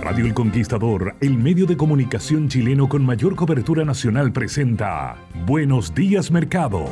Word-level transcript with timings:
Radio 0.00 0.24
El 0.24 0.32
Conquistador, 0.32 1.14
el 1.20 1.36
medio 1.36 1.66
de 1.66 1.76
comunicación 1.76 2.48
chileno 2.48 2.88
con 2.88 3.04
mayor 3.04 3.36
cobertura 3.36 3.84
nacional, 3.84 4.32
presenta 4.32 5.16
Buenos 5.46 5.94
días 5.94 6.30
Mercado. 6.30 6.86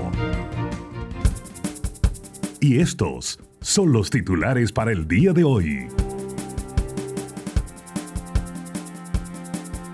Y 2.60 2.80
estos 2.80 3.38
son 3.60 3.92
los 3.92 4.10
titulares 4.10 4.70
para 4.70 4.92
el 4.92 5.08
día 5.08 5.32
de 5.32 5.44
hoy. 5.44 5.88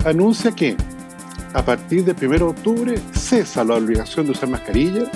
Anuncia 0.05 0.51
que 0.51 0.75
a 1.53 1.63
partir 1.63 2.03
del 2.03 2.15
1 2.15 2.37
de 2.37 2.43
octubre 2.43 2.97
cesa 3.13 3.63
la 3.63 3.75
obligación 3.75 4.25
de 4.25 4.33
usar 4.33 4.49
mascarilla, 4.49 5.09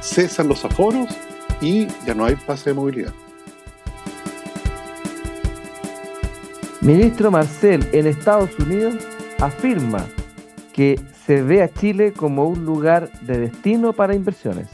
cesan 0.00 0.48
los 0.48 0.64
aforos 0.64 1.08
y 1.60 1.86
ya 2.04 2.14
no 2.14 2.24
hay 2.24 2.34
pase 2.34 2.70
de 2.70 2.74
movilidad. 2.74 3.25
Ministro 6.86 7.32
Marcel 7.32 7.84
en 7.90 8.06
Estados 8.06 8.56
Unidos 8.60 8.94
afirma 9.40 10.06
que 10.72 10.94
se 11.24 11.42
ve 11.42 11.60
a 11.60 11.68
Chile 11.68 12.12
como 12.12 12.46
un 12.46 12.64
lugar 12.64 13.10
de 13.22 13.38
destino 13.38 13.92
para 13.92 14.14
inversiones. 14.14 14.68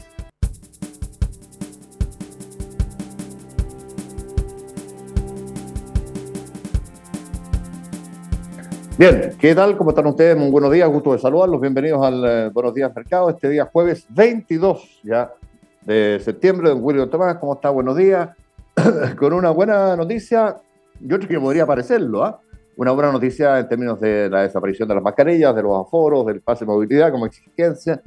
Bien, 8.95 9.33
¿qué 9.39 9.55
tal? 9.55 9.75
¿Cómo 9.75 9.89
están 9.89 10.05
ustedes? 10.05 10.37
Muy 10.37 10.51
buenos 10.51 10.71
días, 10.71 10.87
gusto 10.89 11.13
de 11.13 11.17
saludarlos. 11.17 11.59
Bienvenidos 11.59 12.05
al 12.05 12.25
eh, 12.25 12.49
Buenos 12.49 12.75
Días 12.75 12.95
Mercado, 12.95 13.31
este 13.31 13.49
día 13.49 13.67
jueves 13.73 14.05
22 14.09 14.99
ya 15.01 15.33
de 15.81 16.21
septiembre. 16.23 16.69
Don 16.69 16.83
William 16.83 17.09
Tomás, 17.09 17.37
¿cómo 17.37 17.55
está? 17.55 17.71
Buenos 17.71 17.97
días. 17.97 18.29
Con 19.17 19.33
una 19.33 19.49
buena 19.49 19.95
noticia, 19.95 20.57
yo 21.03 21.17
creo 21.17 21.29
que 21.29 21.39
podría 21.39 21.65
parecerlo, 21.65 22.23
¿ah? 22.23 22.39
Una 22.75 22.91
buena 22.91 23.11
noticia 23.11 23.59
en 23.59 23.67
términos 23.67 23.99
de 23.99 24.29
la 24.29 24.41
desaparición 24.41 24.87
de 24.87 24.95
las 24.95 25.03
mascarillas, 25.03 25.55
de 25.55 25.61
los 25.61 25.85
aforos, 25.85 26.25
del 26.25 26.41
pase 26.41 26.65
de 26.65 26.71
movilidad 26.71 27.11
como 27.11 27.27
exigencia, 27.27 28.01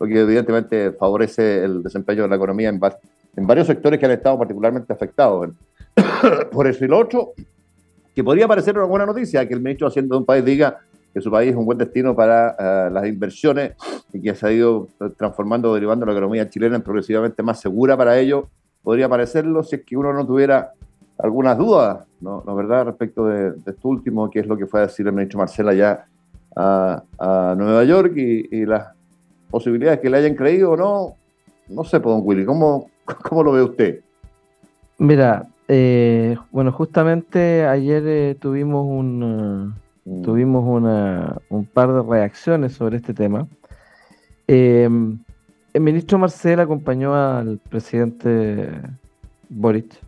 lo 0.00 0.06
que 0.06 0.20
evidentemente 0.20 0.92
favorece 0.92 1.64
el 1.64 1.82
desempeño 1.82 2.22
de 2.22 2.28
la 2.28 2.36
economía 2.36 2.70
en, 2.70 2.80
en 3.36 3.46
varios 3.46 3.66
sectores 3.66 4.00
que 4.00 4.06
han 4.06 4.12
estado 4.12 4.38
particularmente 4.38 4.90
afectados. 4.92 5.50
Por 6.52 6.66
eso 6.66 6.84
y 6.84 6.88
lo 6.88 6.98
otro, 6.98 7.32
que 8.14 8.24
podría 8.24 8.48
parecer 8.48 8.76
una 8.78 8.86
buena 8.86 9.04
noticia, 9.04 9.46
que 9.46 9.52
el 9.52 9.60
ministro 9.60 9.88
haciendo 9.88 10.14
de 10.14 10.20
un 10.20 10.24
país 10.24 10.44
diga 10.44 10.78
que 11.12 11.20
su 11.20 11.30
país 11.30 11.50
es 11.50 11.56
un 11.56 11.66
buen 11.66 11.76
destino 11.76 12.14
para 12.14 12.56
uh, 12.88 12.92
las 12.92 13.06
inversiones 13.06 13.72
y 14.12 14.22
que 14.22 14.34
se 14.34 14.46
ha 14.46 14.52
ido 14.52 14.88
transformando, 15.18 15.74
derivando 15.74 16.06
la 16.06 16.12
economía 16.12 16.48
chilena 16.48 16.76
en 16.76 16.82
progresivamente 16.82 17.42
más 17.42 17.60
segura 17.60 17.96
para 17.96 18.18
ello, 18.18 18.48
podría 18.82 19.08
parecerlo 19.08 19.62
si 19.62 19.76
es 19.76 19.84
que 19.84 19.96
uno 19.96 20.12
no 20.12 20.26
tuviera 20.26 20.72
algunas 21.18 21.56
dudas, 21.56 22.06
¿no? 22.20 22.42
¿No 22.46 22.54
verdad?, 22.54 22.86
respecto 22.86 23.26
de, 23.26 23.52
de, 23.52 23.70
esto 23.70 23.88
último, 23.88 24.30
que 24.30 24.40
es 24.40 24.46
lo 24.46 24.56
que 24.56 24.66
fue 24.66 24.80
a 24.80 24.86
decir 24.86 25.06
el 25.06 25.12
ministro 25.12 25.38
Marcela 25.38 25.72
ya 25.72 26.06
a, 26.54 27.02
a 27.18 27.54
Nueva 27.56 27.84
York 27.84 28.12
y, 28.16 28.48
y, 28.50 28.66
las 28.66 28.88
posibilidades 29.50 30.00
que 30.00 30.10
le 30.10 30.18
hayan 30.18 30.34
creído 30.34 30.72
o 30.72 30.76
no, 30.76 31.14
no 31.68 31.84
sé, 31.84 32.00
pues, 32.00 32.14
don 32.14 32.22
Willy, 32.24 32.44
¿cómo, 32.44 32.90
cómo 33.22 33.42
lo 33.42 33.52
ve 33.52 33.62
usted? 33.62 34.00
Mira, 34.98 35.46
eh, 35.68 36.36
bueno, 36.50 36.72
justamente 36.72 37.66
ayer 37.66 38.02
eh, 38.06 38.36
tuvimos 38.38 38.86
un 38.86 39.74
uh, 40.04 40.10
mm. 40.10 40.22
tuvimos 40.22 40.64
una, 40.64 41.38
un 41.50 41.66
par 41.66 41.92
de 41.92 42.02
reacciones 42.02 42.72
sobre 42.72 42.96
este 42.96 43.12
tema. 43.12 43.46
Eh, 44.48 44.88
el 45.72 45.80
ministro 45.82 46.18
Marcel 46.18 46.60
acompañó 46.60 47.14
al 47.14 47.58
presidente 47.58 48.70
Boric 49.48 50.05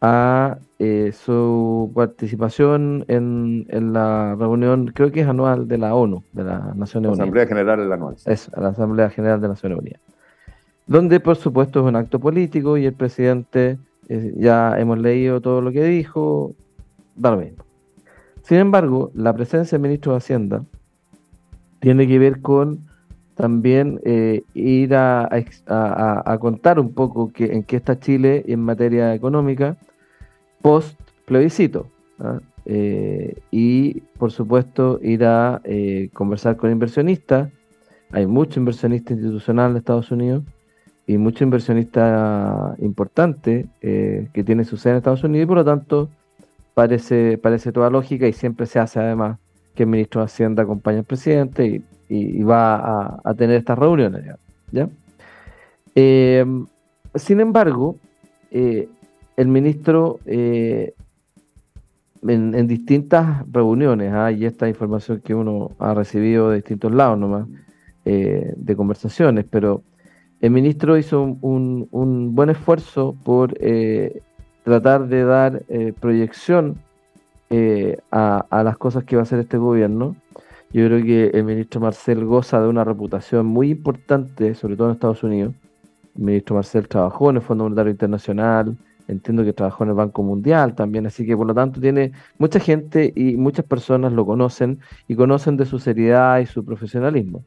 a 0.00 0.58
eh, 0.78 1.12
su 1.12 1.90
participación 1.94 3.04
en, 3.08 3.66
en, 3.70 3.92
la 3.92 4.34
reunión, 4.34 4.88
creo 4.88 5.10
que 5.10 5.20
es 5.20 5.26
anual 5.26 5.68
de 5.68 5.78
la 5.78 5.94
ONU, 5.94 6.22
de 6.32 6.44
la 6.44 6.72
Naciones 6.74 7.08
Unidas. 7.08 7.20
Asamblea 7.20 7.46
General 7.46 7.78
de 7.78 7.86
la 7.86 7.94
ONU. 7.96 8.16
Es, 8.26 8.50
la 8.56 8.68
Asamblea 8.68 9.10
General 9.10 9.40
de 9.40 9.48
las 9.48 9.56
Naciones 9.56 9.78
Unidas. 9.78 10.00
Donde, 10.86 11.18
por 11.18 11.36
supuesto, 11.36 11.80
es 11.80 11.86
un 11.86 11.96
acto 11.96 12.20
político 12.20 12.76
y 12.76 12.86
el 12.86 12.92
presidente, 12.92 13.78
eh, 14.08 14.34
ya 14.36 14.78
hemos 14.78 14.98
leído 14.98 15.40
todo 15.40 15.60
lo 15.60 15.72
que 15.72 15.84
dijo, 15.84 16.54
da 17.16 17.30
lo 17.30 17.38
mismo. 17.38 17.64
Sin 18.42 18.58
embargo, 18.58 19.10
la 19.14 19.32
presencia 19.34 19.76
del 19.76 19.82
ministro 19.82 20.12
de 20.12 20.18
Hacienda 20.18 20.62
tiene 21.80 22.06
que 22.06 22.18
ver 22.18 22.40
con 22.40 22.85
también 23.36 24.00
eh, 24.04 24.42
ir 24.54 24.94
a, 24.94 25.28
contar 26.40 26.80
un 26.80 26.92
poco 26.92 27.30
que, 27.32 27.52
en 27.52 27.62
qué 27.62 27.76
está 27.76 28.00
Chile 28.00 28.44
en 28.48 28.60
materia 28.60 29.14
económica 29.14 29.76
post 30.62 30.98
plebiscito. 31.26 31.86
¿ah? 32.18 32.40
Eh, 32.64 33.36
y 33.50 34.00
por 34.18 34.32
supuesto 34.32 34.98
ir 35.02 35.24
a 35.24 35.60
eh, 35.64 36.08
conversar 36.12 36.56
con 36.56 36.72
inversionistas. 36.72 37.50
Hay 38.10 38.26
mucho 38.26 38.58
inversionista 38.58 39.12
institucional 39.12 39.72
en 39.72 39.76
Estados 39.76 40.10
Unidos 40.10 40.42
y 41.06 41.18
mucho 41.18 41.44
inversionista 41.44 42.74
importante 42.78 43.66
que 43.80 44.44
tiene 44.44 44.64
su 44.64 44.76
sede 44.76 44.92
en 44.92 44.96
Estados 44.98 45.22
Unidos 45.22 45.44
y 45.44 45.46
por 45.46 45.58
lo 45.58 45.64
tanto 45.64 46.08
parece, 46.74 47.38
parece 47.38 47.70
toda 47.70 47.90
lógica 47.90 48.26
y 48.26 48.32
siempre 48.32 48.66
se 48.66 48.80
hace 48.80 48.98
además 48.98 49.38
que 49.74 49.84
el 49.84 49.88
ministro 49.88 50.20
de 50.20 50.24
Hacienda 50.24 50.64
acompañe 50.64 50.98
al 50.98 51.04
presidente 51.04 51.66
y, 51.66 51.84
y, 52.08 52.42
va 52.42 53.20
a, 53.24 53.34
tener 53.34 53.56
estas 53.56 53.78
reuniones. 53.78 54.24
¿ya? 54.72 54.88
Eh, 55.94 56.44
sin 57.14 57.40
embargo, 57.40 57.96
eh, 58.50 58.88
el 59.36 59.48
ministro 59.48 60.20
eh, 60.26 60.92
en, 62.22 62.66
distintas 62.66 63.44
reuniones, 63.50 64.12
¿ah? 64.12 64.30
y 64.30 64.44
esta 64.44 64.68
información 64.68 65.20
que 65.24 65.34
uno 65.34 65.70
ha 65.78 65.94
recibido 65.94 66.50
de 66.50 66.56
distintos 66.56 66.92
lados 66.92 67.18
nomás, 67.18 67.46
de 68.04 68.76
conversaciones, 68.76 69.46
pero 69.50 69.82
el 70.40 70.52
ministro 70.52 70.96
hizo 70.96 71.36
un, 71.40 71.88
buen 72.36 72.50
esfuerzo 72.50 73.16
por 73.24 73.52
tratar 74.62 75.08
de 75.08 75.24
dar 75.24 75.64
proyección 75.98 76.76
a, 78.12 78.46
a, 78.48 78.62
las 78.62 78.78
cosas 78.78 79.02
que 79.02 79.16
va 79.16 79.22
a 79.22 79.24
hacer 79.24 79.40
este 79.40 79.58
gobierno. 79.58 80.14
Yo 80.72 80.86
creo 80.86 81.02
que 81.02 81.26
el 81.28 81.44
ministro 81.44 81.80
Marcel 81.80 82.24
goza 82.24 82.60
de 82.60 82.68
una 82.68 82.84
reputación 82.84 83.46
muy 83.46 83.70
importante, 83.70 84.54
sobre 84.54 84.76
todo 84.76 84.88
en 84.88 84.94
Estados 84.94 85.22
Unidos. 85.22 85.54
El 86.16 86.24
ministro 86.24 86.56
Marcel 86.56 86.88
trabajó 86.88 87.30
en 87.30 87.36
el 87.36 87.42
Fondo 87.42 87.64
Monetario 87.64 87.92
Internacional, 87.92 88.76
entiendo 89.06 89.44
que 89.44 89.52
trabajó 89.52 89.84
en 89.84 89.90
el 89.90 89.96
Banco 89.96 90.22
Mundial 90.22 90.74
también, 90.74 91.06
así 91.06 91.24
que 91.24 91.36
por 91.36 91.46
lo 91.46 91.54
tanto 91.54 91.80
tiene 91.80 92.12
mucha 92.38 92.58
gente 92.58 93.12
y 93.14 93.36
muchas 93.36 93.64
personas 93.64 94.12
lo 94.12 94.26
conocen 94.26 94.80
y 95.06 95.14
conocen 95.14 95.56
de 95.56 95.66
su 95.66 95.78
seriedad 95.78 96.40
y 96.40 96.46
su 96.46 96.64
profesionalismo. 96.64 97.44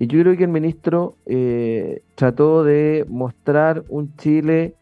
Y 0.00 0.06
yo 0.06 0.20
creo 0.20 0.36
que 0.36 0.44
el 0.44 0.50
ministro 0.50 1.14
eh, 1.26 2.02
trató 2.14 2.64
de 2.64 3.04
mostrar 3.08 3.84
un 3.90 4.16
Chile 4.16 4.74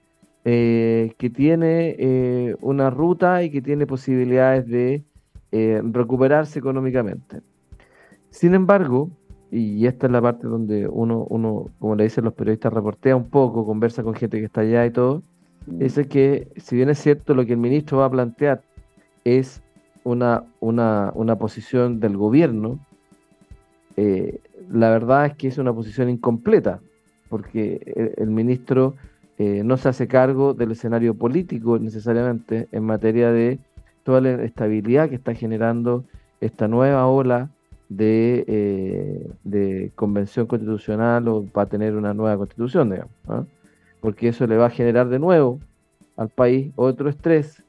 eh, 0.45 1.13
que 1.19 1.29
tiene 1.29 1.97
eh, 1.99 2.57
una 2.61 2.89
ruta 2.89 3.43
y 3.43 3.51
que 3.51 3.61
tiene 3.61 3.87
posibilidades 3.87 4.67
de 4.67 5.05
recuperarse 5.51 6.59
económicamente. 6.59 7.41
Sin 8.31 8.55
embargo, 8.55 9.11
y 9.51 9.87
esta 9.87 10.07
es 10.07 10.13
la 10.13 10.21
parte 10.21 10.47
donde 10.47 10.89
uno, 10.89 11.27
uno, 11.31 11.71
como 11.79 11.97
le 11.97 12.05
dicen 12.05 12.25
los 12.25 12.35
periodistas, 12.35 12.73
reportea 12.73 13.17
un 13.17 13.29
poco, 13.29 13.65
conversa 13.65 14.03
con 14.03 14.15
gente 14.15 14.39
que 14.39 14.45
está 14.45 14.61
allá 14.61 14.85
y 14.87 14.91
todo, 14.91 15.23
mm. 15.67 15.83
es 15.83 16.07
que 16.09 16.49
si 16.57 16.77
bien 16.77 16.91
es 16.91 16.99
cierto 16.99 17.35
lo 17.35 17.47
que 17.47 17.53
el 17.53 17.59
ministro 17.59 17.99
va 17.99 18.07
a 18.07 18.11
plantear 18.11 18.63
es 19.25 19.63
una, 20.05 20.45
una, 20.61 21.13
una 21.15 21.37
posición 21.37 22.01
del 22.01 22.17
gobierno, 22.17 22.79
eh, 23.97 24.41
la 24.71 24.91
verdad 24.91 25.27
es 25.27 25.35
que 25.35 25.49
es 25.49 25.59
una 25.59 25.73
posición 25.73 26.09
incompleta, 26.09 26.81
porque 27.29 28.15
el, 28.17 28.31
ministro 28.31 28.95
eh, 29.39 29.63
no 29.65 29.77
se 29.77 29.89
hace 29.89 30.09
cargo 30.09 30.55
del 30.55 30.73
escenario 30.73 31.15
político 31.15 31.79
necesariamente 31.79 32.69
en 32.73 32.85
materia 32.85 33.33
de 33.33 33.59
toda 34.03 34.21
la 34.21 34.43
estabilidad 34.45 35.09
que 35.09 35.17
está 35.17 35.35
generando 35.35 36.05
esta 36.41 36.69
nueva 36.69 37.07
ola 37.07 37.51
de, 37.89 38.45
eh, 38.47 39.31
de 39.45 39.93
convención 39.95 40.47
constitucional 40.47 41.27
o 41.29 41.45
para 41.45 41.69
tener 41.69 41.97
una 41.97 42.15
nueva 42.15 42.37
constitución, 42.37 42.91
digamos, 42.91 43.13
¿ah? 43.29 43.45
porque 44.01 44.29
eso 44.29 44.47
le 44.47 44.57
va 44.57 44.67
a 44.67 44.71
generar 44.71 45.09
de 45.09 45.19
nuevo 45.19 45.61
al 46.17 46.29
país 46.29 46.73
otro 46.77 47.09
estrés, 47.09 47.63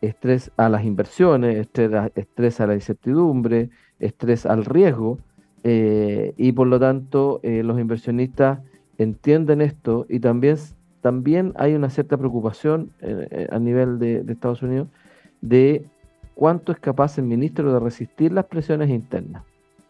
estrés 0.00 0.50
a 0.56 0.68
las 0.68 0.84
inversiones, 0.84 1.56
estrés 1.56 2.60
a, 2.60 2.66
la 2.66 2.74
incertidumbre, 2.74 3.70
estrés 3.98 4.44
al 4.44 4.64
riesgo, 4.64 5.18
eh, 5.64 6.34
y 6.36 6.52
por 6.52 6.66
lo 6.66 6.78
tanto 6.78 7.40
eh, 7.42 7.62
los 7.62 7.80
inversionistas 7.80 8.60
entienden 8.98 9.60
esto 9.60 10.06
y 10.08 10.20
también, 10.20 10.56
también 11.00 11.52
hay 11.56 11.74
una 11.74 11.90
cierta 11.90 12.16
preocupación 12.16 12.90
a 13.50 13.58
nivel 13.58 13.98
de 13.98 14.24
Estados 14.28 14.62
Unidos 14.62 14.88
de 15.40 15.84
cuánto 16.36 16.70
es 16.70 16.78
capaz 16.78 17.16
el 17.18 17.24
ministro 17.24 17.72
de 17.72 17.80
resistir 17.80 18.30
las 18.30 18.44
presiones 18.44 18.90
internas. 18.90 19.42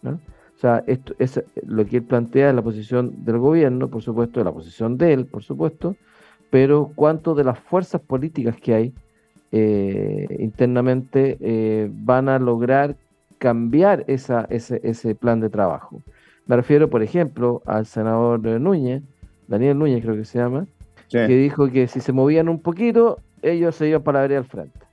O 0.04 0.58
sea, 0.58 0.84
esto 0.86 1.12
es 1.18 1.42
lo 1.66 1.84
que 1.84 1.98
él 1.98 2.04
plantea 2.04 2.48
es 2.48 2.54
la 2.54 2.62
posición 2.62 3.24
del 3.24 3.38
gobierno, 3.38 3.88
por 3.88 4.00
supuesto, 4.00 4.42
la 4.42 4.52
posición 4.52 4.96
de 4.96 5.12
él, 5.12 5.26
por 5.26 5.42
supuesto, 5.42 5.96
pero 6.48 6.92
cuánto 6.94 7.34
de 7.34 7.44
las 7.44 7.58
fuerzas 7.58 8.00
políticas 8.00 8.56
que 8.56 8.74
hay 8.74 8.94
eh, 9.50 10.36
internamente 10.38 11.36
eh, 11.40 11.90
van 11.92 12.28
a 12.28 12.38
lograr 12.38 12.96
cambiar 13.38 14.04
esa, 14.06 14.46
ese, 14.48 14.80
ese 14.84 15.16
plan 15.16 15.40
de 15.40 15.50
trabajo. 15.50 16.00
Me 16.46 16.54
refiero, 16.54 16.88
por 16.88 17.02
ejemplo, 17.02 17.60
al 17.66 17.86
senador 17.86 18.40
Núñez, 18.60 19.02
Daniel 19.48 19.78
Núñez 19.78 20.00
creo 20.00 20.14
que 20.14 20.24
se 20.24 20.38
llama, 20.38 20.66
que 21.10 21.26
dijo 21.26 21.68
que 21.70 21.88
si 21.88 22.00
se 22.00 22.12
movían 22.12 22.48
un 22.48 22.60
poquito, 22.60 23.18
ellos 23.42 23.74
se 23.74 23.88
iban 23.88 24.04
para 24.04 24.22
abrir 24.22 24.38
al 24.38 24.44
frente. 24.44 24.85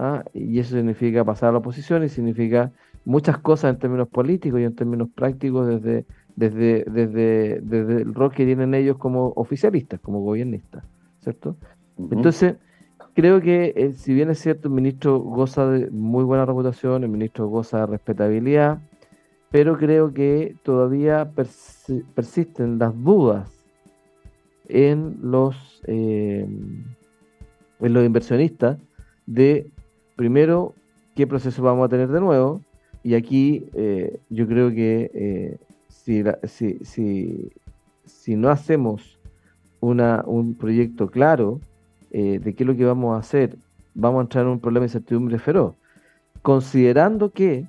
¿Ah? 0.00 0.24
Y 0.32 0.58
eso 0.58 0.74
significa 0.76 1.24
pasar 1.24 1.50
a 1.50 1.52
la 1.52 1.58
oposición 1.58 2.02
y 2.02 2.08
significa 2.08 2.72
muchas 3.04 3.38
cosas 3.38 3.74
en 3.74 3.78
términos 3.78 4.08
políticos 4.08 4.60
y 4.60 4.64
en 4.64 4.74
términos 4.74 5.08
prácticos 5.14 5.66
desde, 5.66 6.06
desde, 6.36 6.84
desde, 6.90 7.60
desde 7.60 8.02
el 8.02 8.14
rol 8.14 8.32
que 8.32 8.46
tienen 8.46 8.74
ellos 8.74 8.96
como 8.96 9.32
oficialistas, 9.36 10.00
como 10.00 10.20
gobiernistas, 10.20 10.84
¿cierto? 11.20 11.56
Entonces, 12.10 12.56
creo 13.14 13.42
que 13.42 13.74
eh, 13.76 13.92
si 13.92 14.14
bien 14.14 14.30
es 14.30 14.38
cierto, 14.38 14.68
el 14.68 14.74
ministro 14.74 15.18
goza 15.18 15.66
de 15.66 15.90
muy 15.90 16.24
buena 16.24 16.46
reputación, 16.46 17.04
el 17.04 17.10
ministro 17.10 17.46
goza 17.48 17.80
de 17.80 17.86
respetabilidad, 17.86 18.78
pero 19.50 19.76
creo 19.76 20.14
que 20.14 20.56
todavía 20.62 21.32
persisten 22.14 22.78
las 22.78 22.94
dudas 23.02 23.50
en 24.68 25.18
los, 25.20 25.82
eh, 25.86 26.46
en 27.80 27.92
los 27.92 28.04
inversionistas 28.04 28.78
de, 29.26 29.70
primero, 30.20 30.74
qué 31.16 31.26
proceso 31.26 31.62
vamos 31.62 31.86
a 31.86 31.88
tener 31.88 32.08
de 32.08 32.20
nuevo, 32.20 32.60
y 33.02 33.14
aquí 33.14 33.70
eh, 33.72 34.20
yo 34.28 34.46
creo 34.46 34.68
que 34.68 35.10
eh, 35.14 35.56
si, 38.04 38.36
no 38.36 38.50
hacemos 38.50 39.18
un 39.80 40.56
proyecto 40.60 41.08
claro 41.08 41.62
eh, 42.10 42.38
de 42.38 42.54
qué 42.54 42.64
es 42.64 42.66
lo 42.66 42.76
que 42.76 42.84
vamos 42.84 43.16
a 43.16 43.20
hacer, 43.20 43.56
vamos 43.94 44.18
a 44.18 44.22
entrar 44.24 44.44
en 44.44 44.50
un 44.50 44.60
problema 44.60 44.84
de 44.84 44.88
incertidumbre 44.88 45.38
feroz. 45.38 45.74
Considerando 46.42 47.30
que, 47.30 47.64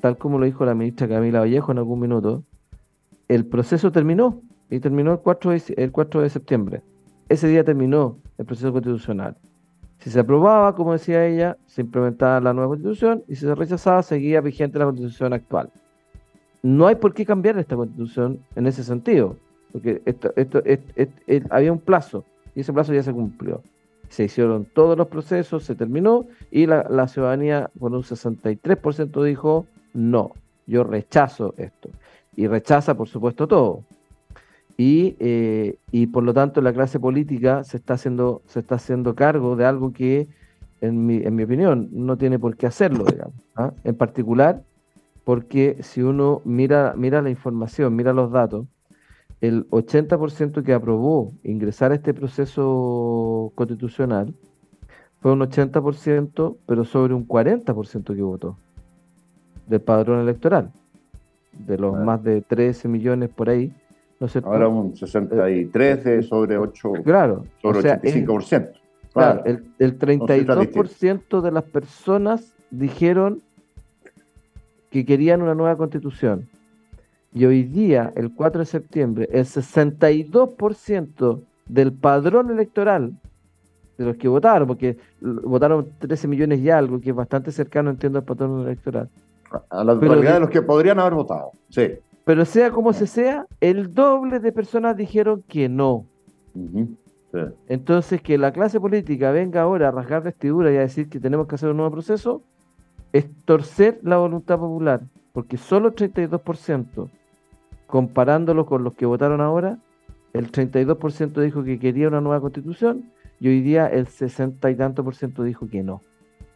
tal 0.00 0.18
como 0.18 0.40
lo 0.40 0.46
dijo 0.46 0.64
la 0.64 0.74
ministra 0.74 1.06
Camila 1.06 1.38
Vallejo 1.38 1.70
en 1.70 1.78
algún 1.78 2.00
minuto, 2.00 2.42
el 3.28 3.46
proceso 3.46 3.92
terminó 3.92 4.42
y 4.70 4.80
terminó 4.80 5.12
el 5.12 5.20
4 5.20 5.52
el 5.76 5.92
4 5.92 6.20
de 6.20 6.30
septiembre. 6.30 6.82
Ese 7.28 7.46
día 7.46 7.62
terminó 7.62 8.18
el 8.38 8.44
proceso 8.44 8.72
constitucional. 8.72 9.36
Si 9.98 10.10
se 10.10 10.20
aprobaba, 10.20 10.74
como 10.74 10.92
decía 10.92 11.26
ella, 11.26 11.56
se 11.66 11.82
implementaba 11.82 12.40
la 12.40 12.52
nueva 12.52 12.68
constitución 12.68 13.24
y 13.28 13.34
si 13.34 13.42
se 13.42 13.54
rechazaba, 13.54 14.02
seguía 14.02 14.40
vigente 14.40 14.78
la 14.78 14.84
constitución 14.84 15.32
actual. 15.32 15.70
No 16.62 16.86
hay 16.86 16.96
por 16.96 17.14
qué 17.14 17.24
cambiar 17.24 17.58
esta 17.58 17.76
constitución 17.76 18.40
en 18.54 18.66
ese 18.66 18.84
sentido, 18.84 19.36
porque 19.72 20.02
esto, 20.04 20.32
esto, 20.36 20.62
había 21.50 21.72
un 21.72 21.80
plazo 21.80 22.24
y 22.54 22.60
ese 22.60 22.72
plazo 22.72 22.92
ya 22.92 23.02
se 23.02 23.12
cumplió. 23.12 23.62
Se 24.08 24.24
hicieron 24.24 24.64
todos 24.64 24.96
los 24.96 25.08
procesos, 25.08 25.64
se 25.64 25.74
terminó 25.74 26.26
y 26.50 26.66
la, 26.66 26.86
la 26.88 27.08
ciudadanía 27.08 27.70
con 27.78 27.94
un 27.94 28.02
63% 28.02 29.24
dijo 29.24 29.66
no, 29.94 30.32
yo 30.66 30.84
rechazo 30.84 31.54
esto. 31.56 31.90
Y 32.36 32.46
rechaza, 32.46 32.94
por 32.96 33.08
supuesto, 33.08 33.48
todo 33.48 33.82
y, 34.76 35.16
eh, 35.20 35.78
y 35.90 36.08
por 36.08 36.22
lo 36.22 36.34
tanto 36.34 36.60
la 36.60 36.72
clase 36.72 37.00
política 37.00 37.64
se 37.64 37.78
está 37.78 37.94
haciendo, 37.94 38.42
se 38.46 38.60
está 38.60 38.74
haciendo 38.74 39.14
cargo 39.14 39.56
de 39.56 39.64
algo 39.64 39.92
que, 39.92 40.28
en 40.80 41.06
mi, 41.06 41.16
en 41.16 41.34
mi 41.34 41.44
opinión, 41.44 41.88
no 41.92 42.16
tiene 42.18 42.38
por 42.38 42.56
qué 42.56 42.66
hacerlo, 42.66 43.04
digamos. 43.04 43.34
¿ah? 43.56 43.72
En 43.84 43.94
particular, 43.94 44.62
porque 45.24 45.78
si 45.80 46.02
uno 46.02 46.42
mira, 46.44 46.94
mira 46.96 47.22
la 47.22 47.30
información, 47.30 47.96
mira 47.96 48.12
los 48.12 48.30
datos, 48.30 48.66
el 49.40 49.68
80% 49.70 50.62
que 50.62 50.72
aprobó 50.72 51.32
ingresar 51.42 51.92
a 51.92 51.96
este 51.96 52.14
proceso 52.14 53.52
constitucional 53.54 54.34
fue 55.20 55.32
un 55.32 55.40
80%, 55.40 56.56
pero 56.66 56.84
sobre 56.84 57.14
un 57.14 57.26
40% 57.26 58.14
que 58.14 58.22
votó 58.22 58.56
del 59.66 59.80
padrón 59.80 60.20
electoral. 60.20 60.70
De 61.52 61.78
los 61.78 61.98
más 61.98 62.22
de 62.22 62.42
13 62.42 62.86
millones 62.86 63.30
por 63.30 63.48
ahí, 63.48 63.72
Ahora 64.44 64.68
un 64.68 64.96
63 64.96 66.26
sobre 66.26 66.56
8, 66.56 66.92
claro, 67.04 67.44
sobre 67.60 67.80
85%. 67.80 68.72
Claro, 69.12 69.42
el, 69.44 69.64
el 69.78 69.98
32% 69.98 71.40
de 71.40 71.50
las 71.50 71.64
personas 71.64 72.54
dijeron 72.70 73.42
que 74.90 75.04
querían 75.04 75.42
una 75.42 75.54
nueva 75.54 75.76
constitución. 75.76 76.48
Y 77.32 77.44
hoy 77.44 77.64
día, 77.64 78.12
el 78.16 78.32
4 78.34 78.60
de 78.60 78.66
septiembre, 78.66 79.28
el 79.30 79.44
62% 79.44 81.42
del 81.66 81.92
padrón 81.92 82.50
electoral 82.50 83.12
de 83.98 84.04
los 84.04 84.16
que 84.16 84.28
votaron, 84.28 84.66
porque 84.68 84.96
votaron 85.20 85.88
13 85.98 86.28
millones 86.28 86.60
y 86.60 86.70
algo, 86.70 87.00
que 87.00 87.10
es 87.10 87.16
bastante 87.16 87.52
cercano, 87.52 87.90
entiendo, 87.90 88.18
al 88.18 88.24
padrón 88.24 88.62
electoral. 88.62 89.10
A 89.70 89.84
la 89.84 89.94
totalidad 89.94 90.34
de 90.34 90.40
los 90.40 90.50
que 90.50 90.62
podrían 90.62 90.98
haber 90.98 91.14
votado, 91.14 91.52
sí. 91.68 91.92
Pero 92.26 92.44
sea 92.44 92.72
como 92.72 92.92
se 92.92 93.06
sea, 93.06 93.46
el 93.60 93.94
doble 93.94 94.40
de 94.40 94.50
personas 94.50 94.96
dijeron 94.96 95.44
que 95.46 95.68
no. 95.68 96.06
Entonces, 97.68 98.20
que 98.20 98.36
la 98.36 98.52
clase 98.52 98.80
política 98.80 99.30
venga 99.30 99.62
ahora 99.62 99.88
a 99.88 99.90
rasgar 99.92 100.24
vestidura 100.24 100.72
y 100.72 100.76
a 100.76 100.80
decir 100.80 101.08
que 101.08 101.20
tenemos 101.20 101.46
que 101.46 101.54
hacer 101.54 101.70
un 101.70 101.76
nuevo 101.76 101.92
proceso, 101.92 102.42
es 103.12 103.26
torcer 103.44 104.00
la 104.02 104.16
voluntad 104.16 104.58
popular, 104.58 105.02
porque 105.32 105.56
solo 105.56 105.86
el 105.86 105.94
32%, 105.94 107.08
comparándolo 107.86 108.66
con 108.66 108.82
los 108.82 108.94
que 108.94 109.06
votaron 109.06 109.40
ahora, 109.40 109.78
el 110.32 110.50
32% 110.50 111.40
dijo 111.40 111.62
que 111.62 111.78
quería 111.78 112.08
una 112.08 112.20
nueva 112.20 112.40
constitución 112.40 113.04
y 113.38 113.46
hoy 113.46 113.60
día 113.60 113.86
el 113.86 114.08
60 114.08 114.68
y 114.68 114.74
tanto 114.74 115.04
por 115.04 115.14
ciento 115.14 115.44
dijo 115.44 115.68
que 115.68 115.84
no. 115.84 116.02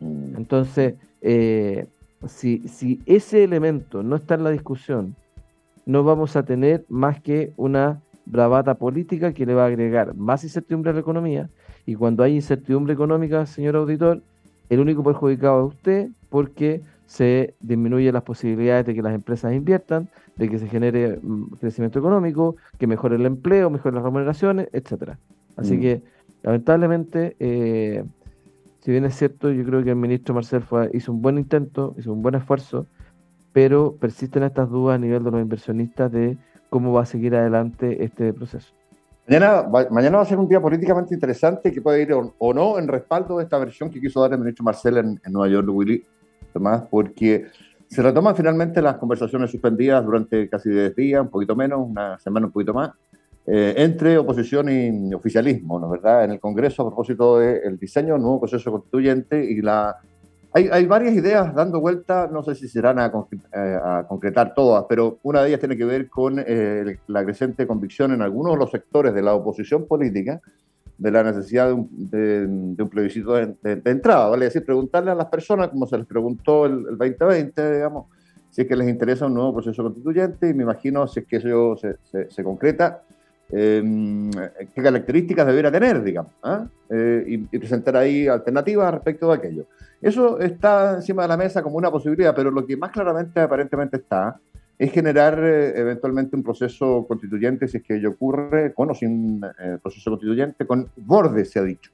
Mm. 0.01 0.37
Entonces, 0.37 0.95
eh, 1.21 1.87
si, 2.27 2.67
si 2.67 3.01
ese 3.07 3.45
elemento 3.45 4.03
no 4.03 4.17
está 4.17 4.35
en 4.35 4.43
la 4.43 4.51
discusión, 4.51 5.15
no 5.87 6.05
vamos 6.05 6.37
a 6.37 6.45
tener 6.45 6.85
más 6.89 7.21
que 7.21 7.53
una 7.57 8.01
bravata 8.27 8.75
política 8.75 9.33
que 9.33 9.47
le 9.47 9.55
va 9.55 9.65
a 9.65 9.67
agregar 9.67 10.15
más 10.15 10.45
incertidumbre 10.45 10.91
a 10.91 10.95
la 10.95 11.01
economía. 11.01 11.51
Y 11.87 11.95
cuando 11.95 12.23
hay 12.23 12.35
incertidumbre 12.35 12.93
económica, 12.93 13.47
señor 13.47 13.77
auditor, 13.77 14.23
el 14.69 14.81
único 14.81 15.03
perjudicado 15.03 15.67
es 15.67 15.75
usted 15.75 16.09
porque 16.29 16.83
se 17.07 17.55
disminuyen 17.61 18.15
las 18.15 18.23
posibilidades 18.23 18.87
de 18.87 18.95
que 18.95 19.03
las 19.03 19.15
empresas 19.15 19.53
inviertan, 19.53 20.09
de 20.37 20.49
que 20.49 20.61
se 20.61 20.69
genere 20.69 21.19
mm, 21.21 21.57
crecimiento 21.59 21.99
económico, 21.99 22.57
que 22.79 22.87
mejore 22.87 23.17
el 23.17 23.27
empleo, 23.27 23.69
mejore 23.69 23.97
las 23.97 24.05
remuneraciones, 24.05 24.69
etcétera. 24.73 25.19
Así 25.57 25.77
mm. 25.77 25.81
que, 25.81 26.03
lamentablemente, 26.45 27.35
eh, 27.41 28.05
si 28.81 28.93
bien 28.93 29.05
es 29.05 29.17
cierto, 29.17 29.51
yo 29.51 29.65
creo 29.65 29.83
que 29.83 29.91
el 29.91 29.97
ministro 29.97 30.35
Marcel 30.35 30.63
fue, 30.63 30.89
hizo 30.95 31.11
un 31.11 31.21
buen 31.21 31.37
intento, 31.37 31.97
hizo 31.99 32.13
un 32.13 32.23
buen 32.23 32.37
esfuerzo, 32.37 32.87
pero 33.53 33.97
persisten 33.99 34.43
estas 34.43 34.69
dudas 34.71 34.97
a 34.97 34.99
nivel 34.99 35.25
de 35.25 35.31
los 35.31 35.41
inversionistas 35.41 36.11
de 36.13 36.39
cómo 36.69 36.93
va 36.93 37.03
a 37.03 37.07
seguir 37.07 37.35
adelante 37.35 38.05
este 38.05 38.33
proceso. 38.33 38.73
Mañana 39.27 39.63
va, 39.63 39.87
mañana 39.91 40.17
va 40.17 40.23
a 40.23 40.27
ser 40.27 40.39
un 40.39 40.49
día 40.49 40.61
políticamente 40.61 41.15
interesante 41.15 41.71
que 41.71 41.81
puede 41.81 42.03
ir 42.03 42.13
o, 42.13 42.55
no 42.55 42.79
en 42.79 42.89
respaldo 42.89 43.39
de 43.39 43.45
esta 43.45 43.59
versión 43.59 43.91
que 43.91 44.01
quiso 44.01 44.21
dar 44.21 44.33
el 44.33 44.39
ministro 44.39 44.65
Marcel 44.65 44.97
en, 44.99 45.21
Nueva 45.31 45.49
York, 45.49 45.69
Willy, 45.71 46.05
además, 46.51 46.83
porque 46.91 47.47
Se 47.87 48.03
retoman 48.03 48.37
finalmente 48.37 48.81
las 48.81 48.97
conversaciones 48.97 49.51
suspendidas 49.51 50.05
durante 50.05 50.49
casi 50.49 50.71
10 50.71 50.95
días, 50.95 51.23
un 51.23 51.29
poquito 51.29 51.57
menos, 51.57 51.81
una 51.81 52.19
semana 52.21 52.47
un 52.47 52.53
poquito 52.53 52.73
más, 52.73 52.93
eh, 53.47 53.75
entre 53.79 54.17
oposición 54.17 54.69
y 54.69 55.13
oficialismo, 55.13 55.81
¿no 55.81 55.87
es 55.87 56.01
verdad? 56.01 56.25
En 56.25 56.31
el 56.33 56.41
Congreso 56.41 56.83
a 56.83 56.87
propósito 56.87 57.39
del 57.39 57.79
diseño 57.79 58.15
del 58.15 58.23
nuevo 58.23 58.41
proceso 58.41 58.71
constituyente 58.71 59.45
y 59.45 59.61
la... 59.61 59.97
Hay, 60.53 60.69
hay 60.73 60.87
varias 60.87 61.15
ideas 61.15 61.55
dando 61.55 61.81
vuelta, 61.81 62.29
no 62.31 62.43
sé 62.43 62.55
si 62.57 62.69
serán 62.69 62.99
a, 62.99 63.07
eh, 63.07 63.79
a, 63.83 64.05
concretar 64.09 64.53
todas, 64.55 64.85
pero 64.89 65.19
una 65.23 65.43
de 65.43 65.49
ellas 65.49 65.61
tiene 65.61 65.77
que 65.77 65.85
ver 65.85 66.09
con 66.09 66.43
eh, 66.45 66.99
la 67.07 67.25
creciente 67.25 67.67
convicción 67.67 68.13
en 68.13 68.23
algunos 68.23 68.55
de 68.55 68.59
los 68.59 68.71
sectores 68.71 69.15
de 69.15 69.23
la 69.23 69.35
oposición 69.35 69.87
política 69.87 70.41
de 70.99 71.11
la 71.11 71.23
necesidad 71.23 71.69
de 71.69 71.73
un, 71.73 71.89
de, 72.11 72.83
un 72.83 72.89
plebiscito 72.91 73.33
de, 73.35 73.81
entrada, 73.85 74.29
¿vale? 74.29 74.47
Es 74.47 74.53
decir, 74.53 74.67
preguntarle 74.67 75.11
a 75.11 75.15
las 75.15 75.27
personas, 75.27 75.69
como 75.69 75.87
se 75.87 75.97
les 75.97 76.07
preguntó 76.07 76.67
el, 76.67 76.85
el 76.91 76.99
2020, 76.99 77.75
digamos, 77.75 78.07
si 78.51 78.63
es 78.63 78.69
que 78.69 78.77
les 78.77 78.89
interesa 78.89 79.27
un 79.27 79.35
nuevo 79.35 79.55
proceso 79.55 79.83
constituyente, 79.83 80.49
y 80.49 80.55
me 80.55 80.65
imagino 80.65 81.07
si 81.07 81.21
es 81.21 81.27
que 81.27 81.37
eso 81.37 81.77
se, 81.77 82.45
concreta, 82.45 83.03
qué 83.51 84.83
características 84.83 85.47
debería 85.47 85.73
tener, 85.73 86.03
digamos, 86.03 86.33
¿eh? 86.45 86.59
Eh, 86.91 87.25
y, 87.51 87.59
presentar 87.59 87.97
ahí 87.97 88.27
alternativas 88.29 88.93
respecto 88.93 89.29
de 89.29 89.35
aquello. 89.35 89.67
Eso 90.01 90.39
está 90.41 90.95
encima 90.97 91.23
de 91.23 91.29
la 91.29 91.37
mesa 91.37 91.63
como 91.63 91.77
una 91.77 91.91
posibilidad, 91.91 92.35
pero 92.35 92.51
lo 92.51 92.67
que 92.67 92.77
más 92.77 92.91
claramente 92.91 93.41
aparentemente 93.41 93.99
está 93.99 94.41
es 94.79 94.93
generar 94.93 95.39
eh, 95.39 95.79
eventualmente 95.79 96.35
un 96.35 96.43
proceso 96.43 97.05
constituyente, 97.07 97.69
si 97.69 97.77
es 97.77 97.83
que 97.83 97.97
ello 97.97 98.11
ocurre, 98.11 98.73
con 98.73 98.91
o 98.91 98.95
sin 98.95 99.43
eh, 99.45 99.79
proceso 99.83 100.11
constituyente, 100.11 100.67
con 100.67 100.89
bordes, 100.97 101.51
se 101.51 101.59
ha 101.59 101.63
dicho. 101.63 101.91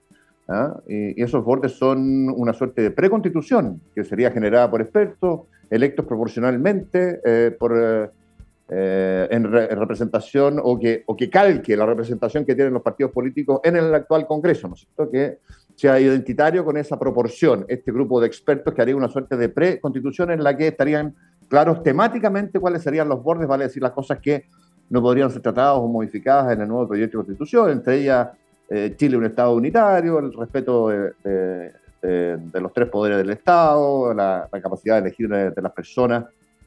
¿ah? 0.49 0.79
Y, 0.87 1.21
y, 1.21 1.23
esos 1.25 1.45
bordes 1.45 1.73
son 1.73 2.29
una 2.31 2.53
suerte 2.53 2.83
de 2.83 2.91
preconstitución 2.93 3.81
que 3.93 4.05
sería 4.05 4.31
generada 4.31 4.71
por 4.71 4.81
expertos, 4.81 5.41
electos 5.69 6.07
proporcionalmente, 6.07 7.21
eh, 7.25 7.57
por, 7.59 8.13
eh, 8.69 9.29
en, 9.31 9.45
re, 9.51 9.73
en, 9.73 9.79
representación 9.79 10.61
o 10.63 10.79
que, 10.79 11.05
o 11.07 11.17
que 11.17 11.31
calque 11.31 11.77
la 11.77 11.87
representación 11.87 12.45
que 12.45 12.55
tienen 12.55 12.75
los 12.75 12.83
partidos 12.83 13.13
políticos 13.13 13.61
en 13.63 13.77
el 13.77 13.95
actual 13.95 14.27
Congreso, 14.27 14.67
¿no 14.67 14.75
es 14.75 14.81
cierto? 14.81 15.11
Que 15.11 15.39
sea 15.77 16.01
identitario 16.01 16.65
con 16.65 16.77
esa 16.77 16.99
proporción, 16.99 17.65
este 17.69 17.93
grupo 17.93 18.21
de 18.21 18.27
expertos 18.27 18.75
que 18.75 18.83
haría 18.83 18.97
una 18.97 19.09
suerte 19.09 19.37
de 19.37 19.51
preconstitución 19.51 20.33
en 20.33 20.43
la 20.43 20.57
que 20.57 20.69
estarían 20.69 21.15
claros 21.49 21.83
temáticamente 21.83 22.59
cuáles 22.59 22.83
serían 22.83 23.09
los 23.09 23.23
bordes, 23.23 23.47
vale 23.47 23.65
decir 23.65 23.83
las 23.83 23.93
cosas 23.93 24.19
que 24.19 24.47
no 24.91 25.01
podrían 25.01 25.31
ser 25.31 25.43
tratadas 25.43 25.77
o 25.77 25.87
modificadas 25.87 26.53
en 26.53 26.63
el 26.63 26.69
nuevo 26.69 26.89
proyecto 26.89 27.19
de 27.19 27.25
constitución, 27.25 27.71
entre 27.71 28.01
ellas 28.01 28.29
eh, 28.69 28.95
Chile 28.97 29.17
un 29.17 29.27
Estado 29.27 29.55
unitario, 29.55 30.19
el 30.19 30.33
respeto 30.33 30.89
de, 30.89 31.13
de, 31.23 31.73
de, 32.03 32.37
de 32.37 32.61
los 32.61 32.73
tres 32.73 32.89
poderes 32.89 33.19
del 33.19 33.31
Estado, 33.31 34.13
la 34.13 34.49
capacidad 34.63 34.95
de 34.97 35.09
elegir 35.09 35.29
de, 35.29 35.63
las 35.63 35.73
personas, 35.73 36.25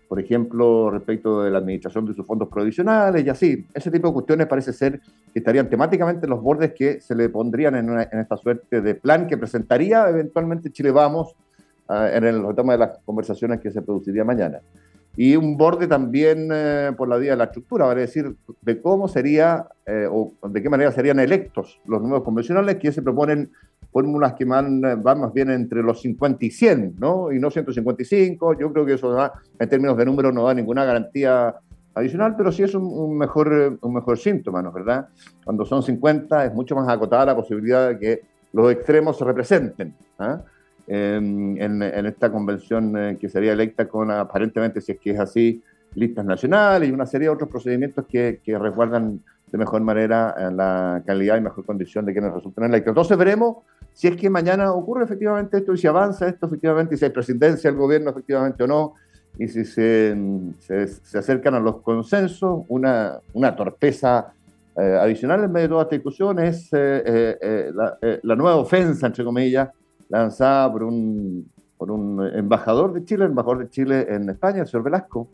por 0.09 0.19
ejemplo, 0.19 0.89
respecto 0.89 1.43
de 1.43 1.51
la 1.51 1.59
administración 1.59 2.03
de 2.07 2.15
sus 2.15 2.25
fondos 2.25 2.49
provisionales 2.49 3.23
y 3.23 3.29
así. 3.29 3.67
Ese 3.75 3.91
tipo 3.91 4.07
de 4.07 4.13
cuestiones 4.15 4.47
parece 4.47 4.73
ser 4.73 4.99
que 5.31 5.39
estarían 5.39 5.69
temáticamente 5.69 6.25
en 6.25 6.31
los 6.31 6.41
bordes 6.41 6.73
que 6.73 6.99
se 6.99 7.13
le 7.13 7.29
pondrían 7.29 7.75
en, 7.75 7.91
una, 7.91 8.01
esta 8.01 8.35
suerte 8.35 8.81
de 8.81 8.95
plan 8.95 9.27
que 9.27 9.37
presentaría 9.37 10.09
eventualmente 10.09 10.71
Chile 10.71 10.89
Vamos 10.89 11.35
en 11.89 12.23
el 12.23 12.43
retoma 12.43 12.73
de 12.73 12.79
las 12.79 12.99
conversaciones 13.05 13.59
que 13.59 13.71
se 13.71 13.81
produciría 13.81 14.23
mañana. 14.23 14.61
Y 15.15 15.35
un 15.35 15.57
borde 15.57 15.87
también 15.87 16.49
eh, 16.51 16.91
por 16.95 17.07
la 17.07 17.17
vía 17.17 17.31
de 17.31 17.37
la 17.37 17.45
estructura, 17.45 17.85
vale 17.85 18.01
decir, 18.01 18.35
de 18.61 18.81
cómo 18.81 19.07
sería 19.07 19.67
eh, 19.85 20.07
o 20.09 20.33
de 20.47 20.61
qué 20.61 20.69
manera 20.69 20.91
serían 20.91 21.19
electos 21.19 21.79
los 21.85 22.01
nuevos 22.01 22.23
convencionales 22.23 22.77
que 22.77 22.91
se 22.91 23.01
proponen 23.01 23.51
fórmulas 23.91 24.33
que 24.33 24.45
van, 24.45 24.81
van, 24.81 25.21
más 25.21 25.33
bien 25.33 25.49
entre 25.49 25.81
los 25.81 26.01
50 26.01 26.45
y 26.45 26.51
100, 26.51 26.95
¿no? 26.99 27.31
Y 27.31 27.39
no 27.39 27.49
155. 27.49 28.57
Yo 28.59 28.71
creo 28.71 28.85
que 28.85 28.93
eso 28.93 29.11
da, 29.11 29.33
en 29.57 29.69
términos 29.69 29.97
de 29.97 30.05
números 30.05 30.33
no 30.33 30.43
da 30.43 30.53
ninguna 30.53 30.85
garantía 30.85 31.55
adicional, 31.95 32.35
pero 32.37 32.51
sí 32.51 32.63
es 32.63 32.75
un, 32.75 32.83
un, 32.83 33.17
mejor, 33.17 33.77
un 33.81 33.93
mejor 33.93 34.17
síntoma, 34.17 34.61
¿no 34.61 34.71
verdad? 34.71 35.07
Cuando 35.43 35.65
son 35.65 35.81
50 35.83 36.45
es 36.45 36.53
mucho 36.53 36.75
más 36.75 36.87
acotada 36.87 37.25
la 37.25 37.35
posibilidad 37.35 37.89
de 37.89 37.99
que 37.99 38.21
los 38.53 38.71
extremos 38.71 39.17
se 39.17 39.25
representen. 39.25 39.95
¿eh? 40.19 40.37
en, 40.89 41.81
en, 41.83 42.05
esta 42.05 42.31
convención 42.31 42.97
eh, 42.97 43.17
que 43.19 43.29
sería 43.29 43.53
electa 43.53 43.87
con 43.87 44.09
aparentemente, 44.09 44.81
si 44.81 44.93
es 44.93 44.99
que 44.99 45.11
es 45.11 45.19
así, 45.19 45.61
listas 45.93 46.25
nacionales 46.25 46.89
y 46.89 46.91
una 46.91 47.05
serie 47.05 47.27
de 47.27 47.33
otros 47.33 47.49
procedimientos 47.49 48.05
que, 48.07 48.41
que 48.43 48.57
resguardan 48.57 49.21
de 49.51 49.57
mejor 49.57 49.81
manera 49.81 50.35
eh, 50.37 50.51
la 50.51 51.03
calidad 51.05 51.37
y 51.37 51.41
mejor 51.41 51.65
condición 51.65 52.05
de 52.05 52.13
quienes 52.13 52.33
resulten 52.33 52.65
electos. 52.65 52.91
Entonces 52.91 53.17
veremos 53.17 53.57
si 53.99 54.07
es 54.07 54.15
que 54.15 54.29
mañana 54.29 54.71
ocurre 54.71 55.03
efectivamente 55.03 55.57
esto 55.57 55.73
y 55.73 55.77
si 55.77 55.85
avanza 55.85 56.25
esto 56.25 56.45
efectivamente 56.45 56.95
y 56.95 56.97
si 56.97 57.03
hay 57.03 57.11
presidencia 57.11 57.69
del 57.69 57.77
gobierno 57.77 58.11
efectivamente 58.11 58.63
o 58.63 58.67
no 58.67 58.93
y 59.37 59.49
si 59.49 59.65
se, 59.65 60.15
se, 60.59 60.87
se 60.87 61.17
acercan 61.17 61.55
a 61.55 61.59
los 61.59 61.81
consensos, 61.81 62.63
una, 62.69 63.19
una 63.33 63.53
torpeza 63.57 64.31
eh, 64.77 64.97
adicional 65.01 65.43
en 65.43 65.51
medio 65.51 65.67
de 65.67 65.69
toda 65.69 65.83
esta 65.83 65.95
discusión 65.97 66.39
es 66.39 66.69
eh, 66.71 67.37
eh, 67.41 68.19
la, 68.23 68.35
nueva 68.37 68.55
ofensa, 68.55 69.07
entre 69.07 69.25
comillas, 69.25 69.67
lanzada 70.07 70.71
por 70.71 70.83
un, 70.83 71.51
por 71.77 71.91
un 71.91 72.25
embajador 72.25 72.93
de 72.93 73.03
Chile, 73.03 73.25
embajador 73.25 73.59
de 73.59 73.69
Chile 73.69 74.07
en 74.07 74.29
España, 74.29 74.61
el 74.61 74.67
señor 74.67 74.85
Velasco, 74.85 75.27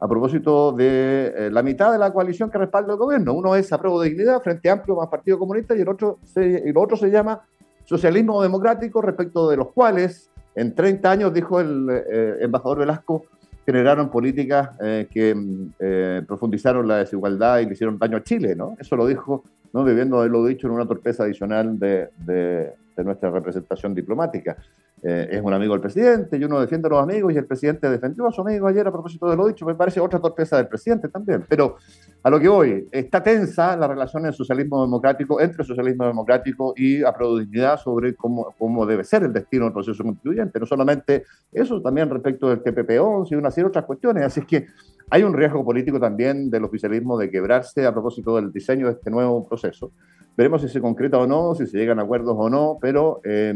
a 0.00 0.08
propósito 0.08 0.72
de 0.72 1.50
la 1.52 1.62
mitad 1.62 1.92
de 1.92 1.98
la 1.98 2.12
coalición 2.12 2.50
que 2.50 2.58
respalda 2.58 2.94
el 2.94 2.98
gobierno. 2.98 3.32
Uno 3.32 3.54
es 3.54 3.72
Apruebo 3.72 4.00
de 4.00 4.08
Dignidad, 4.08 4.42
Frente 4.42 4.68
Amplio 4.68 4.96
más 4.96 5.06
Partido 5.06 5.38
Comunista, 5.38 5.76
y 5.76 5.82
el 5.82 5.88
otro, 5.88 6.18
se, 6.24 6.68
el 6.68 6.76
otro 6.76 6.96
se 6.96 7.12
llama 7.12 7.42
Socialismo 7.88 8.42
Democrático, 8.42 9.00
respecto 9.00 9.48
de 9.48 9.56
los 9.56 9.68
cuales 9.68 10.30
en 10.54 10.74
30 10.74 11.10
años, 11.10 11.32
dijo 11.32 11.58
el 11.58 11.88
eh, 11.90 12.36
embajador 12.40 12.80
Velasco, 12.80 13.24
generaron 13.64 14.10
políticas 14.10 14.70
eh, 14.82 15.08
que 15.10 15.34
eh, 15.78 16.22
profundizaron 16.28 16.86
la 16.86 16.98
desigualdad 16.98 17.60
y 17.60 17.64
le 17.64 17.72
hicieron 17.72 17.98
daño 17.98 18.18
a 18.18 18.22
Chile, 18.22 18.54
¿no? 18.54 18.76
Eso 18.78 18.94
lo 18.94 19.06
dijo, 19.06 19.42
¿no? 19.72 19.84
Debiendo 19.84 20.18
haberlo 20.18 20.44
dicho 20.44 20.66
en 20.66 20.74
una 20.74 20.84
torpeza 20.84 21.22
adicional 21.22 21.78
de, 21.78 22.74
de 22.98 23.04
nuestra 23.04 23.30
representación 23.30 23.94
diplomática. 23.94 24.56
Eh, 25.02 25.28
es 25.30 25.42
un 25.42 25.52
amigo 25.52 25.74
del 25.74 25.80
presidente 25.80 26.36
y 26.36 26.44
uno 26.44 26.60
defiende 26.60 26.88
a 26.88 26.90
los 26.90 27.02
amigos 27.02 27.32
y 27.32 27.36
el 27.36 27.46
presidente 27.46 27.88
defendió 27.88 28.26
a 28.26 28.32
su 28.32 28.40
amigo 28.40 28.66
ayer 28.66 28.86
a 28.86 28.90
propósito 28.90 29.30
de 29.30 29.36
lo 29.36 29.46
dicho. 29.46 29.64
Me 29.64 29.76
parece 29.76 30.00
otra 30.00 30.18
torpeza 30.18 30.56
del 30.56 30.66
presidente 30.66 31.08
también. 31.08 31.44
Pero 31.48 31.76
a 32.22 32.30
lo 32.30 32.40
que 32.40 32.48
voy, 32.48 32.88
está 32.90 33.22
tensa 33.22 33.76
la 33.76 33.86
relación 33.86 34.24
del 34.24 34.34
socialismo 34.34 34.82
democrático, 34.82 35.40
entre 35.40 35.64
socialismo 35.64 36.06
democrático 36.06 36.74
y 36.76 37.04
a 37.04 37.14
dignidad 37.38 37.78
sobre 37.78 38.14
cómo, 38.14 38.54
cómo 38.58 38.84
debe 38.84 39.04
ser 39.04 39.22
el 39.22 39.32
destino 39.32 39.64
del 39.64 39.72
proceso 39.72 40.02
constituyente. 40.02 40.58
No 40.58 40.66
solamente 40.66 41.24
eso, 41.52 41.80
también 41.80 42.10
respecto 42.10 42.48
del 42.48 42.62
TPP-11 42.62 43.28
y 43.30 43.34
una 43.36 43.50
serie 43.50 43.64
de 43.64 43.68
otras 43.68 43.84
cuestiones. 43.84 44.24
Así 44.24 44.40
es 44.40 44.46
que 44.46 44.66
hay 45.10 45.22
un 45.22 45.34
riesgo 45.34 45.64
político 45.64 45.98
también 45.98 46.50
del 46.50 46.64
oficialismo 46.64 47.18
de 47.18 47.30
quebrarse 47.30 47.86
a 47.86 47.92
propósito 47.92 48.36
del 48.36 48.52
diseño 48.52 48.86
de 48.86 48.92
este 48.92 49.10
nuevo 49.10 49.46
proceso. 49.46 49.90
Veremos 50.36 50.62
si 50.62 50.68
se 50.68 50.80
concreta 50.80 51.18
o 51.18 51.26
no, 51.26 51.54
si 51.54 51.66
se 51.66 51.78
llegan 51.78 51.98
a 51.98 52.02
acuerdos 52.02 52.36
o 52.38 52.48
no, 52.48 52.78
pero, 52.80 53.20
eh, 53.24 53.54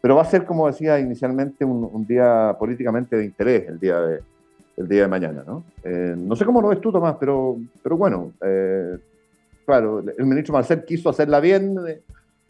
pero 0.00 0.16
va 0.16 0.22
a 0.22 0.26
ser, 0.26 0.44
como 0.44 0.66
decía 0.66 0.98
inicialmente, 0.98 1.64
un, 1.64 1.88
un, 1.92 2.06
día 2.06 2.56
políticamente 2.58 3.16
de 3.16 3.24
interés 3.24 3.68
el 3.68 3.78
día 3.78 4.00
de, 4.00 4.20
el 4.78 4.88
día 4.88 5.02
de 5.02 5.08
mañana. 5.08 5.42
¿no? 5.46 5.64
Eh, 5.82 6.14
no 6.16 6.36
sé 6.36 6.44
cómo 6.44 6.62
lo 6.62 6.68
ves 6.68 6.80
tú, 6.80 6.92
Tomás, 6.92 7.16
pero, 7.18 7.56
pero 7.82 7.96
bueno, 7.96 8.32
eh, 8.40 8.96
claro, 9.66 10.00
el 10.00 10.24
ministro 10.24 10.54
Marcel 10.54 10.84
quiso 10.84 11.10
hacerla 11.10 11.40
bien. 11.40 11.76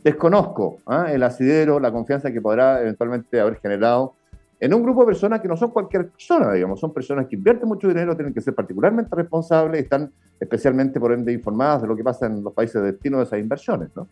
Desconozco 0.05 0.79
¿eh? 0.91 1.15
el 1.15 1.23
asidero, 1.23 1.81
la 1.81 1.91
confianza 1.91 2.31
que 2.31 2.41
podrá 2.41 2.81
eventualmente 2.81 3.41
haber 3.41 3.57
generado 3.57 4.15
en 4.61 4.75
un 4.75 4.83
grupo 4.83 5.01
de 5.03 5.07
personas 5.07 5.41
que 5.41 5.49
no 5.49 5.57
son 5.57 5.71
cualquier 5.71 6.09
persona, 6.09 6.53
digamos, 6.53 6.81
son 6.81 6.93
personas 6.93 7.27
que 7.27 7.37
invierten 7.37 7.69
mucho 7.69 7.87
dinero, 7.87 8.17
tienen 8.17 8.35
que 8.35 8.41
ser 8.41 8.55
particularmente 8.55 9.15
responsables 9.15 9.81
y 9.81 9.85
están 9.85 10.11
especialmente, 10.41 10.99
por 10.99 11.13
ende, 11.13 11.33
informadas 11.33 11.83
de 11.83 11.89
lo 11.89 11.97
que 11.97 12.03
pasa 12.03 12.27
en 12.27 12.43
los 12.43 12.53
países 12.53 12.83
de 12.83 12.93
destino 12.93 13.19
de 13.19 13.25
esas 13.25 13.39
inversiones, 13.39 13.91
¿no? 13.95 14.09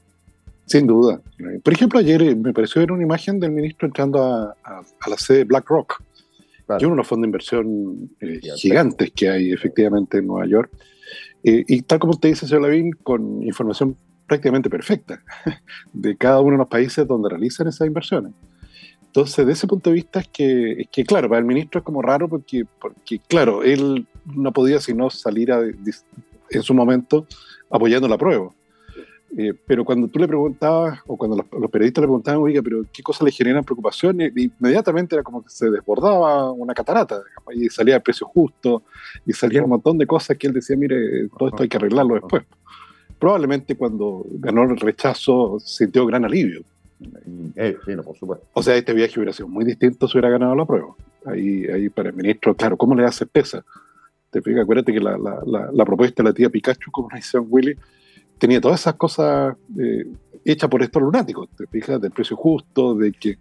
Sin 0.64 0.86
duda. 0.86 1.20
Por 1.62 1.72
ejemplo, 1.72 1.98
ayer 2.00 2.22
eh, 2.22 2.34
me 2.34 2.52
pareció 2.52 2.80
ver 2.80 2.90
una 2.90 3.02
imagen 3.02 3.38
del 3.38 3.52
ministro 3.52 3.86
entrando 3.86 4.22
a, 4.22 4.56
a, 4.64 4.80
a 5.00 5.10
la 5.10 5.16
sede 5.16 5.38
de 5.38 5.44
BlackRock, 5.44 6.02
claro. 6.66 6.78
que 6.78 6.84
es 6.84 6.86
uno 6.86 6.94
de 6.94 6.96
los 6.96 7.06
fondos 7.06 7.22
de 7.22 7.28
inversión 7.28 8.10
eh, 8.20 8.40
gigantes 8.56 9.12
que 9.12 9.30
hay 9.30 9.52
efectivamente 9.52 10.18
en 10.18 10.26
Nueva 10.26 10.46
York. 10.46 10.70
Eh, 11.44 11.64
y 11.68 11.82
tal 11.82 12.00
como 12.00 12.12
usted 12.12 12.30
dice, 12.30 12.46
señor 12.46 12.62
Lavín, 12.62 12.92
con 12.92 13.42
información 13.44 13.96
prácticamente 14.26 14.68
perfecta 14.68 15.22
de 15.92 16.16
cada 16.16 16.40
uno 16.40 16.52
de 16.52 16.58
los 16.58 16.68
países 16.68 17.06
donde 17.06 17.28
realizan 17.28 17.68
esas 17.68 17.86
inversiones. 17.86 18.32
Entonces, 19.16 19.46
de 19.46 19.52
ese 19.54 19.66
punto 19.66 19.88
de 19.88 19.94
vista 19.94 20.20
es 20.20 20.28
que, 20.28 20.72
es 20.72 20.88
que, 20.88 21.02
claro, 21.02 21.26
para 21.30 21.38
el 21.38 21.46
ministro 21.46 21.78
es 21.78 21.84
como 21.86 22.02
raro 22.02 22.28
porque, 22.28 22.66
porque 22.78 23.18
claro, 23.26 23.62
él 23.62 24.06
no 24.26 24.52
podía 24.52 24.78
sino 24.78 25.08
salir 25.08 25.50
a, 25.52 25.62
en 25.62 26.62
su 26.62 26.74
momento 26.74 27.26
apoyando 27.70 28.08
la 28.08 28.18
prueba. 28.18 28.50
Eh, 29.38 29.54
pero 29.66 29.86
cuando 29.86 30.08
tú 30.08 30.18
le 30.18 30.28
preguntabas, 30.28 31.00
o 31.06 31.16
cuando 31.16 31.38
los, 31.38 31.46
los, 31.58 31.70
periodistas 31.70 32.02
le 32.02 32.08
preguntaban, 32.08 32.42
oiga, 32.42 32.60
pero 32.60 32.84
¿qué 32.92 33.02
cosas 33.02 33.22
le 33.22 33.30
generan 33.30 33.64
preocupación? 33.64 34.20
Inmediatamente 34.20 35.14
era 35.14 35.22
como 35.22 35.42
que 35.42 35.48
se 35.48 35.70
desbordaba 35.70 36.52
una 36.52 36.74
catarata, 36.74 37.22
y 37.54 37.70
salía 37.70 37.96
el 37.96 38.02
precio 38.02 38.26
justo, 38.26 38.82
y 39.24 39.32
salía 39.32 39.62
un 39.62 39.70
montón 39.70 39.96
de 39.96 40.06
cosas 40.06 40.36
que 40.36 40.46
él 40.46 40.52
decía, 40.52 40.76
mire, 40.76 41.28
todo 41.38 41.48
esto 41.48 41.62
hay 41.62 41.70
que 41.70 41.78
arreglarlo 41.78 42.16
después. 42.16 42.44
Probablemente 43.18 43.76
cuando 43.76 44.26
ganó 44.28 44.64
el 44.64 44.76
rechazo 44.76 45.58
sintió 45.58 46.04
gran 46.04 46.26
alivio 46.26 46.62
Eh, 47.56 47.76
sí, 47.84 47.94
no, 47.94 48.02
por 48.02 48.16
supuesto. 48.16 48.46
O 48.52 48.62
sea, 48.62 48.76
este 48.76 48.92
viaje 48.92 49.18
hubiera 49.18 49.32
sido 49.32 49.48
muy 49.48 49.64
distinto 49.64 50.08
si 50.08 50.16
hubiera 50.16 50.30
ganado 50.30 50.54
la 50.54 50.64
prueba. 50.64 50.94
Ahí, 51.24 51.66
ahí 51.66 51.88
para 51.88 52.10
el 52.10 52.14
ministro, 52.16 52.54
claro, 52.54 52.76
¿cómo 52.76 52.94
le 52.94 53.02
da 53.02 53.12
certeza? 53.12 53.64
Te 54.30 54.40
fijas, 54.42 54.62
acuérdate 54.62 54.92
que 54.92 55.00
la, 55.00 55.16
la, 55.18 55.70
la, 55.72 55.84
propuesta 55.84 56.22
de 56.22 56.28
la 56.28 56.34
tía 56.34 56.50
Pikachu, 56.50 56.90
como 56.90 57.08
dice 57.14 57.38
Willy, 57.38 57.76
tenía 58.38 58.60
todas 58.60 58.80
esas 58.80 58.94
cosas 58.94 59.56
eh, 59.78 60.06
hechas 60.44 60.70
por 60.70 60.82
estos 60.82 61.02
lunáticos, 61.02 61.48
te 61.56 61.66
fijas, 61.66 62.00
del 62.00 62.10
precio 62.10 62.36
justo, 62.36 62.94
de 62.94 63.12
que, 63.12 63.38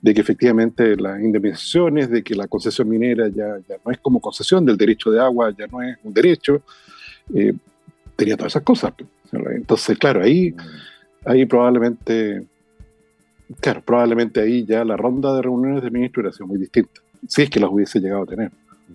de 0.00 0.14
que 0.14 0.20
efectivamente 0.20 0.96
las 0.96 1.20
indemnizaciones, 1.20 2.10
de 2.10 2.22
que 2.22 2.34
la 2.34 2.46
concesión 2.46 2.88
minera 2.88 3.28
ya, 3.28 3.58
ya 3.68 3.76
no 3.84 3.90
es 3.90 3.98
como 3.98 4.20
concesión 4.20 4.64
del 4.64 4.76
derecho 4.76 5.10
de 5.10 5.20
agua, 5.20 5.54
ya 5.56 5.66
no 5.66 5.82
es 5.82 5.96
un 6.04 6.12
derecho, 6.12 6.62
eh, 7.34 7.54
tenía 8.16 8.36
todas 8.36 8.52
esas 8.52 8.62
cosas. 8.62 8.92
Entonces, 9.32 9.98
claro, 9.98 10.22
ahí, 10.22 10.54
ahí 11.24 11.46
probablemente, 11.46 12.46
claro, 13.60 13.82
probablemente 13.84 14.40
ahí 14.40 14.64
ya 14.64 14.84
la 14.84 14.96
ronda 14.96 15.34
de 15.34 15.42
reuniones 15.42 15.82
de 15.82 15.90
ministros 15.90 16.22
hubiera 16.22 16.36
sido 16.36 16.46
muy 16.46 16.58
distinta, 16.58 17.00
si 17.26 17.42
es 17.42 17.50
que 17.50 17.60
las 17.60 17.70
hubiese 17.70 18.00
llegado 18.00 18.22
a 18.22 18.26
tener. 18.26 18.50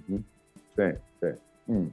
Sí, 0.07 0.83
sí. 1.19 1.27
Mm. 1.67 1.87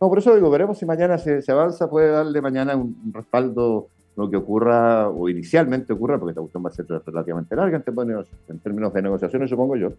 No, 0.00 0.08
por 0.08 0.18
eso 0.18 0.34
digo, 0.34 0.50
veremos 0.50 0.78
si 0.78 0.86
mañana 0.86 1.18
se, 1.18 1.42
avanza, 1.48 1.90
puede 1.90 2.08
darle 2.10 2.40
mañana 2.40 2.74
un, 2.74 3.12
respaldo 3.12 3.88
lo 4.16 4.30
que 4.30 4.36
ocurra, 4.36 5.08
o 5.08 5.28
inicialmente 5.28 5.92
ocurra, 5.92 6.18
porque 6.18 6.30
esta 6.30 6.40
cuestión 6.40 6.64
va 6.64 6.68
a 6.70 6.72
ser 6.72 6.86
relativamente 7.06 7.54
larga 7.54 7.76
en 7.76 7.82
términos, 7.82 8.26
en 8.48 8.58
términos 8.58 8.92
de 8.92 9.02
negociaciones, 9.02 9.50
supongo 9.50 9.76
yo. 9.76 9.92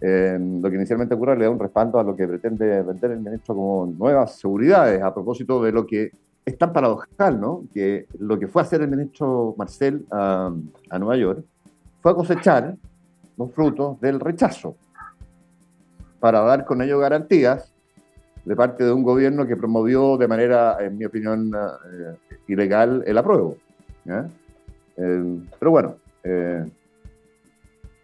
lo 0.00 0.70
que 0.70 0.76
inicialmente 0.76 1.14
ocurra 1.14 1.34
le 1.34 1.44
da 1.44 1.50
un 1.50 1.58
respaldo 1.58 1.98
a 1.98 2.04
lo 2.04 2.16
que 2.16 2.26
pretende 2.26 2.82
vender 2.82 3.10
el 3.10 3.20
ministro 3.20 3.54
como 3.54 3.86
nuevas 3.86 4.36
seguridades, 4.36 5.02
a 5.02 5.12
propósito 5.12 5.62
de 5.62 5.72
lo 5.72 5.86
que 5.86 6.10
es 6.44 6.58
tan 6.58 6.72
paradojal, 6.72 7.40
¿no? 7.40 7.64
Que 7.72 8.06
lo 8.18 8.38
que 8.38 8.48
fue 8.48 8.62
a 8.62 8.64
hacer 8.64 8.82
el 8.82 8.88
ministro 8.88 9.54
Marcel 9.56 10.06
a, 10.10 10.52
a 10.90 10.98
Nueva 10.98 11.16
York 11.16 11.44
fue 12.00 12.12
a 12.12 12.14
cosechar 12.14 12.76
los 13.36 13.52
frutos 13.52 14.00
del 14.00 14.20
rechazo 14.20 14.76
para 16.20 16.40
dar 16.40 16.64
con 16.64 16.82
ello 16.82 16.98
garantías 16.98 17.72
de 18.44 18.56
parte 18.56 18.84
de 18.84 18.92
un 18.92 19.02
gobierno 19.02 19.46
que 19.46 19.56
promovió 19.56 20.16
de 20.16 20.28
manera, 20.28 20.76
en 20.80 20.96
mi 20.96 21.04
opinión, 21.04 21.52
eh, 21.54 22.36
ilegal 22.48 23.02
el 23.06 23.18
apruebo. 23.18 23.56
Eh, 24.96 25.40
pero 25.58 25.70
bueno, 25.70 25.96
eh, 26.24 26.64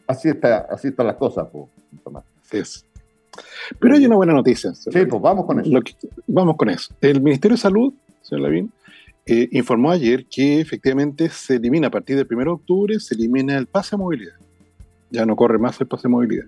así, 0.06 0.28
está, 0.28 0.66
así 0.70 0.88
están 0.88 1.06
las 1.06 1.16
cosas, 1.16 1.46
pues, 1.50 1.66
Tomás. 2.02 2.24
Pero 3.78 3.94
hay 3.94 4.06
una 4.06 4.16
buena 4.16 4.32
noticia. 4.32 4.72
Sí, 4.74 4.90
pues 4.90 5.20
vamos 5.22 5.44
con 5.46 5.60
eso. 5.60 5.70
vamos 6.26 6.56
con 6.56 6.70
eso. 6.70 6.94
El 7.00 7.20
Ministerio 7.20 7.56
de 7.56 7.60
Salud, 7.60 7.92
señor 8.26 8.42
Lavín, 8.42 8.72
informó 9.26 9.90
ayer 9.90 10.26
que 10.26 10.60
efectivamente 10.60 11.28
se 11.28 11.56
elimina 11.56 11.88
a 11.88 11.90
partir 11.90 12.16
del 12.16 12.26
1 12.30 12.44
de 12.44 12.50
octubre, 12.50 13.00
se 13.00 13.14
elimina 13.14 13.56
el 13.56 13.66
pase 13.66 13.96
de 13.96 14.02
movilidad. 14.02 14.34
Ya 15.10 15.26
no 15.26 15.36
corre 15.36 15.58
más 15.58 15.80
el 15.80 15.86
pase 15.86 16.04
de 16.04 16.10
movilidad. 16.10 16.46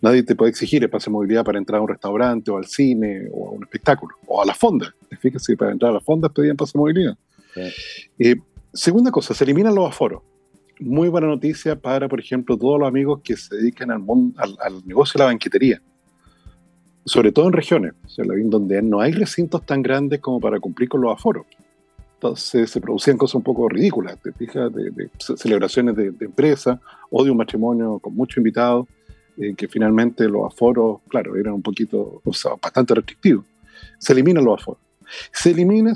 Nadie 0.00 0.22
te 0.22 0.34
puede 0.34 0.50
exigir 0.50 0.82
el 0.82 0.90
pase 0.90 1.06
de 1.06 1.12
movilidad 1.12 1.44
para 1.44 1.58
entrar 1.58 1.78
a 1.78 1.82
un 1.82 1.88
restaurante 1.88 2.50
o 2.50 2.56
al 2.58 2.66
cine 2.66 3.28
o 3.32 3.48
a 3.48 3.50
un 3.52 3.62
espectáculo 3.62 4.14
o 4.26 4.42
a 4.42 4.46
la 4.46 4.54
fonda. 4.54 4.94
Fíjese, 5.20 5.56
para 5.56 5.72
entrar 5.72 5.90
a 5.90 5.94
las 5.94 6.04
fondas 6.04 6.30
pedían 6.32 6.56
pase 6.56 6.72
de 6.74 6.78
movilidad. 6.78 7.18
Eh, 8.18 8.36
segunda 8.72 9.10
cosa, 9.10 9.34
se 9.34 9.44
eliminan 9.44 9.74
los 9.74 9.88
aforos. 9.88 10.22
Muy 10.80 11.08
buena 11.08 11.26
noticia 11.26 11.74
para, 11.76 12.08
por 12.08 12.20
ejemplo, 12.20 12.56
todos 12.56 12.78
los 12.78 12.88
amigos 12.88 13.20
que 13.22 13.36
se 13.36 13.56
dedican 13.56 13.90
al, 13.90 14.04
al, 14.36 14.86
negocio 14.86 15.18
de 15.18 15.24
la 15.24 15.30
banquetería. 15.30 15.82
Sobre 17.08 17.32
todo 17.32 17.46
en 17.46 17.52
regiones, 17.52 17.94
donde 18.16 18.82
no 18.82 19.00
hay 19.00 19.12
recintos 19.12 19.64
tan 19.64 19.82
grandes 19.82 20.20
como 20.20 20.40
para 20.40 20.60
cumplir 20.60 20.88
con 20.88 21.00
los 21.00 21.12
aforos. 21.12 21.46
Entonces 22.14 22.70
se 22.70 22.80
producían 22.80 23.16
cosas 23.16 23.36
un 23.36 23.42
poco 23.42 23.68
ridículas, 23.68 24.18
te 24.20 24.32
fijas, 24.32 24.72
de, 24.74 25.08
celebraciones 25.36 25.96
de, 25.96 26.10
de 26.10 26.26
empresa 26.26 26.80
o 27.10 27.24
de 27.24 27.30
un 27.30 27.36
matrimonio 27.36 27.98
con 27.98 28.14
muchos 28.14 28.38
invitados 28.38 28.86
que 29.56 29.68
finalmente 29.68 30.28
los 30.28 30.52
aforos, 30.52 31.00
claro, 31.08 31.36
eran 31.36 31.54
un 31.54 31.62
poquito, 31.62 32.20
o 32.24 32.32
sea, 32.32 32.52
bastante 32.60 32.94
restrictivos. 32.94 33.44
Se 33.98 34.12
eliminan 34.12 34.44
los 34.44 34.60
aforos. 34.60 34.80
Se 35.32 35.50
elimina 35.50 35.94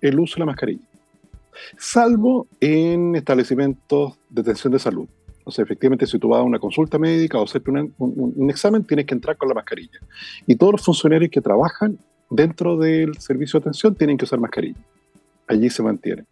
el 0.00 0.20
uso 0.20 0.36
de 0.36 0.40
la 0.40 0.46
mascarilla, 0.46 0.84
salvo 1.76 2.46
en 2.60 3.14
establecimientos 3.14 4.14
de 4.30 4.40
atención 4.40 4.72
de 4.72 4.78
salud. 4.78 5.06
O 5.44 5.50
sea, 5.50 5.64
efectivamente, 5.64 6.06
si 6.06 6.18
tú 6.18 6.28
vas 6.28 6.40
a 6.40 6.42
una 6.42 6.58
consulta 6.58 6.98
médica 6.98 7.38
o 7.38 7.44
hacerte 7.44 7.70
un, 7.70 7.94
un, 7.98 8.50
examen, 8.50 8.84
tienes 8.84 9.06
que 9.06 9.14
entrar 9.14 9.36
con 9.36 9.48
la 9.48 9.54
mascarilla. 9.54 10.00
Y 10.46 10.56
todos 10.56 10.72
los 10.72 10.84
funcionarios 10.84 11.30
que 11.30 11.40
trabajan 11.40 11.98
dentro 12.30 12.76
del 12.76 13.16
servicio 13.18 13.60
de 13.60 13.64
atención 13.64 13.94
tienen 13.94 14.16
que 14.16 14.24
usar 14.24 14.40
mascarilla. 14.40 14.80
Allí 15.46 15.68
se 15.68 15.82
mantiene. 15.82 16.24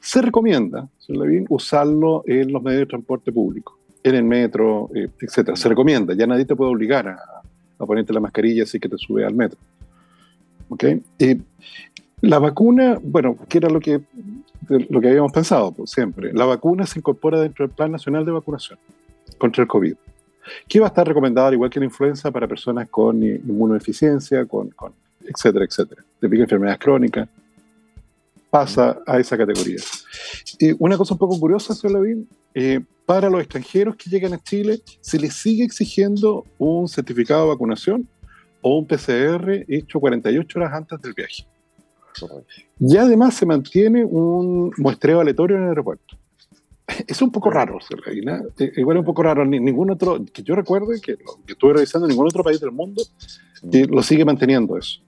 Se 0.00 0.20
recomienda, 0.20 0.88
señor 0.98 1.26
Levin, 1.26 1.46
usarlo 1.48 2.22
en 2.26 2.52
los 2.52 2.62
medios 2.62 2.80
de 2.80 2.86
transporte 2.86 3.32
público 3.32 3.78
en 4.02 4.14
el 4.14 4.24
metro, 4.24 4.90
eh, 4.94 5.08
etcétera. 5.20 5.56
Se 5.56 5.68
recomienda, 5.68 6.14
ya 6.14 6.26
nadie 6.26 6.44
te 6.44 6.56
puede 6.56 6.70
obligar 6.70 7.08
a, 7.08 7.20
ponerte 7.78 8.12
la 8.12 8.20
mascarilla 8.20 8.64
así 8.64 8.80
que 8.80 8.88
te 8.88 8.98
sube 8.98 9.24
al 9.24 9.34
metro. 9.34 9.58
¿Ok? 10.68 10.84
la 12.20 12.40
vacuna, 12.40 12.98
bueno, 13.00 13.36
que 13.48 13.58
era 13.58 13.70
lo 13.70 13.78
que, 13.78 14.00
lo 14.68 15.00
que 15.00 15.08
habíamos 15.08 15.32
pensado 15.32 15.72
pues, 15.72 15.90
siempre, 15.90 16.32
la 16.32 16.44
vacuna 16.44 16.86
se 16.86 16.98
incorpora 16.98 17.40
dentro 17.40 17.66
del 17.66 17.74
Plan 17.74 17.92
Nacional 17.92 18.24
de 18.24 18.32
Vacunación 18.32 18.78
contra 19.38 19.62
el 19.62 19.68
COVID, 19.68 19.94
que 20.66 20.80
va 20.80 20.86
a 20.86 20.88
estar 20.88 21.06
recomendada, 21.06 21.52
igual 21.52 21.70
que 21.70 21.78
la 21.78 21.86
influenza, 21.86 22.30
para 22.30 22.46
personas 22.46 22.88
con 22.88 23.22
inmunodeficiencia, 23.22 24.46
con, 24.46 24.70
con 24.70 24.92
etcétera, 25.24 25.64
etcétera, 25.64 26.04
de 26.20 26.28
pica 26.28 26.42
enfermedades 26.42 26.78
crónicas, 26.78 27.28
pasa 28.50 28.98
a 29.06 29.18
esa 29.18 29.36
categoría. 29.36 29.76
Y 30.58 30.74
una 30.78 30.96
cosa 30.96 31.14
un 31.14 31.18
poco 31.18 31.38
curiosa, 31.38 31.74
señor 31.74 32.00
Lavín, 32.00 32.28
eh, 32.54 32.80
para 33.04 33.30
los 33.30 33.40
extranjeros 33.40 33.96
que 33.96 34.10
llegan 34.10 34.32
a 34.32 34.42
Chile, 34.42 34.80
se 35.00 35.18
les 35.18 35.34
sigue 35.34 35.64
exigiendo 35.64 36.44
un 36.58 36.88
certificado 36.88 37.42
de 37.42 37.48
vacunación 37.48 38.08
o 38.60 38.78
un 38.78 38.86
PCR 38.86 39.64
hecho 39.68 40.00
48 40.00 40.58
horas 40.58 40.72
antes 40.72 41.00
del 41.00 41.14
viaje. 41.14 41.46
Y 42.80 42.96
además 42.96 43.34
se 43.34 43.46
mantiene 43.46 44.04
un 44.04 44.72
muestreo 44.76 45.20
aleatorio 45.20 45.56
en 45.56 45.62
el 45.64 45.68
aeropuerto. 45.70 46.16
Es 47.06 47.20
un 47.20 47.30
poco 47.30 47.50
raro, 47.50 47.78
eh, 48.06 48.72
igual 48.76 48.96
es 48.96 49.00
un 49.00 49.06
poco 49.06 49.22
raro. 49.22 49.44
Ningún 49.44 49.90
otro, 49.90 50.24
que 50.32 50.42
yo 50.42 50.54
recuerde, 50.54 51.00
que, 51.00 51.12
lo, 51.12 51.38
que 51.46 51.52
estuve 51.52 51.74
revisando, 51.74 52.08
ningún 52.08 52.26
otro 52.26 52.42
país 52.42 52.60
del 52.60 52.72
mundo 52.72 53.02
mm. 53.62 53.94
lo 53.94 54.02
sigue 54.02 54.24
manteniendo 54.24 54.76
eso. 54.76 55.00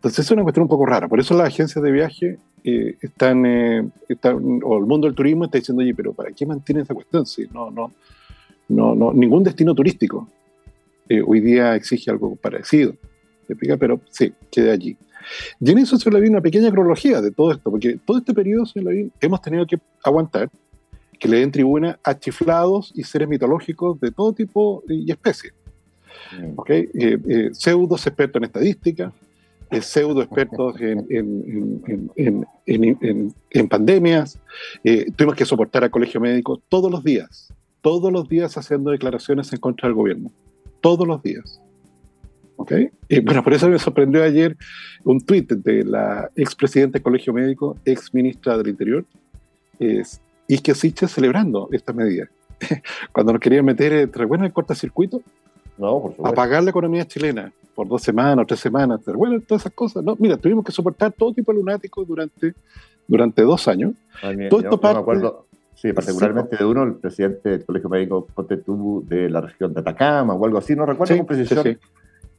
Entonces 0.00 0.24
es 0.24 0.30
una 0.30 0.42
cuestión 0.42 0.62
un 0.62 0.68
poco 0.68 0.86
rara. 0.86 1.08
Por 1.08 1.20
eso 1.20 1.36
las 1.36 1.48
agencias 1.48 1.84
de 1.84 1.92
viaje 1.92 2.38
eh, 2.64 2.96
están, 3.00 3.44
eh, 3.44 3.88
están, 4.08 4.60
o 4.64 4.78
el 4.78 4.86
mundo 4.86 5.06
del 5.06 5.14
turismo 5.14 5.44
está 5.44 5.58
diciendo, 5.58 5.82
oye, 5.82 5.94
pero 5.94 6.12
¿para 6.12 6.32
qué 6.32 6.46
mantiene 6.46 6.82
esa 6.82 6.94
cuestión? 6.94 7.26
Sí, 7.26 7.46
no, 7.52 7.70
no, 7.70 7.92
no, 8.68 8.94
no, 8.94 9.12
ningún 9.12 9.44
destino 9.44 9.74
turístico 9.74 10.26
eh, 11.08 11.22
hoy 11.26 11.40
día 11.40 11.74
exige 11.74 12.10
algo 12.10 12.34
parecido. 12.36 12.92
¿Te 13.46 13.54
explica? 13.54 13.76
Pero 13.76 14.00
sí, 14.10 14.32
quede 14.50 14.70
allí. 14.70 14.96
Y 15.60 15.70
en 15.70 15.78
eso 15.78 15.96
se 15.96 16.10
le 16.10 16.28
una 16.28 16.40
pequeña 16.40 16.70
cronología 16.70 17.20
de 17.20 17.30
todo 17.30 17.52
esto, 17.52 17.70
porque 17.70 17.98
todo 18.04 18.18
este 18.18 18.34
periodo, 18.34 18.66
señor 18.66 18.92
Lavín, 18.92 19.12
hemos 19.20 19.40
tenido 19.40 19.66
que 19.66 19.78
aguantar 20.02 20.50
que 21.18 21.28
le 21.28 21.40
den 21.40 21.52
tribuna 21.52 21.98
a 22.02 22.18
chiflados 22.18 22.92
y 22.94 23.04
seres 23.04 23.28
mitológicos 23.28 24.00
de 24.00 24.10
todo 24.10 24.32
tipo 24.32 24.82
y 24.88 25.10
especie. 25.10 25.52
Mm. 26.38 26.52
¿Okay? 26.56 26.88
pseudos 27.52 28.06
expertos 28.06 28.40
en 28.40 28.44
estadística, 28.44 29.12
pseudo 29.80 30.22
expertos 30.22 30.74
en, 30.80 31.06
en, 32.66 33.68
pandemias. 33.68 34.38
Eh, 34.82 35.10
tuvimos 35.14 35.36
que 35.36 35.44
soportar 35.44 35.84
al 35.84 35.90
colegio 35.90 36.20
médico 36.20 36.60
todos 36.68 36.90
los 36.90 37.04
días, 37.04 37.52
todos 37.80 38.12
los 38.12 38.28
días 38.28 38.56
haciendo 38.56 38.90
declaraciones 38.90 39.52
en 39.52 39.60
contra 39.60 39.88
del 39.88 39.94
gobierno, 39.94 40.32
todos 40.80 41.06
los 41.06 41.22
días. 41.22 41.60
¿Ok? 42.60 42.72
bueno, 43.24 43.42
por 43.42 43.54
eso 43.54 43.70
me 43.70 43.78
sorprendió 43.78 44.22
ayer 44.22 44.54
un 45.04 45.18
tuit 45.22 45.50
de 45.50 45.82
la 45.82 46.30
expresidenta 46.36 46.98
del 46.98 47.02
colegio 47.02 47.32
médico, 47.32 47.78
ex 47.86 48.12
ministra 48.12 48.58
del 48.58 48.68
Interior, 48.68 49.06
es 49.78 50.20
Isquia 50.46 50.74
celebrando 50.74 51.70
esta 51.72 51.94
medida. 51.94 52.28
Cuando 53.12 53.32
nos 53.32 53.40
querían 53.40 53.64
meter, 53.64 53.94
entre 53.94 54.26
bueno, 54.26 54.44
el 54.44 54.52
cortocircuito, 54.52 55.22
no, 55.78 56.14
apagar 56.22 56.62
la 56.62 56.68
economía 56.68 57.06
chilena 57.06 57.50
por 57.74 57.88
dos 57.88 58.02
semanas 58.02 58.42
o 58.42 58.46
tres 58.46 58.60
semanas, 58.60 59.00
pero 59.06 59.16
bueno, 59.16 59.40
todas 59.40 59.62
esas 59.62 59.72
cosas. 59.72 60.04
No, 60.04 60.14
mira, 60.18 60.36
tuvimos 60.36 60.62
que 60.62 60.70
soportar 60.70 61.12
todo 61.12 61.32
tipo 61.32 61.52
de 61.52 61.58
lunáticos 61.60 62.06
durante, 62.06 62.52
durante 63.08 63.40
dos 63.40 63.66
años. 63.68 63.94
todo 64.50 64.60
esto 64.60 64.78
me 64.82 64.88
acuerdo, 64.90 65.46
sí, 65.74 65.94
particularmente 65.94 66.58
de 66.58 66.64
uno, 66.66 66.82
el 66.82 66.96
presidente 66.96 67.48
del 67.48 67.64
Colegio 67.64 67.88
Médico 67.88 68.26
Potetú 68.34 69.02
de 69.08 69.30
la 69.30 69.40
región 69.40 69.72
de 69.72 69.80
Atacama 69.80 70.34
o 70.34 70.44
algo 70.44 70.58
así, 70.58 70.76
no 70.76 70.84
recuerdo 70.84 71.16
con 71.16 71.26
precisión, 71.26 71.78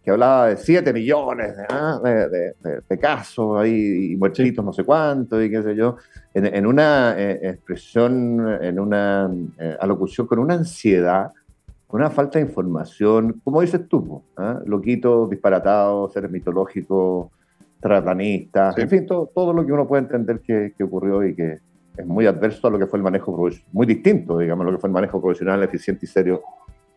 que 0.03 0.11
hablaba 0.11 0.47
de 0.47 0.57
7 0.57 0.93
millones 0.93 1.53
ah, 1.69 1.99
de, 2.03 2.55
de, 2.89 2.99
casos 2.99 3.59
ahí, 3.59 4.13
y 4.13 4.15
muertitos 4.15 4.65
no 4.65 4.73
sé 4.73 4.83
cuánto, 4.83 5.41
y 5.41 5.49
qué 5.49 5.61
sé 5.61 5.75
yo, 5.75 5.97
en, 6.33 6.65
una 6.65 7.15
eh, 7.17 7.39
expresión, 7.43 8.57
en 8.61 8.79
una 8.79 9.29
eh, 9.59 9.77
alocución 9.79 10.25
con 10.25 10.39
una 10.39 10.55
ansiedad 10.55 11.31
una 11.91 12.09
falta 12.09 12.39
de 12.39 12.45
información, 12.45 13.41
como 13.43 13.61
dices 13.61 13.87
tú, 13.87 14.23
¿eh? 14.39 14.55
loquitos, 14.65 15.29
disparatados, 15.29 16.13
seres 16.13 16.31
mitológicos, 16.31 17.29
tratanistas, 17.79 18.77
en 18.77 18.89
fin, 18.89 19.05
todo, 19.05 19.29
todo, 19.33 19.53
lo 19.53 19.65
que 19.65 19.73
uno 19.73 19.87
puede 19.87 20.03
entender 20.03 20.39
que, 20.39 20.73
ocurrió 20.83 21.25
y 21.25 21.35
que, 21.35 21.59
es 21.97 22.05
muy 22.05 22.25
adverso 22.25 22.67
a 22.67 22.71
lo 22.71 22.79
que 22.79 22.87
fue 22.87 22.97
el 22.97 23.03
manejo 23.03 23.49
muy 23.73 23.85
distinto, 23.85 24.37
digamos, 24.37 24.65
lo 24.65 24.71
que 24.71 24.77
fue 24.77 24.87
el 24.87 24.93
manejo 24.93 25.21
profesional, 25.21 25.61
eficiente 25.63 26.05
y 26.05 26.09
serio 26.09 26.41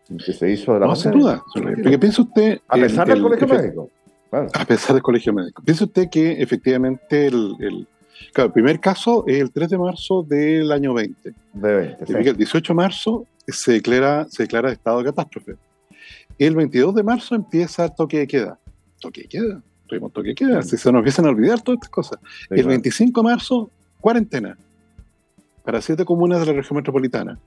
que 0.07 0.33
se 0.33 0.51
hizo 0.51 0.73
de 0.73 0.79
la 0.79 0.87
No, 0.87 0.95
sin 0.95 1.11
duda. 1.11 1.43
Porque 1.53 1.99
piensa 1.99 2.21
usted. 2.21 2.59
A 2.67 2.75
pesar 2.75 3.07
del 3.07 3.21
colegio 3.21 3.47
médico. 3.47 3.89
A 4.31 4.65
pesar 4.65 4.93
del 4.93 5.03
colegio 5.03 5.33
médico. 5.33 5.61
Piensa 5.63 5.85
usted 5.85 6.09
que 6.09 6.41
efectivamente 6.41 7.27
el, 7.27 7.87
claro, 8.33 8.47
el 8.47 8.53
primer 8.53 8.79
caso 8.79 9.23
es 9.27 9.39
el 9.41 9.51
3 9.51 9.69
de 9.69 9.77
marzo 9.77 10.23
del 10.23 10.71
año 10.71 10.93
20. 10.93 11.33
De 11.53 11.95
20 11.97 12.29
El 12.29 12.37
18 12.37 12.73
de 12.73 12.75
marzo 12.75 13.25
se 13.47 13.73
declara, 13.73 14.27
se 14.29 14.43
declara 14.43 14.71
estado 14.71 14.99
de 14.99 15.05
catástrofe. 15.05 15.55
El 16.37 16.55
22 16.55 16.95
de 16.95 17.03
marzo 17.03 17.35
empieza 17.35 17.85
el 17.85 17.95
toque 17.95 18.19
de 18.19 18.27
queda. 18.27 18.59
Toque 18.99 19.21
de 19.21 19.27
queda. 19.27 19.61
Tuvimos 19.87 20.11
toque 20.11 20.29
de 20.29 20.35
queda. 20.35 20.61
Si 20.61 20.77
se 20.77 20.91
nos 20.91 20.99
empiezan 20.99 21.25
a 21.25 21.29
olvidar 21.29 21.61
todas 21.61 21.77
estas 21.77 21.89
cosas. 21.89 22.19
el 22.49 22.65
25 22.65 23.21
de 23.21 23.23
marzo, 23.23 23.69
cuarentena. 24.01 24.57
Para 25.63 25.81
siete 25.81 26.05
comunas 26.05 26.41
de 26.41 26.47
la 26.47 26.53
región 26.53 26.77
metropolitana. 26.77 27.39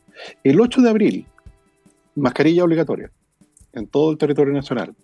El 0.42 0.60
8 0.60 0.80
de 0.80 0.90
abril, 0.90 1.26
mascarilla 2.18 2.64
obligatoria 2.64 3.10
en 3.72 3.86
todo 3.86 4.10
el 4.10 4.18
territorio 4.18 4.52
nacional. 4.52 4.94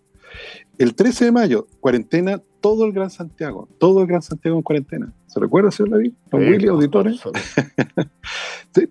El 0.79 0.95
13 0.95 1.27
de 1.27 1.33
mayo, 1.33 1.67
cuarentena 1.81 2.43
todo 2.61 2.85
el 2.85 2.93
Gran 2.93 3.11
Santiago, 3.11 3.69
todo 3.79 4.01
el 4.01 4.07
Gran 4.07 4.23
Santiago 4.23 4.57
en 4.57 4.63
cuarentena. 4.63 5.13
¿Se 5.27 5.39
recuerda, 5.39 5.71
señor 5.71 5.91
David? 5.93 6.13
Don 6.31 6.41
Willy, 6.41 6.69
auditores. 6.69 7.21
sí, 8.75 8.89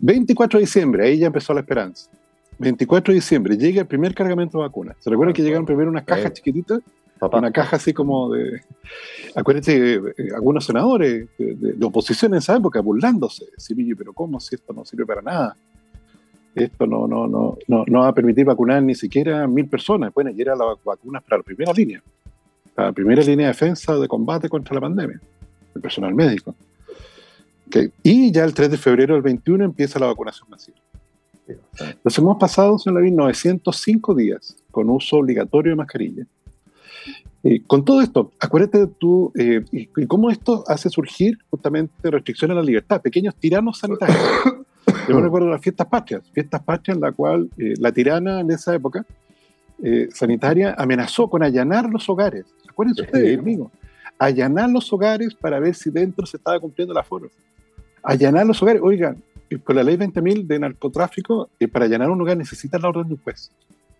24 0.00 0.58
de 0.58 0.64
diciembre, 0.64 1.06
ahí 1.06 1.18
ya 1.18 1.28
empezó 1.28 1.54
la 1.54 1.60
esperanza. 1.60 2.10
24 2.58 3.12
de 3.12 3.20
diciembre, 3.20 3.56
llega 3.56 3.80
el 3.80 3.86
primer 3.86 4.14
cargamento 4.14 4.58
de 4.58 4.64
vacunas. 4.64 4.96
¿Se 5.00 5.08
recuerda 5.08 5.32
que 5.32 5.42
llegaron 5.42 5.64
primero 5.64 5.90
unas 5.90 6.04
cajas 6.04 6.32
chiquititas? 6.32 6.80
Una 7.20 7.50
caja 7.50 7.76
así 7.76 7.92
como 7.92 8.32
de. 8.32 8.62
Acuérdense, 9.34 9.94
eh, 9.94 10.00
algunos 10.34 10.64
senadores 10.64 11.26
de, 11.36 11.84
oposición 11.84 12.32
en 12.32 12.38
esa 12.38 12.56
época 12.56 12.80
burlándose. 12.80 13.46
Sí, 13.56 13.74
pero 13.94 14.12
¿cómo 14.12 14.38
si 14.38 14.54
esto 14.54 14.72
no 14.72 14.84
sirve 14.84 15.04
para 15.04 15.22
nada? 15.22 15.56
Esto 16.64 16.86
no, 16.86 17.06
no, 17.06 17.26
no, 17.26 17.58
no, 17.66 17.84
no 17.86 18.00
va 18.00 18.08
a 18.08 18.14
permitir 18.14 18.44
vacunar 18.44 18.82
ni 18.82 18.94
siquiera 18.94 19.46
mil 19.46 19.66
personas. 19.66 20.12
Bueno, 20.12 20.30
y 20.30 20.40
era 20.40 20.54
las 20.54 20.76
vacunas 20.84 21.22
para 21.22 21.38
la 21.38 21.42
primera 21.42 21.72
línea, 21.72 22.02
para 22.74 22.88
la 22.88 22.92
primera 22.92 23.22
línea 23.22 23.46
de 23.46 23.52
defensa 23.52 23.96
de 23.96 24.08
combate 24.08 24.48
contra 24.48 24.74
la 24.74 24.80
pandemia, 24.80 25.20
el 25.74 25.80
personal 25.80 26.14
médico. 26.14 26.54
Y 28.02 28.32
ya 28.32 28.44
el 28.44 28.54
3 28.54 28.70
de 28.70 28.76
febrero 28.78 29.14
del 29.14 29.22
21 29.22 29.64
empieza 29.64 29.98
la 29.98 30.06
vacunación 30.06 30.48
masiva. 30.50 30.78
Entonces 31.46 32.18
hemos 32.18 32.36
pasado, 32.38 32.78
señor 32.78 33.00
Lavín, 33.00 33.16
905 33.16 34.14
días 34.14 34.56
con 34.70 34.90
uso 34.90 35.16
obligatorio 35.16 35.72
de 35.72 35.76
mascarilla. 35.76 36.26
Con 37.66 37.84
todo 37.84 38.02
esto, 38.02 38.32
acuérdate 38.40 38.86
tú, 38.98 39.32
eh, 39.38 39.64
y, 39.72 39.86
cómo 40.06 40.30
esto 40.30 40.64
hace 40.66 40.90
surgir 40.90 41.38
justamente 41.48 42.10
restricciones 42.10 42.56
a 42.56 42.60
la 42.60 42.64
libertad, 42.64 43.00
pequeños 43.00 43.34
tiranos 43.36 43.78
sanitarios. 43.78 44.18
Yo 45.08 45.14
me 45.14 45.22
recuerdo 45.22 45.48
las 45.48 45.60
fiestas 45.60 45.86
patrias, 45.86 46.22
fiestas 46.32 46.62
patrias 46.62 46.96
en 46.96 47.02
la 47.02 47.12
cual 47.12 47.48
eh, 47.58 47.74
la 47.78 47.92
tirana 47.92 48.40
en 48.40 48.50
esa 48.50 48.74
época 48.74 49.04
eh, 49.82 50.08
sanitaria 50.12 50.74
amenazó 50.76 51.28
con 51.28 51.42
allanar 51.42 51.88
los 51.88 52.08
hogares. 52.08 52.46
Acuérdense 52.68 53.02
ustedes, 53.02 53.38
amigo. 53.38 53.70
Allanar 54.18 54.70
los 54.70 54.92
hogares 54.92 55.34
para 55.34 55.60
ver 55.60 55.74
si 55.74 55.90
dentro 55.90 56.26
se 56.26 56.36
estaba 56.36 56.58
cumpliendo 56.58 56.92
el 56.92 56.98
aforo. 56.98 57.30
Allanar 58.02 58.46
los 58.46 58.60
hogares, 58.62 58.82
oigan, 58.84 59.22
con 59.64 59.76
la 59.76 59.82
ley 59.82 59.96
20.000 59.96 60.46
de 60.46 60.58
narcotráfico, 60.58 61.50
eh, 61.58 61.68
para 61.68 61.84
allanar 61.84 62.10
un 62.10 62.20
hogar 62.20 62.36
necesita 62.36 62.78
la 62.78 62.88
orden 62.88 63.08
de 63.08 63.14
un 63.14 63.20
juez. 63.20 63.50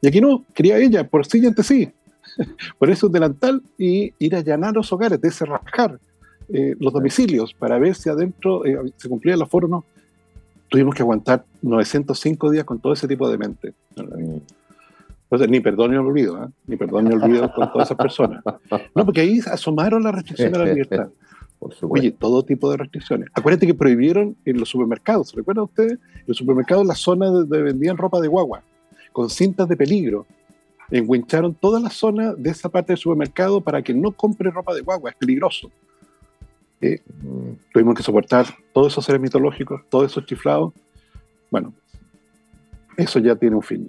Y 0.01 0.09
aquí 0.09 0.21
no, 0.21 0.45
quería 0.55 0.79
ella, 0.79 1.07
por 1.07 1.27
sí 1.27 1.41
y 1.45 1.63
sí. 1.63 1.93
por 2.79 2.91
eso 2.91 3.09
delantal 3.09 3.63
y 3.77 4.13
ir 4.19 4.35
a 4.35 4.39
allanar 4.39 4.75
los 4.75 4.93
hogares, 4.93 5.21
descerrajar 5.21 5.99
eh, 6.53 6.75
los 6.79 6.93
domicilios 6.93 7.55
para 7.55 7.79
ver 7.79 7.95
si 7.95 8.09
adentro 8.09 8.63
se 8.97 9.09
cumplía 9.09 9.35
el 9.35 9.43
aforo 9.43 9.67
o 9.67 9.71
no 9.71 9.85
tuvimos 10.69 10.95
que 10.95 11.03
aguantar 11.03 11.45
905 11.63 12.51
días 12.51 12.65
con 12.65 12.79
todo 12.79 12.93
ese 12.93 13.09
tipo 13.09 13.29
de 13.29 13.39
mente. 13.39 13.75
Entonces, 13.97 15.51
ni 15.51 15.61
perdón 15.61 15.91
ni 15.91 15.97
olvido, 15.97 16.43
¿eh? 16.43 16.49
ni 16.67 16.77
perdón 16.77 17.07
ni 17.07 17.15
olvido 17.15 17.53
con 17.53 17.71
todas 17.73 17.89
esas 17.89 17.99
personas. 17.99 18.43
No, 18.95 19.05
porque 19.05 19.21
ahí 19.21 19.41
asomaron 19.47 20.03
las 20.03 20.15
restricciones 20.15 20.55
a 20.55 20.65
la 20.65 20.73
libertad. 20.73 21.09
Oye, 21.83 22.13
todo 22.13 22.45
tipo 22.45 22.71
de 22.71 22.77
restricciones. 22.77 23.29
Acuérdate 23.35 23.67
que 23.67 23.75
prohibieron 23.75 24.37
en 24.45 24.59
los 24.59 24.69
supermercados, 24.69 25.31
¿se 25.31 25.37
recuerda 25.37 25.65
usted? 25.65 25.91
En 25.91 26.25
los 26.27 26.37
supermercados, 26.37 26.87
la 26.87 26.95
zona 26.95 27.27
donde 27.27 27.63
vendían 27.63 27.97
ropa 27.97 28.21
de 28.21 28.29
guagua, 28.29 28.63
con 29.13 29.29
cintas 29.29 29.69
de 29.69 29.77
peligro. 29.77 30.27
Enguincharon 30.91 31.55
toda 31.55 31.81
la 31.81 31.91
zona 31.91 32.35
de 32.35 32.51
esa 32.51 32.69
parte 32.69 32.93
del 32.93 32.99
supermercado 32.99 33.61
para 33.61 33.83
que 33.83 33.93
no 33.93 34.13
compre 34.13 34.51
ropa 34.51 34.73
de 34.73 34.81
guagua, 34.83 35.11
es 35.11 35.17
peligroso. 35.17 35.71
Eh, 36.81 37.01
tuvimos 37.73 37.95
que 37.95 38.03
soportar 38.03 38.47
todos 38.73 38.93
esos 38.93 39.05
seres 39.05 39.21
mitológicos, 39.21 39.83
todos 39.89 40.11
esos 40.11 40.25
chiflados. 40.27 40.73
Bueno, 41.51 41.73
eso 42.97 43.19
ya 43.19 43.35
tiene 43.37 43.57
un 43.57 43.63
fin. 43.63 43.87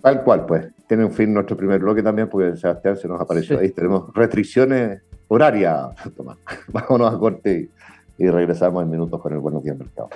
Tal 0.00 0.22
cual, 0.22 0.46
pues. 0.46 0.68
Tiene 0.86 1.04
un 1.04 1.12
fin 1.12 1.34
nuestro 1.34 1.54
primer 1.56 1.80
bloque 1.80 2.02
también, 2.02 2.28
porque 2.30 2.56
Sebastián 2.56 2.96
se 2.96 3.08
nos 3.08 3.20
apareció 3.20 3.58
ahí. 3.58 3.70
Tenemos 3.70 4.12
restricciones 4.14 5.02
horarias, 5.28 5.90
Tomás. 6.16 6.38
Vámonos 6.72 7.14
a 7.14 7.18
corte 7.18 7.70
y, 8.18 8.24
y 8.24 8.30
regresamos 8.30 8.82
en 8.82 8.90
minutos 8.90 9.20
con 9.20 9.32
el 9.34 9.38
Buenos 9.38 9.62
Días 9.62 9.76
Mercado. 9.76 10.08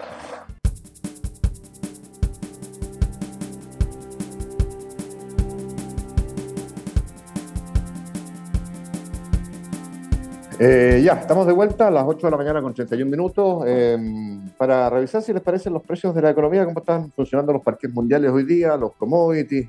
Eh, 10.58 11.00
ya, 11.02 11.14
estamos 11.14 11.46
de 11.46 11.52
vuelta 11.52 11.88
a 11.88 11.90
las 11.90 12.04
8 12.06 12.26
de 12.26 12.30
la 12.30 12.36
mañana 12.36 12.60
con 12.60 12.74
31 12.74 13.10
minutos 13.10 13.64
em, 13.66 14.48
para 14.50 14.90
revisar 14.90 15.22
si 15.22 15.32
les 15.32 15.42
parecen 15.42 15.72
los 15.72 15.82
precios 15.82 16.14
de 16.14 16.20
la 16.20 16.30
economía, 16.30 16.64
cómo 16.64 16.80
están 16.80 17.10
funcionando 17.12 17.54
los 17.54 17.62
parques 17.62 17.92
mundiales 17.92 18.30
hoy 18.30 18.44
día, 18.44 18.76
los 18.76 18.92
commodities. 18.92 19.68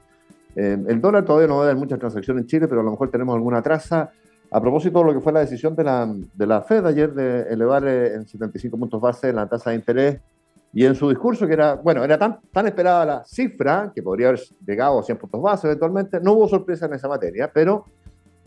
Em, 0.56 0.86
el 0.88 1.00
dólar 1.00 1.24
todavía 1.24 1.48
no 1.48 1.58
va 1.58 1.64
a 1.64 1.68
dar 1.68 1.78
muchas 1.78 1.98
transacciones 2.00 2.42
en 2.44 2.48
Chile, 2.48 2.68
pero 2.68 2.82
a 2.82 2.84
lo 2.84 2.92
mejor 2.92 3.10
tenemos 3.10 3.34
alguna 3.34 3.62
traza. 3.62 4.12
A 4.52 4.62
propósito 4.62 5.00
de 5.00 5.06
lo 5.06 5.14
que 5.14 5.22
fue 5.22 5.32
la 5.32 5.40
decisión 5.40 5.76
de 5.76 5.84
la, 5.84 6.14
de 6.34 6.48
la 6.48 6.62
Fed 6.62 6.86
ayer 6.86 7.14
de 7.14 7.42
elevar 7.44 7.88
eh, 7.88 8.14
en 8.16 8.28
75 8.28 8.78
puntos 8.78 9.02
base 9.02 9.34
la 9.34 9.48
tasa 9.48 9.70
de 9.72 9.78
interés 9.78 10.20
y 10.74 10.86
en 10.86 10.96
su 10.96 11.10
discurso, 11.10 11.48
que 11.48 11.54
era, 11.54 11.76
bueno, 11.76 12.04
era 12.04 12.18
tan, 12.18 12.40
tan 12.52 12.68
esperada 12.68 13.06
la 13.06 13.24
cifra, 13.26 13.92
que 13.96 14.04
podría 14.04 14.28
haber 14.30 14.42
llegado 14.66 15.00
a 15.00 15.04
100 15.04 15.18
puntos 15.18 15.42
base 15.42 15.68
eventualmente, 15.68 16.20
no 16.20 16.34
hubo 16.34 16.48
sorpresa 16.48 16.88
en 16.88 16.94
esa 16.94 17.08
materia, 17.08 17.50
pero 17.52 17.86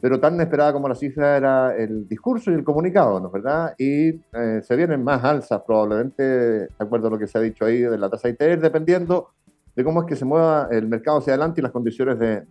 pero 0.00 0.20
tan 0.20 0.40
esperada 0.40 0.72
como 0.72 0.88
la 0.88 0.94
cifra 0.94 1.36
era 1.36 1.76
el 1.76 2.06
discurso 2.06 2.50
y 2.50 2.54
el 2.54 2.64
comunicado, 2.64 3.18
¿no 3.18 3.28
es 3.28 3.32
verdad? 3.32 3.74
Y 3.78 4.08
eh, 4.08 4.60
se 4.62 4.76
vienen 4.76 5.02
más 5.02 5.24
alzas 5.24 5.62
probablemente, 5.66 6.22
de 6.22 6.68
acuerdo 6.78 7.08
a 7.08 7.10
lo 7.10 7.18
que 7.18 7.26
se 7.26 7.38
ha 7.38 7.40
dicho 7.40 7.64
ahí 7.64 7.80
de 7.80 7.96
la 7.96 8.10
tasa 8.10 8.28
de 8.28 8.32
interés, 8.32 8.60
dependiendo 8.60 9.30
de 9.74 9.84
cómo 9.84 10.00
es 10.00 10.06
que 10.06 10.16
se 10.16 10.24
mueva 10.24 10.68
el 10.70 10.86
mercado 10.86 11.18
hacia 11.18 11.34
adelante 11.34 11.60
y 11.60 11.62
las 11.62 11.72
condiciones 11.72 12.18
de, 12.18 12.42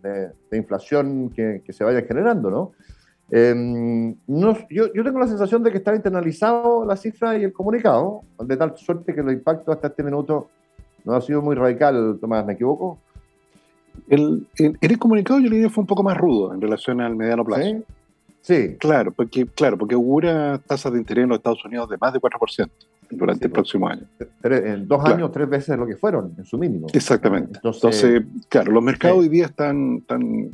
de, 0.50 0.56
inflación 0.56 1.30
que, 1.30 1.62
que, 1.64 1.72
se 1.72 1.82
vayan 1.82 2.04
generando, 2.06 2.50
¿no? 2.50 2.72
Em, 3.30 4.14
no 4.28 4.56
yo, 4.70 4.92
yo, 4.92 5.02
tengo 5.02 5.18
la 5.18 5.26
sensación 5.26 5.60
de 5.64 5.72
que 5.72 5.78
está 5.78 5.92
internalizado 5.94 6.84
la 6.84 6.96
cifra 6.96 7.36
y 7.36 7.42
el 7.42 7.52
comunicado, 7.52 8.22
de 8.38 8.56
tal 8.56 8.76
suerte 8.76 9.12
que 9.12 9.22
los 9.22 9.32
impactos 9.32 9.74
hasta 9.74 9.88
este 9.88 10.04
minuto 10.04 10.48
no 11.04 11.14
ha 11.14 11.20
sido 11.20 11.42
muy 11.42 11.56
radical, 11.56 12.18
Tomás, 12.20 12.46
¿me 12.46 12.52
equivoco? 12.52 13.00
El, 14.08 14.46
el, 14.80 14.98
comunicado 14.98 15.40
yo 15.40 15.48
le 15.48 15.56
diría 15.56 15.70
fue 15.70 15.82
un 15.82 15.86
poco 15.86 16.02
más 16.02 16.16
rudo 16.16 16.54
en 16.54 16.60
relación 16.60 17.00
al 17.00 17.16
mediano 17.16 17.44
plazo. 17.44 17.82
Sí. 18.42 18.76
Claro, 18.78 19.12
porque, 19.12 19.46
claro, 19.46 19.76
porque 19.76 19.96
augura 19.96 20.58
tasas 20.66 20.92
de 20.92 20.98
interés 20.98 21.24
en 21.24 21.30
los 21.30 21.38
Estados 21.38 21.64
Unidos 21.64 21.88
de 21.90 21.96
más 21.98 22.12
de 22.12 22.20
4% 22.20 22.70
durante 23.10 23.46
el 23.46 23.52
próximo 23.52 23.88
año. 23.88 24.02
en 24.42 24.86
dos 24.86 25.04
años, 25.04 25.32
tres 25.32 25.48
veces 25.48 25.76
lo 25.78 25.86
que 25.86 25.96
fueron, 25.96 26.32
en 26.38 26.44
su 26.44 26.58
mínimo. 26.58 26.86
Exactamente. 26.92 27.58
Entonces, 27.62 28.22
claro, 28.48 28.72
los 28.72 28.82
mercados 28.82 29.18
hoy 29.18 29.28
día 29.28 29.46
están, 29.46 29.98
están, 29.98 30.50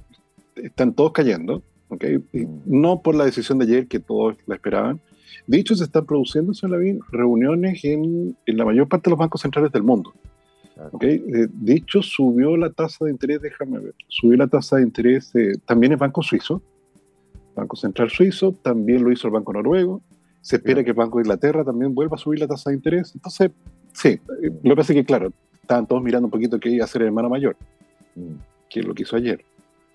están 0.57 0.93
todos 0.95 1.13
cayendo, 1.13 1.63
¿okay? 1.89 2.19
Mm. 2.33 2.47
no 2.67 3.01
por 3.03 3.15
la 3.15 3.25
decisión 3.25 3.59
de 3.59 3.67
ayer 3.67 3.87
que 3.87 4.01
todos 4.01 4.37
la 4.47 4.55
esperaban. 4.55 5.01
De 5.47 5.59
hecho, 5.59 5.75
se 5.75 5.85
están 5.85 6.07
produciendo, 6.07 6.53
Lavín, 6.63 7.01
reuniones 7.11 7.85
en, 7.85 8.37
en 8.47 8.57
la 8.57 8.65
mayor 8.65 8.89
parte 8.89 9.05
de 9.05 9.11
los 9.11 9.19
bancos 9.19 9.41
centrales 9.41 9.73
del 9.73 9.83
mundo. 9.83 10.13
Okay. 10.90 11.23
de 11.27 11.75
hecho, 11.75 12.03
subió 12.03 12.57
la 12.57 12.71
tasa 12.71 13.05
de 13.05 13.12
interés, 13.12 13.40
déjame 13.40 13.79
ver, 13.79 13.95
subió 14.09 14.37
la 14.37 14.49
tasa 14.49 14.77
de 14.77 14.83
interés, 14.83 15.33
también 15.64 15.92
el 15.92 15.99
Banco 15.99 16.23
Suizo, 16.23 16.61
Banco 17.55 17.77
Central 17.77 18.11
Suizo, 18.11 18.53
también 18.62 19.05
lo 19.05 19.12
hizo 19.12 19.29
el 19.29 19.35
Banco 19.35 19.53
Noruego, 19.53 20.03
se 20.40 20.57
espera 20.57 20.83
que 20.83 20.90
el 20.90 20.97
Banco 20.97 21.18
de 21.18 21.23
Inglaterra 21.23 21.64
también 21.64 21.95
vuelva 21.95 22.16
a 22.16 22.18
subir 22.18 22.40
la 22.40 22.49
tasa 22.49 22.71
de 22.71 22.77
interés. 22.77 23.12
Entonces, 23.14 23.51
sí, 23.92 24.09
eh, 24.09 24.51
lo 24.62 24.71
que 24.71 24.77
pasa 24.77 24.92
es 24.92 24.99
que, 24.99 25.05
claro, 25.05 25.33
estaban 25.62 25.87
todos 25.87 26.03
mirando 26.03 26.27
un 26.27 26.31
poquito 26.31 26.59
qué 26.59 26.71
iba 26.71 26.83
a 26.83 26.87
hacer 26.87 27.03
el 27.03 27.09
hermano 27.09 27.31
mayor, 27.31 27.57
mm. 28.16 28.35
que 28.68 28.81
es 28.81 28.87
lo 28.87 28.92
que 28.92 29.05
hizo 29.05 29.16
ayer. 29.16 29.45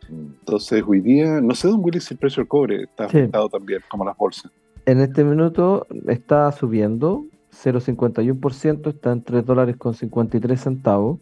Mm. 0.10 0.28
Entonces, 0.40 0.84
hoy 0.88 1.02
día, 1.02 1.42
no 1.42 1.54
sé, 1.54 1.68
don 1.68 1.84
Willy, 1.84 2.00
si 2.00 2.14
el 2.14 2.20
precio 2.20 2.42
del 2.42 2.48
cobre 2.48 2.84
está 2.84 3.06
afectado 3.06 3.50
también, 3.50 3.82
como 3.90 4.06
las 4.06 4.16
bolsas. 4.16 4.52
En 4.86 5.02
este 5.02 5.26
minuto 5.26 5.86
está 6.08 6.50
subiendo, 6.54 7.26
0,51% 7.64 8.90
está 8.90 9.12
en 9.12 9.24
3 9.24 9.46
dólares 9.46 9.78
con 9.78 9.94
53 9.94 10.60
centavos. 10.60 11.20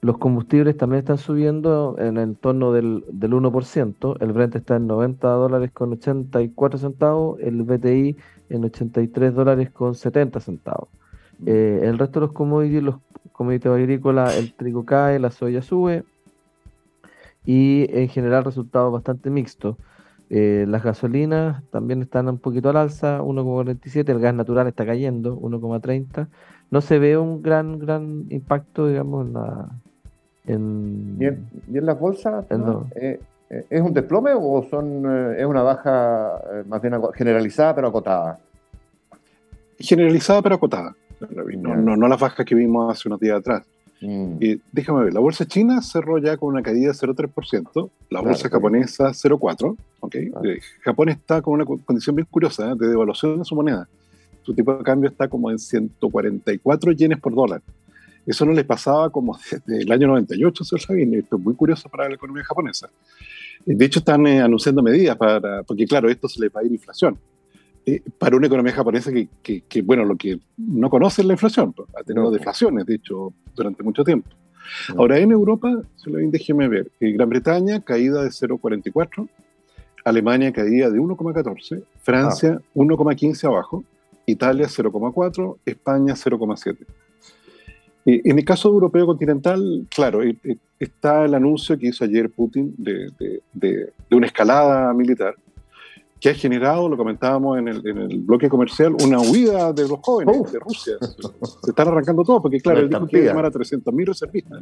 Los 0.00 0.18
combustibles 0.18 0.76
también 0.76 1.00
están 1.00 1.18
subiendo 1.18 1.96
en 1.98 2.18
el 2.18 2.22
entorno 2.22 2.72
del, 2.72 3.04
del 3.10 3.32
1%. 3.32 4.16
El 4.20 4.32
Brent 4.32 4.54
está 4.54 4.76
en 4.76 4.86
90 4.86 5.28
dólares 5.28 5.70
con 5.72 5.92
84 5.92 6.78
centavos, 6.78 7.40
el 7.40 7.62
BTI 7.62 8.16
en 8.48 8.64
83 8.64 9.34
dólares 9.34 9.70
con 9.70 9.94
70 9.94 10.38
centavos. 10.40 10.88
Mm. 11.40 11.44
Eh, 11.46 11.80
el 11.82 11.98
resto 11.98 12.20
de 12.20 12.26
los 12.26 12.32
commodities, 12.32 12.82
los 12.82 12.96
commodities 13.32 13.72
agrícolas, 13.72 14.36
el 14.36 14.52
trigo 14.52 14.84
cae, 14.84 15.18
la 15.18 15.30
soya 15.30 15.62
sube 15.62 16.04
y 17.44 17.86
en 17.90 18.08
general 18.08 18.44
resultados 18.44 18.92
bastante 18.92 19.30
mixtos. 19.30 19.76
Eh, 20.30 20.66
las 20.68 20.82
gasolinas 20.82 21.62
también 21.70 22.02
están 22.02 22.28
un 22.28 22.38
poquito 22.38 22.68
al 22.68 22.76
alza, 22.76 23.22
1,47, 23.22 24.10
el 24.10 24.20
gas 24.20 24.34
natural 24.34 24.66
está 24.66 24.84
cayendo, 24.84 25.38
1,30. 25.38 26.28
No 26.70 26.80
se 26.80 26.98
ve 26.98 27.16
un 27.16 27.42
gran 27.42 27.78
gran 27.78 28.26
impacto, 28.28 28.88
digamos, 28.88 29.26
en 29.26 29.32
la, 29.32 29.68
en, 30.48 31.16
¿Y, 31.20 31.76
en, 31.76 31.86
las 31.86 32.00
bolsas? 32.00 32.46
Eh, 32.94 33.20
eh, 33.50 33.66
¿Es 33.68 33.80
un 33.80 33.92
desplome 33.92 34.32
o 34.34 34.66
son, 34.68 35.04
eh, 35.06 35.36
es 35.40 35.46
una 35.46 35.62
baja 35.62 36.40
más 36.66 36.80
bien 36.80 36.94
generalizada 37.14 37.74
pero 37.74 37.88
acotada? 37.88 38.38
Generalizada 39.78 40.42
pero 40.42 40.54
acotada. 40.56 40.96
No, 41.56 41.76
no, 41.96 42.08
las 42.08 42.20
bajas 42.20 42.46
que 42.46 42.54
vimos 42.54 42.90
hace 42.90 43.08
unos 43.08 43.20
días 43.20 43.38
atrás. 43.38 43.62
Mm. 44.00 44.36
Y 44.40 44.60
déjame 44.72 45.04
ver, 45.04 45.14
la 45.14 45.20
bolsa 45.20 45.46
china 45.46 45.82
cerró 45.82 46.18
ya 46.18 46.36
con 46.36 46.50
una 46.50 46.62
caída 46.62 46.88
de 46.88 46.94
0,3%, 46.94 47.90
la 48.10 48.20
bolsa 48.20 48.48
japonesa 48.48 49.08
0,4%. 49.08 49.76
¿okay? 50.00 50.30
Japón 50.82 51.08
está 51.08 51.42
con 51.42 51.54
una 51.54 51.64
condición 51.64 52.16
bien 52.16 52.26
curiosa 52.30 52.74
de 52.74 52.88
devaluación 52.88 53.38
de 53.38 53.44
su 53.44 53.54
moneda. 53.54 53.88
Su 54.42 54.54
tipo 54.54 54.74
de 54.74 54.82
cambio 54.84 55.10
está 55.10 55.28
como 55.28 55.50
en 55.50 55.58
144 55.58 56.92
yenes 56.92 57.20
por 57.20 57.34
dólar. 57.34 57.60
Eso 58.24 58.44
no 58.44 58.52
les 58.52 58.64
pasaba 58.64 59.10
como 59.10 59.38
desde 59.66 59.82
el 59.82 59.90
año 59.90 60.06
98, 60.08 60.64
señor 60.64 60.80
Sabine. 60.80 61.18
Esto 61.18 61.36
es 61.36 61.42
muy 61.42 61.54
curioso 61.54 61.88
para 61.88 62.08
la 62.08 62.14
economía 62.14 62.44
japonesa. 62.44 62.88
De 63.64 63.84
hecho, 63.84 63.98
están 63.98 64.26
eh, 64.26 64.40
anunciando 64.40 64.82
medidas 64.82 65.16
para, 65.16 65.62
porque 65.64 65.84
claro, 65.86 66.08
esto 66.08 66.28
se 66.28 66.40
le 66.40 66.48
va 66.48 66.60
a 66.60 66.64
ir 66.64 66.72
inflación. 66.72 67.18
Eh, 67.88 68.02
para 68.18 68.36
una 68.36 68.48
economía 68.48 68.74
japonesa 68.74 69.10
que, 69.10 69.62
que, 69.62 69.80
bueno, 69.80 70.04
lo 70.04 70.14
que 70.14 70.38
no 70.58 70.90
conoce 70.90 71.22
es 71.22 71.26
la 71.26 71.32
inflación, 71.32 71.72
pues, 71.72 71.88
ha 71.98 72.02
tenido 72.02 72.30
deflaciones, 72.30 72.84
de 72.84 72.96
hecho, 72.96 73.32
durante 73.56 73.82
mucho 73.82 74.04
tiempo. 74.04 74.28
Ahora, 74.94 75.18
en 75.18 75.32
Europa, 75.32 75.80
déjeme 76.04 76.68
ver, 76.68 76.90
en 77.00 77.16
Gran 77.16 77.30
Bretaña, 77.30 77.80
caída 77.80 78.22
de 78.22 78.28
0,44, 78.28 79.26
Alemania, 80.04 80.52
caída 80.52 80.90
de 80.90 81.00
1,14, 81.00 81.82
Francia, 82.02 82.60
1,15 82.74 83.44
ah. 83.44 83.46
abajo, 83.48 83.82
Italia, 84.26 84.66
0,4, 84.66 85.56
España, 85.64 86.12
0,7. 86.12 86.76
En 88.04 88.38
el 88.38 88.44
caso 88.44 88.68
europeo 88.68 89.06
continental, 89.06 89.86
claro, 89.88 90.22
eh, 90.22 90.36
eh, 90.44 90.56
está 90.78 91.24
el 91.24 91.34
anuncio 91.34 91.78
que 91.78 91.88
hizo 91.88 92.04
ayer 92.04 92.28
Putin 92.28 92.74
de, 92.76 93.90
una 94.10 94.26
escalada 94.26 94.92
militar 94.92 95.36
que 96.20 96.30
ha 96.30 96.34
generado, 96.34 96.88
lo 96.88 96.96
comentábamos 96.96 97.58
en 97.58 97.68
el, 97.68 98.20
bloque 98.20 98.48
comercial, 98.48 98.94
una 99.02 99.20
huida 99.20 99.72
de 99.72 99.88
los 99.88 99.98
jóvenes 100.00 100.52
de 100.52 100.58
Rusia. 100.58 100.94
Se 101.62 101.70
están 101.70 101.88
arrancando 101.88 102.24
todo, 102.24 102.42
porque 102.42 102.60
claro, 102.60 102.80
él 102.80 102.88
dijo 102.88 103.06
que 103.06 103.18
iba 103.18 103.26
a 103.26 103.28
llamar 103.28 103.46
a 103.46 103.50
300.000 103.50 104.06
reservistas 104.06 104.60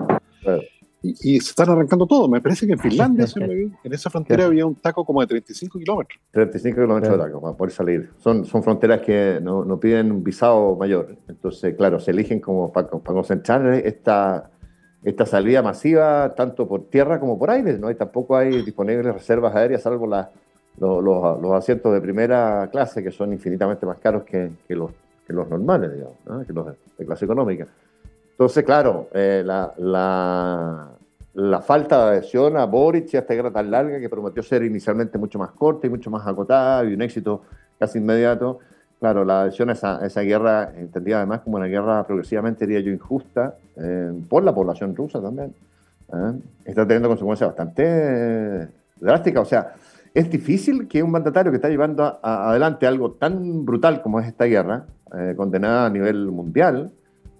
y, 1.02 1.40
se 1.40 1.50
están 1.50 1.70
arrancando 1.70 2.06
todo. 2.06 2.28
Me 2.28 2.40
parece 2.40 2.66
que 2.66 2.72
en 2.72 2.78
Finlandia, 2.78 3.26
en 3.36 3.92
esa 3.92 4.10
frontera 4.10 4.46
había 4.46 4.66
un 4.66 4.74
taco 4.76 5.04
como 5.04 5.20
de 5.20 5.26
35 5.28 5.78
kilómetros. 5.78 6.20
35 6.32 6.80
kilómetros 6.80 7.12
de 7.16 7.24
taco 7.24 7.40
para 7.40 7.56
poder 7.56 7.72
salir. 7.72 8.10
Son, 8.18 8.44
son 8.44 8.62
fronteras 8.62 9.00
que 9.00 9.38
no, 9.42 9.64
no, 9.64 9.78
piden 9.78 10.12
un 10.12 10.24
visado 10.24 10.76
mayor. 10.76 11.16
Entonces, 11.28 11.74
claro, 11.74 12.00
se 12.00 12.10
eligen 12.10 12.40
como 12.40 12.72
para, 12.72 12.88
concentrar 12.88 13.66
esta, 13.74 14.50
esta 15.02 15.26
salida 15.26 15.62
masiva, 15.62 16.34
tanto 16.34 16.66
por 16.66 16.88
tierra 16.88 17.20
como 17.20 17.38
por 17.38 17.50
aire. 17.50 17.78
¿no? 17.78 17.90
Y 17.90 17.94
tampoco 17.94 18.36
hay 18.36 18.62
disponibles 18.62 19.12
reservas 19.14 19.54
aéreas, 19.54 19.82
salvo 19.82 20.06
los, 20.78 21.02
los, 21.02 21.52
asientos 21.52 21.92
de 21.92 22.00
primera 22.00 22.68
clase, 22.70 23.02
que 23.02 23.10
son 23.10 23.32
infinitamente 23.32 23.86
más 23.86 23.98
caros 23.98 24.24
que, 24.24 24.50
que 24.66 24.74
los, 24.74 24.90
que 25.26 25.32
los 25.32 25.48
normales, 25.48 25.92
digamos, 25.92 26.46
que 26.46 26.52
los 26.52 26.66
de 26.98 27.06
clase 27.06 27.24
económica. 27.24 27.66
Entonces, 28.32 28.64
claro, 28.64 29.08
eh, 29.14 29.42
la, 29.44 29.72
la, 31.34 31.60
falta 31.62 32.04
de 32.04 32.10
adhesión 32.18 32.56
a 32.56 32.66
Boric 32.66 33.12
y 33.14 33.16
a 33.16 33.20
esta 33.20 33.34
guerra 33.34 33.50
tan 33.50 33.70
larga 33.70 33.98
que 33.98 34.10
prometió 34.10 34.42
ser 34.42 34.62
inicialmente 34.62 35.16
mucho 35.16 35.38
más 35.38 35.52
corta 35.52 35.86
y 35.86 35.90
mucho 35.90 36.10
más 36.10 36.26
acotada 36.26 36.84
y 36.84 36.92
un 36.92 37.00
éxito 37.00 37.42
casi 37.78 37.98
inmediato, 37.98 38.58
claro, 39.00 39.24
la 39.24 39.42
adhesión 39.42 39.70
a 39.70 39.72
esa, 39.72 40.04
esa 40.04 40.20
guerra, 40.20 40.72
entendida 40.76 41.16
además 41.16 41.40
como 41.40 41.56
una 41.56 41.66
guerra 41.66 42.06
progresivamente, 42.06 42.66
diría 42.66 42.80
yo, 42.82 42.92
injusta 42.92 43.56
eh, 43.76 44.12
por 44.28 44.44
la 44.44 44.54
población 44.54 44.94
rusa 44.94 45.20
también, 45.20 45.54
¿eh? 46.12 46.32
está 46.66 46.86
teniendo 46.86 47.08
consecuencias 47.08 47.48
bastante 47.48 48.68
drásticas. 49.00 49.42
O 49.42 49.46
sea, 49.46 49.74
es 50.18 50.30
difícil 50.30 50.88
que 50.88 51.02
un 51.02 51.10
mandatario 51.10 51.52
que 51.52 51.56
está 51.56 51.68
llevando 51.68 52.18
adelante 52.22 52.86
algo 52.86 53.12
tan 53.12 53.64
brutal 53.64 54.02
como 54.02 54.18
es 54.20 54.26
esta 54.26 54.46
guerra, 54.46 54.86
condenada 55.36 55.86
a 55.86 55.90
nivel 55.90 56.26
mundial, 56.26 56.92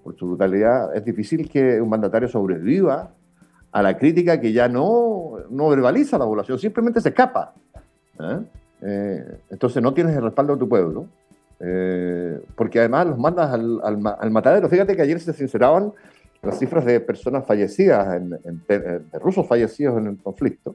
por 0.07 0.15
su 0.15 0.25
brutalidad, 0.25 0.95
es 0.95 1.03
difícil 1.03 1.49
que 1.49 1.81
un 1.81 1.89
mandatario 1.89 2.29
sobreviva 2.29 3.11
a 3.73 3.81
la 3.81 3.97
crítica 3.97 4.39
que 4.39 4.53
ya 4.53 4.69
no, 4.69 5.33
no 5.49 5.67
verbaliza 5.67 6.17
la 6.17 6.23
población, 6.23 6.57
simplemente 6.57 7.01
se 7.01 7.09
escapa. 7.09 7.53
¿eh? 8.17 8.39
Eh, 8.83 9.37
entonces 9.49 9.83
no 9.83 9.93
tienes 9.93 10.15
el 10.15 10.23
respaldo 10.23 10.53
de 10.53 10.59
tu 10.59 10.69
pueblo, 10.69 11.07
eh, 11.59 12.39
porque 12.55 12.79
además 12.79 13.07
los 13.07 13.17
mandas 13.17 13.51
al, 13.51 13.81
al, 13.83 14.31
matadero. 14.31 14.69
Fíjate 14.69 14.95
que 14.95 15.01
ayer 15.01 15.19
se 15.19 15.33
sinceraban 15.33 15.91
las 16.41 16.57
cifras 16.57 16.85
de 16.85 17.01
personas 17.01 17.45
fallecidas, 17.45 18.15
en, 18.15 18.29
de 18.65 19.19
rusos 19.19 19.45
fallecidos 19.45 19.97
en 19.97 20.07
el 20.07 20.17
conflicto, 20.17 20.73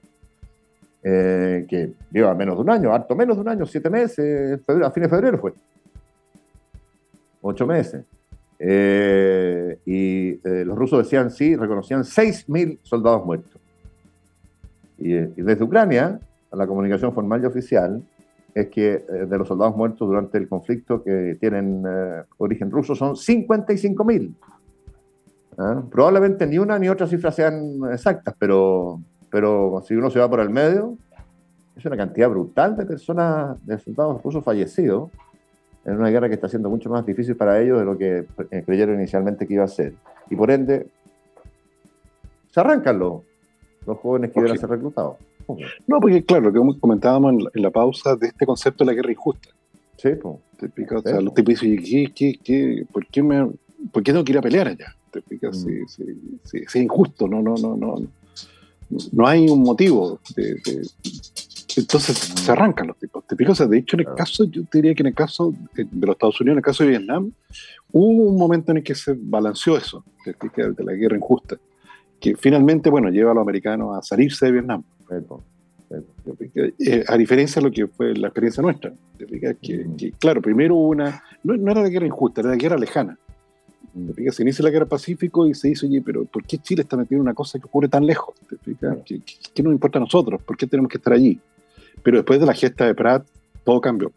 que 1.03 1.93
lleva 2.13 2.35
menos 2.35 2.57
de 2.57 2.63
un 2.63 2.71
año, 2.71 2.95
harto 2.95 3.17
menos 3.17 3.37
de 3.37 3.43
un 3.43 3.49
año, 3.49 3.67
siete 3.67 3.91
meses, 3.91 4.61
a 4.69 4.91
fines 4.91 5.11
de 5.11 5.17
febrero 5.17 5.39
fue. 5.39 5.53
Ocho 7.41 7.67
meses. 7.67 8.05
Eh, 8.65 9.77
y 9.85 10.29
eh, 10.49 10.65
los 10.65 10.79
rusos 10.79 11.03
decían 11.03 11.33
sí, 11.33 11.57
reconocían 11.57 12.03
6.000 12.03 12.79
soldados 12.83 13.27
muertos. 13.27 13.61
Y, 14.99 15.15
eh, 15.15 15.33
y, 15.37 15.43
desde 15.43 15.65
Ucrania, 15.65 16.21
la 16.53 16.67
comunicación 16.69 17.13
formal 17.13 17.43
y 17.43 17.47
oficial 17.47 18.01
es 18.55 18.69
que 18.69 18.99
de 18.99 19.39
los 19.39 19.49
soldados 19.49 19.75
muertos 19.75 20.07
durante 20.07 20.37
el 20.37 20.47
conflicto 20.47 21.03
que 21.03 21.39
tienen 21.41 21.83
origen 22.37 22.71
ruso 22.71 22.95
son 22.95 23.15
55.000. 23.15 24.35
¿Ah? 25.57 25.83
Probablemente 25.91 26.47
ni 26.47 26.59
una 26.59 26.79
ni 26.79 26.89
otra 26.91 27.07
cifra 27.07 27.33
sean 27.33 27.81
exactas, 27.91 28.35
pero, 28.39 29.01
pero 29.33 29.83
si 29.89 29.95
uno 29.95 30.11
se 30.11 30.19
va 30.19 30.29
por 30.29 30.41
el 30.41 30.51
medio, 30.51 30.99
es 31.75 31.85
una 31.87 31.97
cantidad 31.97 32.29
brutal 32.29 32.77
de 32.77 32.85
personas, 32.85 33.67
de 33.67 33.79
soldados 33.79 34.23
rusos 34.23 34.45
fallecidos 34.45 35.11
en 35.87 35.97
una 35.97 36.11
guerra 36.11 36.29
que 36.29 36.35
está 36.35 36.51
siendo 36.51 36.69
mucho 36.69 36.91
más 36.91 37.05
difícil 37.07 37.35
para 37.35 37.59
ellos 37.59 37.79
de 37.79 37.85
lo 37.87 37.97
que 37.97 38.27
eh, 38.51 38.63
creyeron 38.65 38.97
inicialmente 38.97 39.47
que 39.47 39.55
iba 39.55 39.65
a 39.65 39.69
ser. 39.69 39.95
Y 40.29 40.37
por 40.37 40.51
ende, 40.51 40.87
se 42.51 42.61
arrancan 42.61 42.99
los, 42.99 43.23
los 43.87 43.99
jóvenes 43.99 44.33
que 44.33 44.41
iban 44.41 44.53
a 44.53 44.57
ser 44.57 44.69
reclutados. 44.69 45.17
No, 45.87 45.99
porque 45.99 46.23
claro, 46.25 46.51
lo 46.51 46.53
que 46.53 46.79
comentábamos 46.79 47.47
en 47.55 47.63
la, 47.63 47.71
pausa 47.71 48.15
de 48.17 48.29
este 48.29 48.45
concepto 48.45 48.85
de 48.85 48.91
la 48.91 48.95
guerra 48.95 49.13
injusta. 49.13 49.49
Sí, 49.97 50.11
pues. 50.21 50.37
O 50.93 51.01
sea, 51.01 51.21
los 51.23 51.35
tipos 51.35 51.59
dicen, 51.61 51.83
¿qué, 51.83 52.13
qué, 52.15 52.39
qué, 52.45 52.87
por, 52.93 53.07
qué 53.07 53.23
me, 53.23 53.51
¿por 53.91 54.03
qué 54.03 54.13
tengo 54.13 54.25
que 54.25 54.33
ir 54.33 54.39
a 54.39 54.43
pelear 54.43 54.69
allá? 54.69 54.95
¿Te 55.11 55.19
explicas? 55.21 55.65
Mm. 55.65 55.87
Sí, 56.45 56.59
es 56.65 56.77
injusto, 56.77 57.27
no, 57.27 57.43
no, 57.43 57.57
no, 57.57 57.77
no. 57.77 57.97
No 59.13 59.27
hay 59.27 59.49
un 59.49 59.63
motivo 59.63 60.21
de, 60.37 60.61
entonces 61.77 62.17
se 62.17 62.53
arrancan 62.53 62.89
los 62.89 62.99
tipos. 62.99 63.27
¿Te 63.27 63.37
fijas? 63.37 63.69
de 63.69 63.79
hecho, 63.79 63.97
en 63.97 64.01
el 64.01 64.15
caso, 64.15 64.45
yo 64.45 64.63
diría 64.73 64.95
que 64.95 65.03
en 65.03 65.09
el 65.09 65.15
caso 65.15 65.55
de 65.75 65.87
los 66.07 66.11
Estados 66.11 66.41
Unidos, 66.41 66.55
en 66.55 66.59
el 66.59 66.65
caso 66.65 66.85
de 66.85 66.91
Vietnam, 66.91 67.33
hubo 67.93 68.31
un 68.31 68.37
momento 68.37 68.73
en 68.73 68.79
el 68.79 68.83
que 68.83 68.95
se 68.95 69.17
balanceó 69.17 69.77
eso, 69.77 70.05
de 70.25 70.85
la 70.85 70.93
guerra 70.93 71.17
injusta, 71.17 71.57
que 72.21 72.37
finalmente, 72.37 72.91
bueno, 72.91 73.09
lleva 73.11 73.33
a 73.33 73.35
los 73.35 73.43
americanos 73.43 73.97
a 73.97 74.03
salirse 74.03 74.47
de 74.47 74.53
Vietnam. 74.53 74.83
Eh, 76.79 77.05
a 77.07 77.17
diferencia 77.17 77.61
de 77.61 77.69
lo 77.69 77.73
que 77.73 77.87
fue 77.87 78.15
la 78.15 78.29
experiencia 78.29 78.63
nuestra. 78.63 78.93
Que, 79.61 80.13
claro, 80.19 80.41
primero 80.41 80.75
una, 80.77 81.23
no, 81.43 81.71
era 81.71 81.83
la 81.83 81.89
guerra 81.89 82.07
injusta, 82.07 82.41
era 82.41 82.51
la 82.51 82.57
guerra 82.57 82.79
lejana. 82.79 83.19
Se 84.31 84.43
inicia 84.43 84.65
la 84.65 84.71
guerra 84.71 84.87
Pacífico 84.87 85.47
y 85.47 85.55
se 85.55 85.69
dice, 85.69 85.87
oye, 85.87 86.01
pero 86.01 86.25
¿por 86.25 86.45
qué 86.45 86.59
Chile 86.59 86.83
está 86.83 86.97
metido 86.97 87.19
en 87.19 87.23
una 87.23 87.35
cosa 87.35 87.59
que 87.59 87.67
ocurre 87.67 87.89
tan 87.89 88.07
lejos? 88.07 88.35
¿Qué, 89.05 89.21
qué, 89.55 89.63
nos 89.63 89.73
importa 89.73 89.99
a 89.99 90.01
nosotros? 90.01 90.41
¿Por 90.43 90.57
qué 90.57 90.67
tenemos 90.67 90.91
que 90.91 90.97
estar 90.97 91.13
allí? 91.13 91.39
Pero 92.03 92.19
después 92.19 92.41
de 92.41 92.47
la 92.47 92.55
gesta 92.55 92.87
de 92.87 92.95
Prat, 92.95 93.27
todo 93.65 93.81
cambió. 93.81 94.11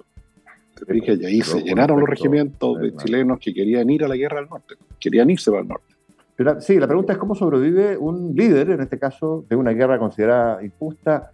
y 0.88 1.26
ahí 1.26 1.42
se 1.42 1.62
llenaron 1.62 2.00
los 2.00 2.08
regimientos 2.08 2.80
de 2.80 2.96
chilenos 2.96 3.40
que 3.40 3.54
querían 3.54 3.90
ir 3.90 4.06
a 4.06 4.08
la 4.08 4.16
guerra 4.16 4.40
al 4.40 4.48
norte, 4.48 4.76
querían 5.00 5.30
irse 5.30 5.52
para 5.52 5.64
el 5.64 5.68
norte. 5.68 5.94
Pero, 6.38 6.62
sí, 6.62 6.80
la 6.80 6.88
pregunta 6.88 7.14
es 7.14 7.20
cómo 7.20 7.36
sobrevive 7.36 7.98
un 7.98 8.34
líder, 8.36 8.72
en 8.72 8.82
este 8.82 8.98
caso, 8.98 9.46
de 9.50 9.56
una 9.56 9.72
guerra 9.72 10.00
considerada 10.00 10.64
injusta, 10.64 11.32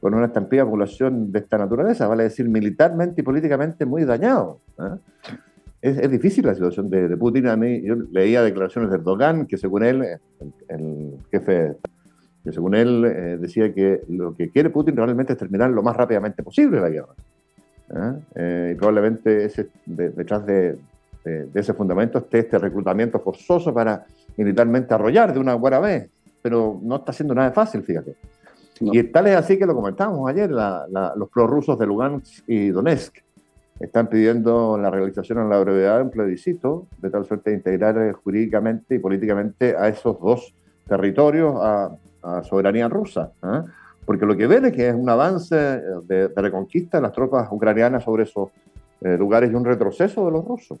con 0.00 0.14
una 0.14 0.26
estampida 0.26 0.64
población 0.64 1.32
de 1.32 1.40
esta 1.40 1.58
naturaleza, 1.58 2.06
vale 2.06 2.24
decir, 2.24 2.48
militarmente 2.48 3.20
y 3.20 3.24
políticamente 3.24 3.84
muy 3.84 4.04
dañado. 4.04 4.60
¿eh? 4.78 4.96
Es, 5.80 6.10
difícil 6.10 6.46
la 6.46 6.54
situación 6.54 6.90
de, 6.90 7.16
Putin. 7.16 7.46
A 7.48 7.56
mí, 7.56 7.82
yo 7.82 7.94
leía 8.10 8.42
declaraciones 8.42 8.90
de 8.90 8.96
Erdogan, 8.96 9.46
que 9.46 9.56
según 9.56 9.84
él, 9.84 10.04
el, 10.68 11.14
jefe, 11.30 11.76
que 12.44 12.52
según 12.52 12.74
él 12.74 13.04
eh, 13.04 13.36
decía 13.40 13.72
que 13.72 14.02
lo 14.08 14.34
que 14.34 14.50
quiere 14.50 14.70
Putin 14.70 14.96
realmente 14.96 15.34
es 15.34 15.38
terminar 15.38 15.70
lo 15.70 15.82
más 15.82 15.96
rápidamente 15.96 16.42
posible 16.42 16.80
la 16.80 16.90
guerra. 16.90 17.14
¿eh? 17.90 18.12
Eh, 18.34 18.70
y 18.72 18.74
probablemente 18.74 19.44
ese, 19.44 19.68
detrás 19.86 20.44
de, 20.46 20.78
ese 21.54 21.74
fundamento 21.74 22.18
esté 22.18 22.40
este 22.40 22.58
reclutamiento 22.58 23.20
forzoso 23.20 23.72
para 23.72 24.06
militarmente 24.36 24.94
arrollar 24.94 25.32
de 25.32 25.38
una 25.38 25.54
buena 25.54 25.78
vez. 25.78 26.10
Pero 26.42 26.80
no 26.82 26.96
está 26.96 27.12
siendo 27.12 27.34
nada 27.34 27.52
fácil, 27.52 27.82
fíjate. 27.82 28.16
Y 28.80 29.02
tal 29.04 29.26
es 29.26 29.36
así 29.36 29.58
que 29.58 29.66
lo 29.66 29.74
comentábamos 29.74 30.28
ayer, 30.30 30.50
los 30.50 31.28
prorrusos 31.30 31.78
de 31.78 31.86
Lugansk 31.86 32.44
y 32.46 32.68
Donetsk 32.68 33.16
están 33.80 34.08
pidiendo 34.08 34.76
la 34.76 34.90
realización 34.90 35.38
en 35.38 35.48
la 35.48 35.60
brevedad 35.60 35.96
de 35.98 36.02
un 36.02 36.10
plebiscito, 36.10 36.86
de 37.00 37.10
tal 37.10 37.24
suerte 37.24 37.50
de 37.50 37.56
integrar 37.56 37.96
eh, 37.98 38.12
jurídicamente 38.12 38.96
y 38.96 38.98
políticamente 38.98 39.76
a 39.76 39.88
esos 39.88 40.18
dos 40.20 40.54
territorios 40.86 41.54
a, 41.60 41.90
soberanía 42.42 42.88
rusa. 42.88 43.30
¿eh? 43.42 43.62
Porque 44.04 44.26
lo 44.26 44.36
que 44.36 44.46
ven 44.46 44.66
es 44.66 44.72
que 44.72 44.88
es 44.88 44.94
un 44.94 45.08
avance 45.08 45.54
de, 45.56 46.28
reconquista 46.36 46.98
de 46.98 47.02
las 47.02 47.12
tropas 47.12 47.48
ucranianas 47.50 48.04
sobre 48.04 48.24
esos 48.24 48.50
eh, 49.00 49.16
lugares 49.16 49.50
y 49.50 49.54
un 49.54 49.64
retroceso 49.64 50.26
de 50.26 50.32
los 50.32 50.44
rusos. 50.44 50.78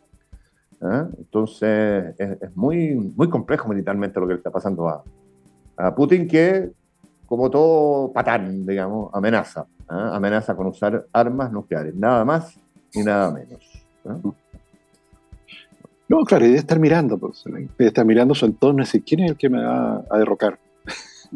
Entonces 0.80 2.14
es, 2.18 2.56
muy, 2.56 2.94
muy 3.16 3.28
complejo 3.28 3.68
militarmente 3.68 4.20
lo 4.20 4.28
que 4.28 4.34
está 4.34 4.50
pasando 4.50 4.88
a, 4.88 5.02
a 5.76 5.94
Putin, 5.94 6.28
que 6.28 6.70
como 7.26 7.50
todo 7.50 8.12
patán, 8.12 8.64
digamos, 8.66 9.10
amenaza. 9.12 9.66
Amenaza 9.88 10.54
con 10.54 10.66
usar 10.66 11.06
armas 11.12 11.50
nucleares. 11.50 11.94
Nada 11.94 12.24
más 12.24 12.58
ni 12.94 13.02
nada 13.02 13.30
menos. 13.30 13.60
¿no? 16.08 16.24
claro, 16.24 16.44
y 16.44 16.48
debe 16.48 16.60
estar 16.60 16.78
mirando, 16.78 17.18
pues, 17.18 17.44
debe 17.44 17.68
estar 17.78 18.04
mirando 18.04 18.34
su 18.34 18.46
entorno 18.46 18.82
y 18.82 18.86
decir, 18.86 19.02
¿quién 19.04 19.20
es 19.20 19.30
el 19.32 19.36
que 19.36 19.48
me 19.48 19.62
va 19.62 20.04
a 20.10 20.18
derrocar? 20.18 20.58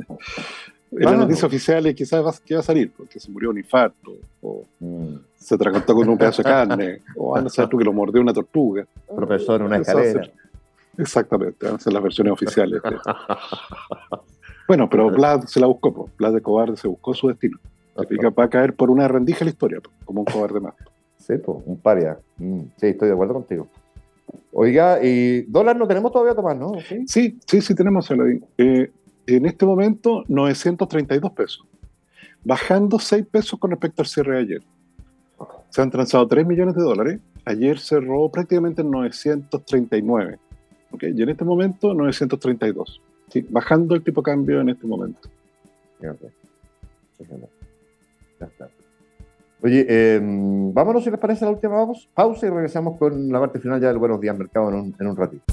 en 0.93 1.05
la 1.05 1.17
noticia 1.17 1.47
oficial 1.47 1.87
es 1.87 1.95
quizás 1.95 2.25
va, 2.25 2.33
que 2.45 2.55
va 2.55 2.61
a 2.61 2.65
salir, 2.65 2.93
porque 2.97 3.19
se 3.19 3.31
murió 3.31 3.51
un 3.51 3.59
infarto, 3.59 4.13
o 4.41 4.65
mm. 4.81 5.15
se 5.37 5.57
tragantó 5.59 5.95
con 5.95 6.09
un 6.09 6.19
pedazo 6.19 6.43
de 6.43 6.49
carne, 6.49 7.03
o 7.17 7.37
anda 7.37 7.51
a 7.57 7.69
tú 7.69 7.79
que 7.79 7.85
lo 7.85 7.93
mordió 7.93 8.21
una 8.21 8.33
tortuga. 8.33 8.87
Profesor, 9.15 9.63
una 9.63 9.79
escalera. 9.79 10.31
exactamente, 10.99 11.67
van 11.67 11.77
a 11.77 11.79
ser 11.79 11.93
las 11.93 12.03
versiones 12.03 12.33
oficiales. 12.33 12.81
bueno, 14.69 14.89
pero 14.89 15.11
Vlad 15.11 15.45
se 15.45 15.61
la 15.61 15.67
buscó, 15.67 15.93
pues. 15.93 16.17
Vlad 16.17 16.35
de 16.35 16.41
cobarde 16.41 16.77
se 16.77 16.89
buscó 16.89 17.15
su 17.15 17.29
destino. 17.29 17.59
Va 17.97 18.45
a 18.45 18.49
caer 18.49 18.75
por 18.75 18.91
una 18.91 19.07
rendija 19.07 19.45
la 19.45 19.51
historia, 19.51 19.81
como 20.05 20.21
un 20.21 20.27
cobarde 20.27 20.61
más. 20.61 20.75
Sí, 21.23 21.35
pues, 21.39 21.59
un 21.65 21.79
paria. 21.79 22.19
Mm, 22.39 22.61
sí, 22.77 22.87
estoy 22.89 23.09
de 23.09 23.15
acuerdo 23.15 23.35
contigo. 23.35 23.69
Oiga, 24.53 25.03
y 25.03 25.43
dólar 25.43 25.77
no 25.77 25.87
tenemos 25.87 26.11
todavía, 26.13 26.35
Tomás, 26.35 26.57
¿no? 26.57 26.73
Sí, 27.07 27.39
sí, 27.47 27.61
sí, 27.61 27.75
tenemos, 27.75 28.09
eh, 28.59 28.91
en 29.27 29.47
este 29.47 29.65
momento, 29.65 30.25
932 30.29 31.33
pesos. 31.33 31.67
Bajando 32.45 32.99
6 32.99 33.25
pesos 33.31 33.59
con 33.59 33.71
respecto 33.71 34.03
al 34.03 34.09
cierre 34.09 34.35
de 34.35 34.41
ayer. 34.41 34.63
Se 35.71 35.81
han 35.81 35.91
transado 35.91 36.27
3 36.27 36.47
millones 36.47 36.75
de 36.75 36.83
dólares. 36.83 37.21
Ayer 37.45 37.79
cerró 37.79 38.29
prácticamente 38.29 38.83
en 38.83 38.91
939. 38.91 40.39
¿okay? 40.91 41.15
Y 41.17 41.23
en 41.23 41.29
este 41.29 41.45
momento, 41.45 41.95
932. 41.95 43.01
Sí, 43.29 43.47
bajando 43.49 43.95
el 43.95 44.03
tipo 44.03 44.21
de 44.21 44.25
cambio 44.25 44.61
en 44.61 44.71
este 44.71 44.87
momento. 44.87 45.29
Ya 46.01 46.11
está. 48.47 48.69
Oye, 49.65 49.87
em, 49.89 50.73
vámonos 50.73 51.05
si 51.05 51.11
les 51.11 51.21
parece 51.21 51.45
la 51.45 51.53
última 51.53 51.87
pausa 52.15 52.47
y 52.47 52.51
regresamos 52.51 52.99
con 52.99 53.29
la 53.31 53.39
parte 53.39 53.61
final 53.61 53.81
ya 53.81 53.89
del 53.89 53.99
Buenos 53.99 54.21
Días 54.21 54.37
Mercado 54.37 54.71
en 54.71 54.75
un, 54.75 54.97
en 54.99 55.07
un 55.07 55.17
ratito. 55.17 55.45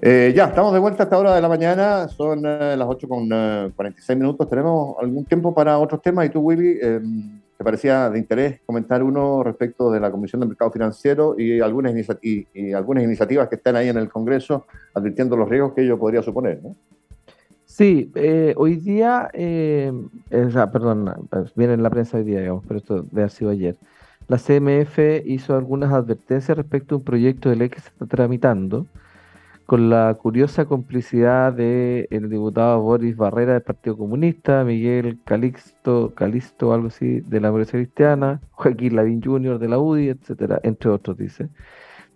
Eh, 0.00 0.32
ya, 0.36 0.44
estamos 0.44 0.72
de 0.72 0.78
vuelta 0.78 1.02
a 1.02 1.04
esta 1.04 1.18
hora 1.18 1.34
de 1.34 1.40
la 1.42 1.48
mañana, 1.48 2.06
son 2.06 2.46
eh, 2.46 2.76
las 2.76 2.86
8 2.86 3.08
con 3.08 3.28
46 3.28 4.08
eh, 4.08 4.14
minutos. 4.14 4.48
Tenemos 4.48 4.94
algún 5.00 5.24
tiempo 5.24 5.52
para 5.52 5.80
otros 5.80 6.00
temas 6.00 6.26
y 6.26 6.28
tú, 6.28 6.38
Willy, 6.38 6.78
¿te 7.58 7.64
parecía 7.64 8.08
de 8.08 8.20
interés 8.20 8.60
comentar 8.64 9.02
uno 9.02 9.42
respecto 9.42 9.90
de 9.90 9.98
la 9.98 10.12
Comisión 10.12 10.40
de 10.40 10.46
Mercado 10.46 10.70
Financiero 10.70 11.34
y 11.36 11.60
algunas, 11.60 11.92
y, 12.22 12.72
algunas 12.72 13.02
iniciativas 13.02 13.48
que 13.48 13.56
están 13.56 13.74
ahí 13.74 13.88
en 13.88 13.98
el 13.98 14.08
Congreso 14.08 14.66
advirtiendo 14.94 15.36
los 15.36 15.48
riesgos 15.48 15.74
que 15.74 15.82
ello 15.82 15.98
podría 15.98 16.22
suponer? 16.22 16.60
¿no? 16.62 16.76
Sí, 17.66 18.12
hoy 18.56 18.76
día, 18.76 19.28
perdón, 20.30 21.12
viene 21.56 21.74
en 21.74 21.82
la 21.82 21.90
prensa 21.90 22.18
hoy 22.18 22.24
día, 22.24 22.40
digamos, 22.40 22.64
pero 22.66 22.78
esto 22.78 23.02
debe 23.02 23.22
haber 23.22 23.30
sido 23.30 23.50
ayer. 23.50 23.76
La 24.28 24.38
CMF 24.38 25.24
hizo 25.24 25.56
algunas 25.56 25.92
advertencias 25.92 26.56
respecto 26.56 26.94
a 26.94 26.98
un 26.98 27.04
proyecto 27.04 27.48
de 27.48 27.56
ley 27.56 27.68
que 27.70 27.80
se 27.80 27.88
está 27.88 28.06
tramitando 28.06 28.86
con 29.68 29.90
la 29.90 30.14
curiosa 30.14 30.64
complicidad 30.64 31.52
del 31.52 32.08
el 32.10 32.30
diputado 32.30 32.80
Boris 32.80 33.14
Barrera 33.14 33.52
del 33.52 33.60
Partido 33.60 33.98
Comunista, 33.98 34.64
Miguel 34.64 35.18
Calixto, 35.26 36.14
Calisto, 36.14 36.72
algo 36.72 36.86
así, 36.86 37.20
de 37.20 37.38
la 37.38 37.50
Universidad 37.50 37.82
Cristiana, 37.82 38.40
Joaquín 38.52 38.96
Lavín 38.96 39.22
Jr. 39.22 39.58
de 39.58 39.68
la 39.68 39.78
UDI, 39.78 40.08
etcétera, 40.08 40.58
entre 40.62 40.90
otros, 40.90 41.18
dice, 41.18 41.50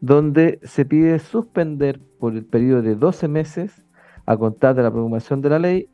donde 0.01 0.61
se 0.63 0.87
pide 0.87 1.19
suspender 1.19 2.01
por 2.19 2.33
el 2.33 2.47
periodo 2.47 2.81
de 2.81 2.95
12 2.95 3.29
meses, 3.29 3.85
a 4.25 4.39
contar 4.39 4.75
de 4.75 4.85
la 4.85 4.91
promulgación 4.91 5.43
de 5.43 5.51
la 5.51 5.59
ley, 5.59 5.91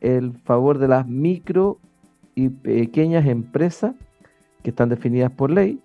el 0.00 0.32
favor 0.32 0.78
de 0.78 0.88
las 0.88 1.06
micro 1.06 1.80
y 2.34 2.48
pequeñas 2.48 3.26
empresas 3.26 3.94
que 4.62 4.70
están 4.70 4.88
definidas 4.88 5.32
por 5.32 5.50
ley 5.50 5.82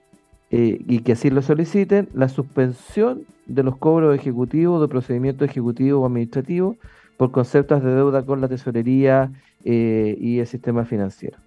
eh, 0.52 0.82
y 0.88 1.00
que 1.00 1.12
así 1.12 1.30
lo 1.30 1.42
soliciten, 1.44 2.10
la 2.14 2.28
suspensión 2.28 3.22
de 3.46 3.62
los 3.62 3.78
cobros 3.78 4.16
ejecutivos, 4.16 4.82
de 4.82 4.88
procedimientos 4.88 5.48
ejecutivos 5.48 6.02
o 6.02 6.06
administrativos 6.08 6.78
por 7.18 7.32
conceptos 7.32 7.84
de 7.84 7.94
deuda 7.94 8.26
con 8.26 8.42
la 8.42 8.48
tesorería 8.48 9.32
eh, 9.64 10.18
y 10.20 10.40
el 10.40 10.48
sistema 10.48 10.86
financiero. 10.86 11.38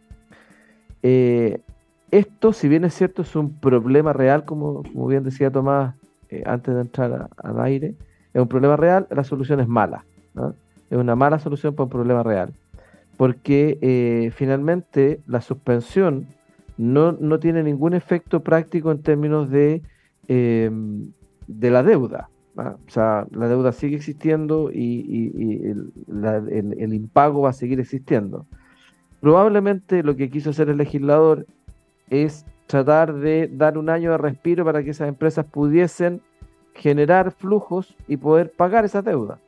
Eh, 1.02 1.60
esto, 2.12 2.52
si 2.52 2.68
bien 2.68 2.84
es 2.84 2.94
cierto, 2.94 3.22
es 3.22 3.34
un 3.34 3.58
problema 3.58 4.12
real, 4.12 4.44
como, 4.44 4.82
bien 5.08 5.24
decía 5.24 5.50
Tomás 5.50 5.94
antes 6.46 6.74
de 6.74 6.80
entrar 6.80 7.28
al 7.36 7.60
aire, 7.60 7.94
es 8.32 8.40
un 8.40 8.48
problema 8.48 8.76
real, 8.76 9.06
la 9.10 9.24
solución 9.24 9.60
es 9.60 9.68
mala. 9.68 10.04
Es 10.90 10.96
una 10.96 11.16
mala 11.16 11.38
solución 11.38 11.74
para 11.74 11.84
un 11.84 11.90
problema 11.90 12.22
real. 12.22 12.52
Porque 13.16 14.30
finalmente 14.34 15.20
la 15.26 15.42
suspensión 15.42 16.26
no, 16.82 17.12
no, 17.12 17.38
tiene 17.38 17.62
ningún 17.62 17.94
efecto 17.94 18.42
práctico 18.42 18.90
en 18.90 19.02
términos 19.02 19.50
de 19.50 19.82
de 21.46 21.70
la 21.70 21.82
deuda. 21.82 22.28
¿ah? 22.56 22.76
O 22.86 22.90
sea, 22.90 23.26
la 23.30 23.48
deuda 23.48 23.72
sigue 23.72 23.96
existiendo 23.96 24.70
y, 24.72 25.32
el, 26.08 26.94
impago 26.94 27.42
va 27.42 27.50
a 27.50 27.54
seguir 27.54 27.80
existiendo. 27.80 28.46
Probablemente 29.20 30.02
lo 30.02 30.16
que 30.16 30.30
quiso 30.30 30.50
hacer 30.50 30.68
el 30.68 30.78
legislador 30.78 31.46
es 32.10 32.44
tratar 32.66 33.14
de 33.14 33.48
dar 33.52 33.78
un 33.78 33.88
año 33.88 34.10
de 34.12 34.18
respiro 34.18 34.64
para 34.64 34.82
que 34.82 34.90
esas 34.90 35.08
empresas 35.08 35.46
pudiesen 35.46 36.20
generar 36.74 37.32
flujos 37.32 37.96
y 38.08 38.16
poder 38.16 38.50
pagar 38.50 38.84
esa 38.84 39.02
deuda. 39.02 39.38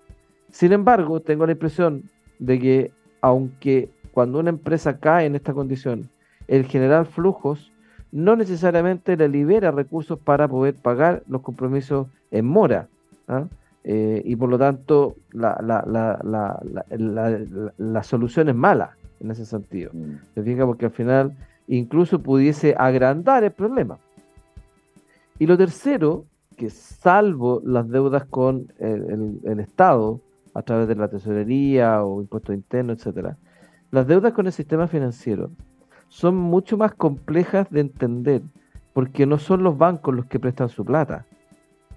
Sin 0.50 0.72
embargo, 0.72 1.20
tengo 1.20 1.46
la 1.46 1.52
impresión 1.52 2.04
de 2.38 2.58
que 2.58 2.92
aunque 3.20 3.90
cuando 4.12 4.38
una 4.38 4.50
empresa 4.50 4.98
cae 4.98 5.26
en 5.26 5.34
esta 5.34 5.52
condición, 5.52 6.10
el 6.48 6.66
generar 6.66 7.06
flujos 7.06 7.72
no 8.12 8.36
necesariamente 8.36 9.16
le 9.16 9.28
libera 9.28 9.70
recursos 9.72 10.18
para 10.18 10.46
poder 10.46 10.74
pagar 10.74 11.24
los 11.26 11.42
compromisos 11.42 12.06
en 12.30 12.46
mora. 12.46 12.88
¿ah? 13.26 13.46
Eh, 13.82 14.22
y 14.24 14.36
por 14.36 14.48
lo 14.48 14.56
tanto, 14.56 15.16
la, 15.32 15.56
la, 17.76 18.02
solución 18.02 18.48
es 18.48 18.54
mala 18.54 18.96
en 19.20 19.32
ese 19.32 19.44
sentido. 19.44 19.90
Mm. 19.92 20.14
¿Se 20.34 20.42
fija? 20.42 20.64
Porque 20.64 20.86
al 20.86 20.92
final 20.92 21.36
incluso 21.66 22.20
pudiese 22.20 22.74
agrandar 22.78 23.42
el 23.42 23.50
problema. 23.50 23.98
Y 25.38 25.46
lo 25.46 25.58
tercero, 25.58 26.24
que 26.56 26.70
salvo 26.70 27.60
las 27.64 27.88
deudas 27.88 28.26
con 28.26 28.72
el, 28.78 29.40
el 29.42 29.58
Estado, 29.58 30.20
a 30.54 30.62
través 30.62 30.86
de 30.86 30.94
la 30.94 31.08
tesorería 31.08 32.04
o 32.04 32.20
impuestos 32.20 32.54
internos, 32.54 32.98
etcétera, 32.98 33.36
las 33.90 34.06
deudas 34.06 34.32
con 34.32 34.46
el 34.46 34.52
sistema 34.52 34.86
financiero 34.86 35.50
son 36.08 36.36
mucho 36.36 36.76
más 36.76 36.94
complejas 36.94 37.70
de 37.70 37.80
entender, 37.80 38.42
porque 38.92 39.26
no 39.26 39.38
son 39.38 39.62
los 39.62 39.76
bancos 39.76 40.14
los 40.14 40.26
que 40.26 40.38
prestan 40.38 40.68
su 40.68 40.84
plata. 40.84 41.26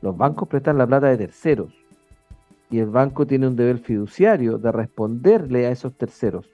Los 0.01 0.17
bancos 0.17 0.47
prestan 0.47 0.77
la 0.77 0.88
plata 0.88 1.07
de 1.07 1.17
terceros. 1.17 1.73
Y 2.69 2.79
el 2.79 2.89
banco 2.89 3.25
tiene 3.25 3.47
un 3.47 3.55
deber 3.55 3.79
fiduciario 3.79 4.57
de 4.57 4.71
responderle 4.71 5.67
a 5.67 5.71
esos 5.71 5.93
terceros. 5.93 6.49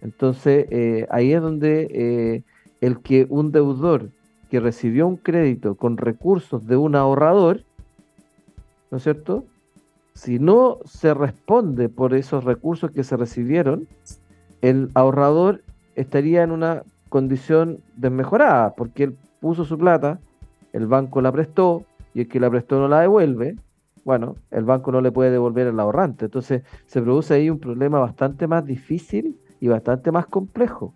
Entonces, 0.00 0.66
eh, 0.70 1.06
ahí 1.10 1.32
es 1.32 1.40
donde 1.40 1.88
eh, 1.90 2.42
el 2.80 3.00
que 3.00 3.26
un 3.28 3.52
deudor 3.52 4.10
que 4.50 4.60
recibió 4.60 5.06
un 5.06 5.16
crédito 5.16 5.76
con 5.76 5.96
recursos 5.96 6.66
de 6.66 6.76
un 6.76 6.94
ahorrador, 6.96 7.62
¿no 8.90 8.98
es 8.98 9.02
cierto? 9.04 9.44
Si 10.14 10.38
no 10.38 10.78
se 10.84 11.14
responde 11.14 11.88
por 11.88 12.14
esos 12.14 12.44
recursos 12.44 12.90
que 12.90 13.04
se 13.04 13.16
recibieron, 13.16 13.88
el 14.60 14.90
ahorrador 14.94 15.62
estaría 15.94 16.42
en 16.42 16.50
una 16.50 16.82
condición 17.08 17.78
desmejorada, 17.96 18.74
porque 18.74 19.04
él 19.04 19.16
puso 19.40 19.64
su 19.64 19.76
plata, 19.78 20.18
el 20.72 20.86
banco 20.86 21.20
la 21.20 21.32
prestó, 21.32 21.84
y 22.14 22.20
el 22.20 22.28
que 22.28 22.40
la 22.40 22.50
prestó 22.50 22.78
no 22.78 22.88
la 22.88 23.00
devuelve, 23.00 23.56
bueno, 24.04 24.36
el 24.50 24.64
banco 24.64 24.90
no 24.92 25.00
le 25.00 25.12
puede 25.12 25.30
devolver 25.30 25.68
al 25.68 25.78
ahorrante. 25.78 26.26
Entonces 26.26 26.62
se 26.86 27.00
produce 27.00 27.34
ahí 27.34 27.50
un 27.50 27.58
problema 27.58 28.00
bastante 28.00 28.46
más 28.46 28.64
difícil 28.64 29.38
y 29.60 29.68
bastante 29.68 30.10
más 30.10 30.26
complejo. 30.26 30.92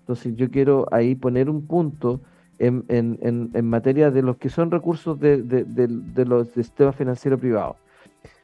Entonces 0.00 0.34
yo 0.36 0.50
quiero 0.50 0.86
ahí 0.90 1.14
poner 1.14 1.50
un 1.50 1.66
punto 1.66 2.20
en, 2.58 2.84
en, 2.88 3.18
en, 3.52 3.68
materia 3.68 4.10
de 4.10 4.22
los 4.22 4.36
que 4.36 4.48
son 4.48 4.70
recursos 4.70 5.18
de, 5.18 5.42
de, 5.42 6.24
los 6.24 6.48
sistemas 6.48 6.94
financieros 6.94 7.40
privados. 7.40 7.76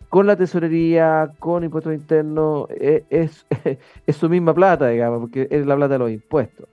Con 0.08 0.26
la 0.26 0.36
tesorería, 0.36 1.32
con 1.38 1.64
impuestos 1.64 1.92
internos, 1.94 2.68
e, 2.70 3.04
es, 3.10 3.46
es, 4.06 4.16
su 4.16 4.28
misma 4.28 4.54
plata, 4.54 4.88
digamos, 4.88 5.20
porque 5.20 5.48
es 5.50 5.66
la 5.66 5.76
plata 5.76 5.94
de 5.94 5.98
los 5.98 6.10
impuestos. 6.10 6.66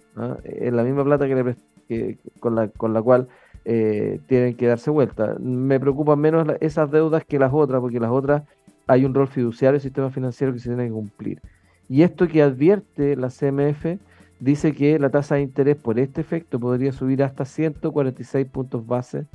Es 0.44 0.72
la 0.72 0.84
misma 0.84 1.04
plata 1.04 1.28
que, 1.28 2.18
con, 2.40 2.56
la, 2.56 2.70
con 2.70 2.94
la 2.94 3.02
cual 3.02 3.28
eh, 3.66 4.20
tienen 4.28 4.56
que 4.56 4.68
darse 4.68 4.90
vuelta. 4.90 5.36
Me 5.40 5.80
preocupan 5.80 6.20
menos 6.20 6.48
esas 6.62 6.90
deudas 6.92 7.26
que 7.26 7.40
las 7.40 7.52
otras, 7.54 7.82
porque 7.82 8.00
las 8.00 8.12
otras 8.12 8.44
hay 8.88 9.04
un 9.06 9.14
rol 9.14 9.28
fiduciario 9.28 9.74
del 9.74 9.82
sistema 9.82 10.10
financiero 10.12 10.54
que 10.54 10.60
se 10.60 10.70
tiene 10.70 10.86
que 10.86 10.94
cumplir. 10.94 11.42
Y 11.90 12.04
esto 12.04 12.28
que 12.28 12.42
advierte 12.42 13.16
la 13.16 13.30
CMF 13.30 13.98
dice 14.40 14.74
que 14.74 15.00
la 15.00 15.10
tasa 15.10 15.36
de 15.36 15.42
interés 15.42 15.76
por 15.78 16.00
este 16.00 16.22
efecto 16.22 16.60
podría 16.60 16.92
subir 16.92 17.24
hasta 17.24 17.46
146 17.46 18.48
puntos 18.48 18.86
base 18.86 19.26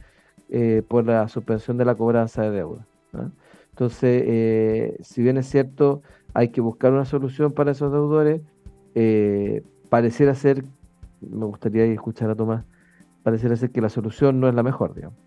eh, 0.49 0.83
por 0.87 1.05
la 1.05 1.29
suspensión 1.29 1.77
de 1.79 1.85
la 1.85 1.95
cobranza 1.95 2.43
de 2.43 2.51
deuda. 2.51 2.87
Entonces, 3.71 4.23
eh, 4.27 4.97
si 5.01 5.23
bien 5.23 5.39
es 5.39 5.49
cierto, 5.49 6.03
hay 6.35 6.49
que 6.49 6.61
buscar 6.61 6.93
una 6.93 7.05
solución 7.05 7.53
para 7.53 7.73
esos 7.73 7.93
deudores, 7.93 8.43
pareciera 9.89 10.35
ser, 10.35 10.65
me 11.21 11.47
gustaría 11.47 11.85
escuchar 11.85 12.31
a 12.31 12.35
Tomás, 12.35 12.65
pareciera 13.23 13.57
ser 13.57 13.71
que 13.71 13.81
la 13.81 13.89
solución 13.89 14.41
no 14.41 14.49
es 14.49 14.55
la 14.55 14.63
mejor, 14.63 14.95
digamos. 14.95 15.19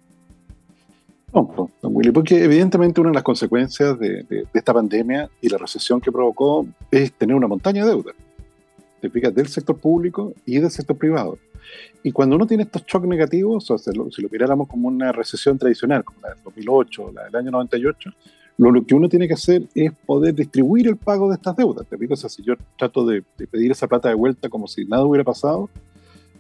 No, 1.34 1.50
no, 1.82 1.90
Willy, 1.90 2.12
porque 2.12 2.44
evidentemente 2.44 3.02
una 3.02 3.10
de 3.10 3.16
las 3.16 3.24
consecuencias 3.24 3.98
de, 3.98 4.46
esta 4.54 4.74
pandemia 4.74 5.30
y 5.42 5.50
la 5.50 5.58
recesión 5.58 6.00
que 6.00 6.12
provocó 6.12 6.66
es 6.92 7.12
tener 7.14 7.36
una 7.36 7.48
montaña 7.48 7.84
de 7.84 7.90
deuda, 7.90 8.12
te 9.02 9.10
fijas, 9.10 9.34
del 9.34 9.48
sector 9.48 9.76
público 9.78 10.34
y 10.46 10.60
del 10.60 10.70
sector 10.70 10.96
privado. 10.96 11.38
Y 12.04 12.12
cuando 12.12 12.36
uno 12.36 12.46
tiene 12.46 12.64
estos 12.64 12.84
shocks 12.86 13.08
negativos, 13.08 13.70
o 13.72 13.78
sea, 13.78 13.94
si 13.94 14.22
lo 14.22 14.30
miráramos 14.30 14.68
como 14.68 14.88
una 14.88 15.12
recesión 15.12 15.58
tradicional, 15.58 16.04
como 16.04 16.20
la 16.22 16.30
del 16.30 16.44
2008, 16.44 17.12
la 17.14 17.24
del 17.26 17.36
año 17.36 17.52
98, 17.52 18.12
lo, 18.58 18.86
que 18.86 18.94
uno 18.94 19.10
tiene 19.10 19.28
que 19.28 19.34
hacer 19.34 19.64
es 19.74 19.92
poder 20.06 20.36
distribuir 20.36 20.88
el 20.88 20.98
pago 20.98 21.30
de 21.30 21.36
estas 21.36 21.56
deudas. 21.56 21.88
Te 21.88 21.96
o 21.96 22.16
sea, 22.16 22.30
si 22.30 22.44
yo 22.44 22.56
trato 22.78 23.06
de, 23.06 23.24
de 23.38 23.48
pedir 23.48 23.72
esa 23.72 23.88
plata 23.88 24.10
de 24.10 24.16
vuelta 24.16 24.50
como 24.50 24.68
si 24.68 24.86
nada 24.86 25.06
hubiera 25.06 25.24
pasado, 25.24 25.70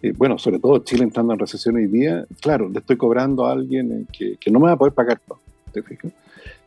eh, 0.02 0.14
bueno, 0.18 0.38
sobre 0.38 0.60
todo 0.60 0.80
Chile 0.80 1.04
entrando 1.04 1.34
en 1.34 1.40
recesión 1.40 1.76
hoy 1.76 1.88
día, 1.88 2.26
claro, 2.42 2.68
le 2.68 2.80
estoy 2.80 2.98
cobrando 2.98 3.46
a 3.46 3.54
alguien 3.54 4.06
que, 4.12 4.36
que 4.36 4.52
no 4.52 4.60
me 4.60 4.68
va 4.68 4.74
a 4.74 4.78
poder 4.78 4.94
pagar 4.94 5.22
¿te 5.72 5.82
fijas? 5.82 6.12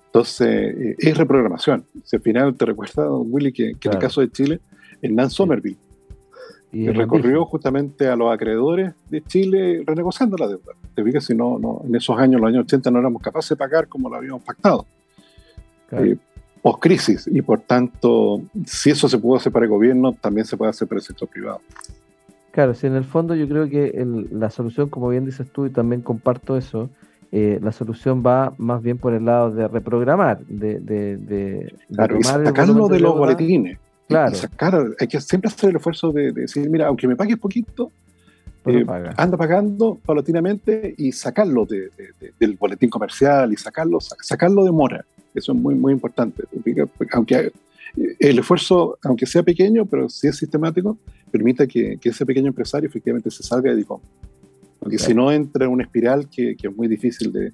Entonces, 0.06 0.48
eh, 0.48 0.96
es 0.98 1.16
reprogramación. 1.18 1.84
Si 2.02 2.16
al 2.16 2.22
final 2.22 2.54
te 2.56 2.64
recuerda, 2.64 3.10
Willy, 3.12 3.52
que, 3.52 3.70
en 3.70 3.92
el 3.92 3.98
caso 3.98 4.22
de 4.22 4.30
Chile, 4.30 4.60
Nan 5.02 5.28
Somerville 5.28 5.76
y 6.72 6.88
recorrió 6.90 7.44
justamente 7.44 8.08
a 8.08 8.16
los 8.16 8.32
acreedores 8.32 8.92
de 9.08 9.22
Chile 9.22 9.82
renegociando 9.86 10.36
la 10.36 10.48
deuda. 10.48 10.72
Te 10.94 11.02
fijas, 11.02 11.24
si 11.24 11.34
no, 11.34 11.58
no, 11.58 11.82
en 11.86 11.94
esos 11.94 12.18
años, 12.18 12.40
los 12.40 12.48
años 12.48 12.64
80, 12.64 12.90
no 12.90 12.98
éramos 12.98 13.22
capaces 13.22 13.50
de 13.50 13.56
pagar 13.56 13.88
como 13.88 14.08
lo 14.08 14.16
habíamos 14.16 14.42
pactado. 14.42 14.86
Eh, 15.92 16.16
post 16.62 16.82
crisis 16.82 17.28
y 17.32 17.42
por 17.42 17.60
tanto, 17.60 18.42
si 18.64 18.90
eso 18.90 19.08
se 19.08 19.18
pudo 19.18 19.36
hacer 19.36 19.52
para 19.52 19.64
el 19.64 19.70
gobierno, 19.70 20.12
también 20.12 20.46
se 20.46 20.56
puede 20.56 20.70
hacer 20.70 20.88
para 20.88 20.98
el 20.98 21.04
sector 21.04 21.28
privado. 21.28 21.60
Claro, 22.50 22.74
si 22.74 22.86
en 22.86 22.94
el 22.94 23.04
fondo 23.04 23.34
yo 23.34 23.46
creo 23.46 23.68
que 23.68 23.92
la 24.32 24.50
solución, 24.50 24.88
como 24.88 25.08
bien 25.10 25.26
dices 25.26 25.50
tú, 25.52 25.66
y 25.66 25.70
también 25.70 26.00
comparto 26.00 26.56
eso, 26.56 26.88
eh, 27.30 27.58
la 27.62 27.70
solución 27.70 28.22
va 28.24 28.54
más 28.56 28.82
bien 28.82 28.98
por 28.98 29.12
el 29.12 29.26
lado 29.26 29.50
de 29.50 29.68
reprogramar, 29.68 30.40
de, 30.46 30.80
de, 30.80 31.16
de, 31.18 31.74
claro, 31.92 32.18
y 32.18 32.22
sacarlo 32.22 32.88
de 32.88 33.00
los 33.00 33.16
boletines. 33.16 33.78
Claro. 34.08 34.34
sacar, 34.34 34.94
hay 35.00 35.08
que 35.08 35.20
siempre 35.20 35.48
hacer 35.48 35.70
el 35.70 35.76
esfuerzo 35.76 36.12
de, 36.12 36.30
decir, 36.32 36.68
mira, 36.70 36.86
aunque 36.86 37.08
me 37.08 37.16
pagues 37.16 37.38
poquito, 37.38 37.90
eh, 38.66 38.84
anda 39.16 39.36
pagando 39.36 39.98
paulatinamente 40.04 40.94
y 40.96 41.12
sacarlo 41.12 41.66
del 41.66 42.56
boletín 42.56 42.90
comercial 42.90 43.52
y 43.52 43.56
sacarlo, 43.56 43.98
sacarlo 44.00 44.64
de 44.64 44.72
mora. 44.72 45.04
Eso 45.34 45.52
es 45.52 45.58
muy, 45.58 45.74
muy 45.74 45.92
importante. 45.92 46.44
Aunque 47.12 47.52
el 48.18 48.38
esfuerzo, 48.38 48.98
aunque 49.02 49.26
sea 49.26 49.42
pequeño, 49.42 49.86
pero 49.86 50.08
si 50.08 50.26
es 50.26 50.36
sistemático, 50.36 50.98
permita 51.30 51.66
que, 51.66 51.98
ese 52.02 52.26
pequeño 52.26 52.48
empresario 52.48 52.88
efectivamente 52.88 53.30
se 53.30 53.42
salga 53.42 53.70
de 53.70 53.76
DICOM. 53.76 54.00
Porque 54.80 54.98
si 54.98 55.14
no 55.14 55.32
entra 55.32 55.64
en 55.66 55.72
una 55.72 55.84
espiral 55.84 56.28
que, 56.28 56.56
es 56.60 56.76
muy 56.76 56.88
difícil 56.88 57.32
de... 57.32 57.52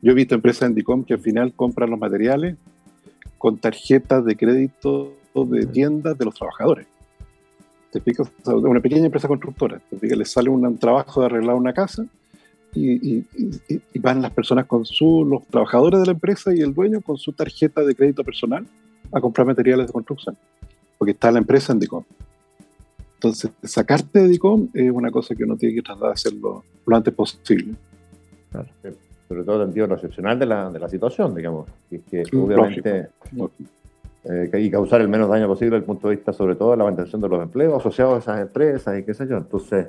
Yo 0.00 0.12
he 0.12 0.14
visto 0.14 0.34
empresas 0.34 0.68
en 0.68 0.74
DICOM 0.74 1.04
que 1.04 1.14
al 1.14 1.20
final 1.20 1.52
compran 1.54 1.90
los 1.90 1.98
materiales 1.98 2.56
con 3.36 3.58
tarjetas 3.58 4.24
de 4.24 4.36
crédito 4.36 5.14
de 5.34 5.66
tiendas 5.66 6.18
de 6.18 6.24
los 6.24 6.34
trabajadores. 6.34 6.86
¿Te 7.90 7.98
explicas? 7.98 8.30
una 8.44 8.80
pequeña 8.80 9.06
empresa 9.06 9.28
constructora. 9.28 9.80
¿Te 10.00 10.16
Le 10.16 10.24
sale 10.24 10.50
un, 10.50 10.78
trabajo 10.78 11.20
de 11.20 11.26
arreglar 11.26 11.54
una 11.54 11.72
casa 11.72 12.04
y, 12.74 13.24
van 13.98 14.20
las 14.20 14.32
personas 14.32 14.66
con 14.66 14.84
su, 14.84 15.24
los 15.24 15.46
trabajadores 15.46 16.00
de 16.00 16.06
la 16.06 16.12
empresa 16.12 16.54
y 16.54 16.60
el 16.60 16.74
dueño 16.74 17.00
con 17.00 17.16
su 17.16 17.32
tarjeta 17.32 17.82
de 17.82 17.94
crédito 17.94 18.24
personal 18.24 18.66
a 19.10 19.20
comprar 19.20 19.46
materiales 19.46 19.86
de 19.86 19.92
construcción, 19.92 20.36
porque 20.98 21.12
está 21.12 21.32
la 21.32 21.38
empresa 21.38 21.72
en 21.72 21.78
DICOM. 21.78 22.04
Entonces, 23.14 23.50
sacarte 23.62 24.20
de 24.20 24.28
DICOM 24.28 24.68
es 24.74 24.90
una 24.90 25.10
cosa 25.10 25.34
que 25.34 25.44
uno 25.44 25.56
tiene 25.56 25.74
que 25.76 25.82
tratar 25.82 26.08
de 26.08 26.12
hacerlo 26.12 26.62
lo 26.86 26.96
antes 26.96 27.14
posible. 27.14 27.74
Claro. 28.50 28.68
Sobre 29.28 29.44
todo 29.44 29.62
en 29.62 29.68
sentido 29.68 29.94
excepcional 29.94 30.38
de 30.38 30.46
la, 30.46 30.70
de 30.70 30.78
la 30.78 30.88
situación, 30.88 31.34
digamos. 31.34 31.68
Y 31.90 31.98
que 31.98 32.22
mm, 32.30 32.38
obviamente 32.38 33.08
eh, 34.24 34.50
y 34.60 34.70
causar 34.70 35.00
el 35.00 35.08
menos 35.08 35.28
daño 35.28 35.46
posible 35.46 35.76
desde 35.76 35.78
el 35.78 35.84
punto 35.84 36.08
de 36.08 36.16
vista, 36.16 36.32
sobre 36.32 36.56
todo, 36.56 36.72
de 36.72 36.76
la 36.76 36.84
mantención 36.84 37.20
de 37.20 37.28
los 37.28 37.42
empleos 37.42 37.80
asociados 37.80 38.14
a 38.14 38.18
esas 38.18 38.40
empresas 38.40 38.98
y 38.98 39.04
qué 39.04 39.14
sé 39.14 39.26
yo. 39.28 39.36
Entonces, 39.36 39.88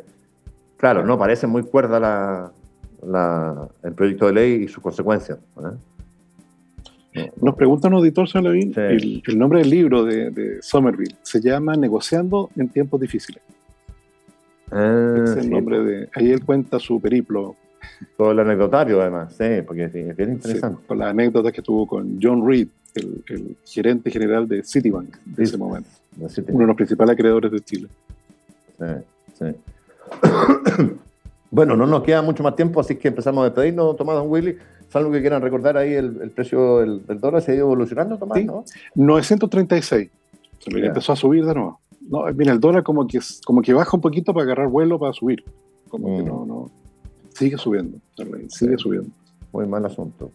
claro, 0.77 1.05
no 1.05 1.17
parece 1.17 1.47
muy 1.47 1.63
cuerda 1.63 1.99
la, 1.99 2.51
la, 3.05 3.67
el 3.83 3.93
proyecto 3.93 4.27
de 4.27 4.33
ley 4.33 4.63
y 4.63 4.67
sus 4.67 4.81
consecuencias. 4.83 5.39
Nos 7.41 7.55
pregunta 7.55 7.87
un 7.87 7.95
auditor, 7.95 8.29
señor 8.29 8.53
Levin, 8.53 8.73
el, 8.77 9.37
nombre 9.37 9.59
del 9.59 9.69
libro 9.69 10.03
de, 10.03 10.59
Somerville 10.61 11.15
se 11.21 11.41
llama 11.41 11.75
Negociando 11.75 12.49
en 12.55 12.69
tiempos 12.69 13.01
difíciles. 13.01 13.41
Ah, 14.71 15.15
es 15.23 15.35
el 15.35 15.49
nombre 15.49 15.83
de. 15.83 16.09
Ahí 16.13 16.31
él 16.31 16.45
cuenta 16.45 16.79
su 16.79 17.01
periplo. 17.01 17.55
Todo 18.17 18.31
el 18.31 18.39
anecdotario, 18.39 19.01
además, 19.01 19.33
sí, 19.37 19.61
porque 19.65 19.85
es 19.85 20.17
bien 20.17 20.33
interesante. 20.33 20.81
con 20.87 20.97
las 20.97 21.09
anécdotas 21.09 21.51
que 21.51 21.61
tuvo 21.61 21.87
con 21.87 22.19
John 22.21 22.47
Reed, 22.47 22.67
el, 22.95 23.57
gerente 23.65 24.09
general 24.11 24.47
de 24.47 24.63
Citibank 24.63 25.17
de 25.25 25.43
ese 25.43 25.57
momento. 25.57 25.89
Uno 26.17 26.59
de 26.59 26.67
los 26.67 26.75
principales 26.75 27.13
acreedores 27.13 27.51
de 27.51 27.59
Chile. 27.61 27.87
Sí, 28.77 28.85
sí. 29.39 29.45
bueno, 31.51 31.75
no 31.75 31.85
nos 31.85 32.03
queda 32.03 32.21
mucho 32.21 32.43
más 32.43 32.55
tiempo, 32.55 32.79
así 32.79 32.95
que 32.95 33.09
empezamos 33.09 33.41
a 33.41 33.45
despedirnos, 33.45 33.95
Tomás 33.95 34.15
Don 34.15 34.29
Willy. 34.29 34.57
¿Salvo 34.89 35.11
que 35.11 35.21
quieran 35.21 35.41
recordar 35.41 35.77
ahí 35.77 35.93
el, 35.93 36.31
precio 36.31 36.79
del, 36.79 37.19
dólar? 37.19 37.41
¿Se 37.41 37.51
ha 37.51 37.55
ido 37.55 37.65
evolucionando, 37.65 38.17
Tomás? 38.17 38.43
¿no? 38.43 38.65
936. 38.95 40.09
Se 40.59 40.85
empezó 40.85 41.13
a 41.13 41.15
subir 41.15 41.45
de 41.45 41.53
nuevo. 41.53 41.79
No, 42.09 42.25
mira, 42.33 42.53
el 42.53 42.59
dólar 42.59 42.81
como 42.81 43.07
que, 43.07 43.19
como 43.45 43.61
que 43.61 43.71
baja 43.71 43.95
un 43.95 44.01
poquito 44.01 44.33
para 44.33 44.45
agarrar 44.45 44.67
vuelo 44.67 44.97
para 44.97 45.13
subir. 45.13 45.43
Como 45.89 46.17
que 46.17 46.23
mm. 46.23 46.25
no, 46.25 46.45
no. 46.45 46.71
Sigue 47.39 47.57
subiendo. 47.57 47.97
Sigue 48.49 48.77
subiendo. 48.77 49.09
Muy 49.53 49.65
mal 49.65 49.85
asunto. 49.85 50.29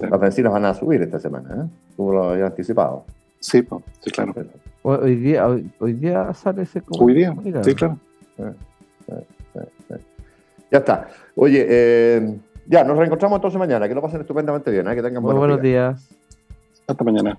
Las 0.00 0.18
bencinas 0.18 0.50
van 0.50 0.64
a 0.64 0.72
subir 0.72 1.02
esta 1.02 1.18
semana, 1.18 1.54
¿eh? 1.54 1.68
Tú 1.94 2.10
lo 2.10 2.30
habías 2.30 2.48
anticipado. 2.48 3.04
Sí, 3.38 3.62
sí, 4.00 4.10
claro. 4.10 4.34
Hoy 4.82 5.16
día, 5.16 5.46
hoy, 5.46 5.92
día 5.92 6.32
sale 6.32 6.62
ese 6.62 6.82
Hoy 6.98 7.12
día, 7.12 7.36
sí, 7.62 7.74
claro. 7.74 7.98
Ya 10.70 10.78
está. 10.78 11.08
Oye, 11.36 11.66
eh, 11.68 12.38
ya, 12.66 12.82
nos 12.82 12.96
reencontramos 12.96 13.36
entonces 13.36 13.58
mañana. 13.58 13.86
Que 13.86 13.94
lo 13.94 14.00
pasen 14.00 14.22
estupendamente 14.22 14.70
bien. 14.70 14.88
¿eh? 14.88 14.94
Que 14.94 15.02
tengan 15.02 15.22
buenos, 15.22 15.38
buenos 15.38 15.60
días. 15.60 16.08
Hasta 16.86 17.04
mañana. 17.04 17.38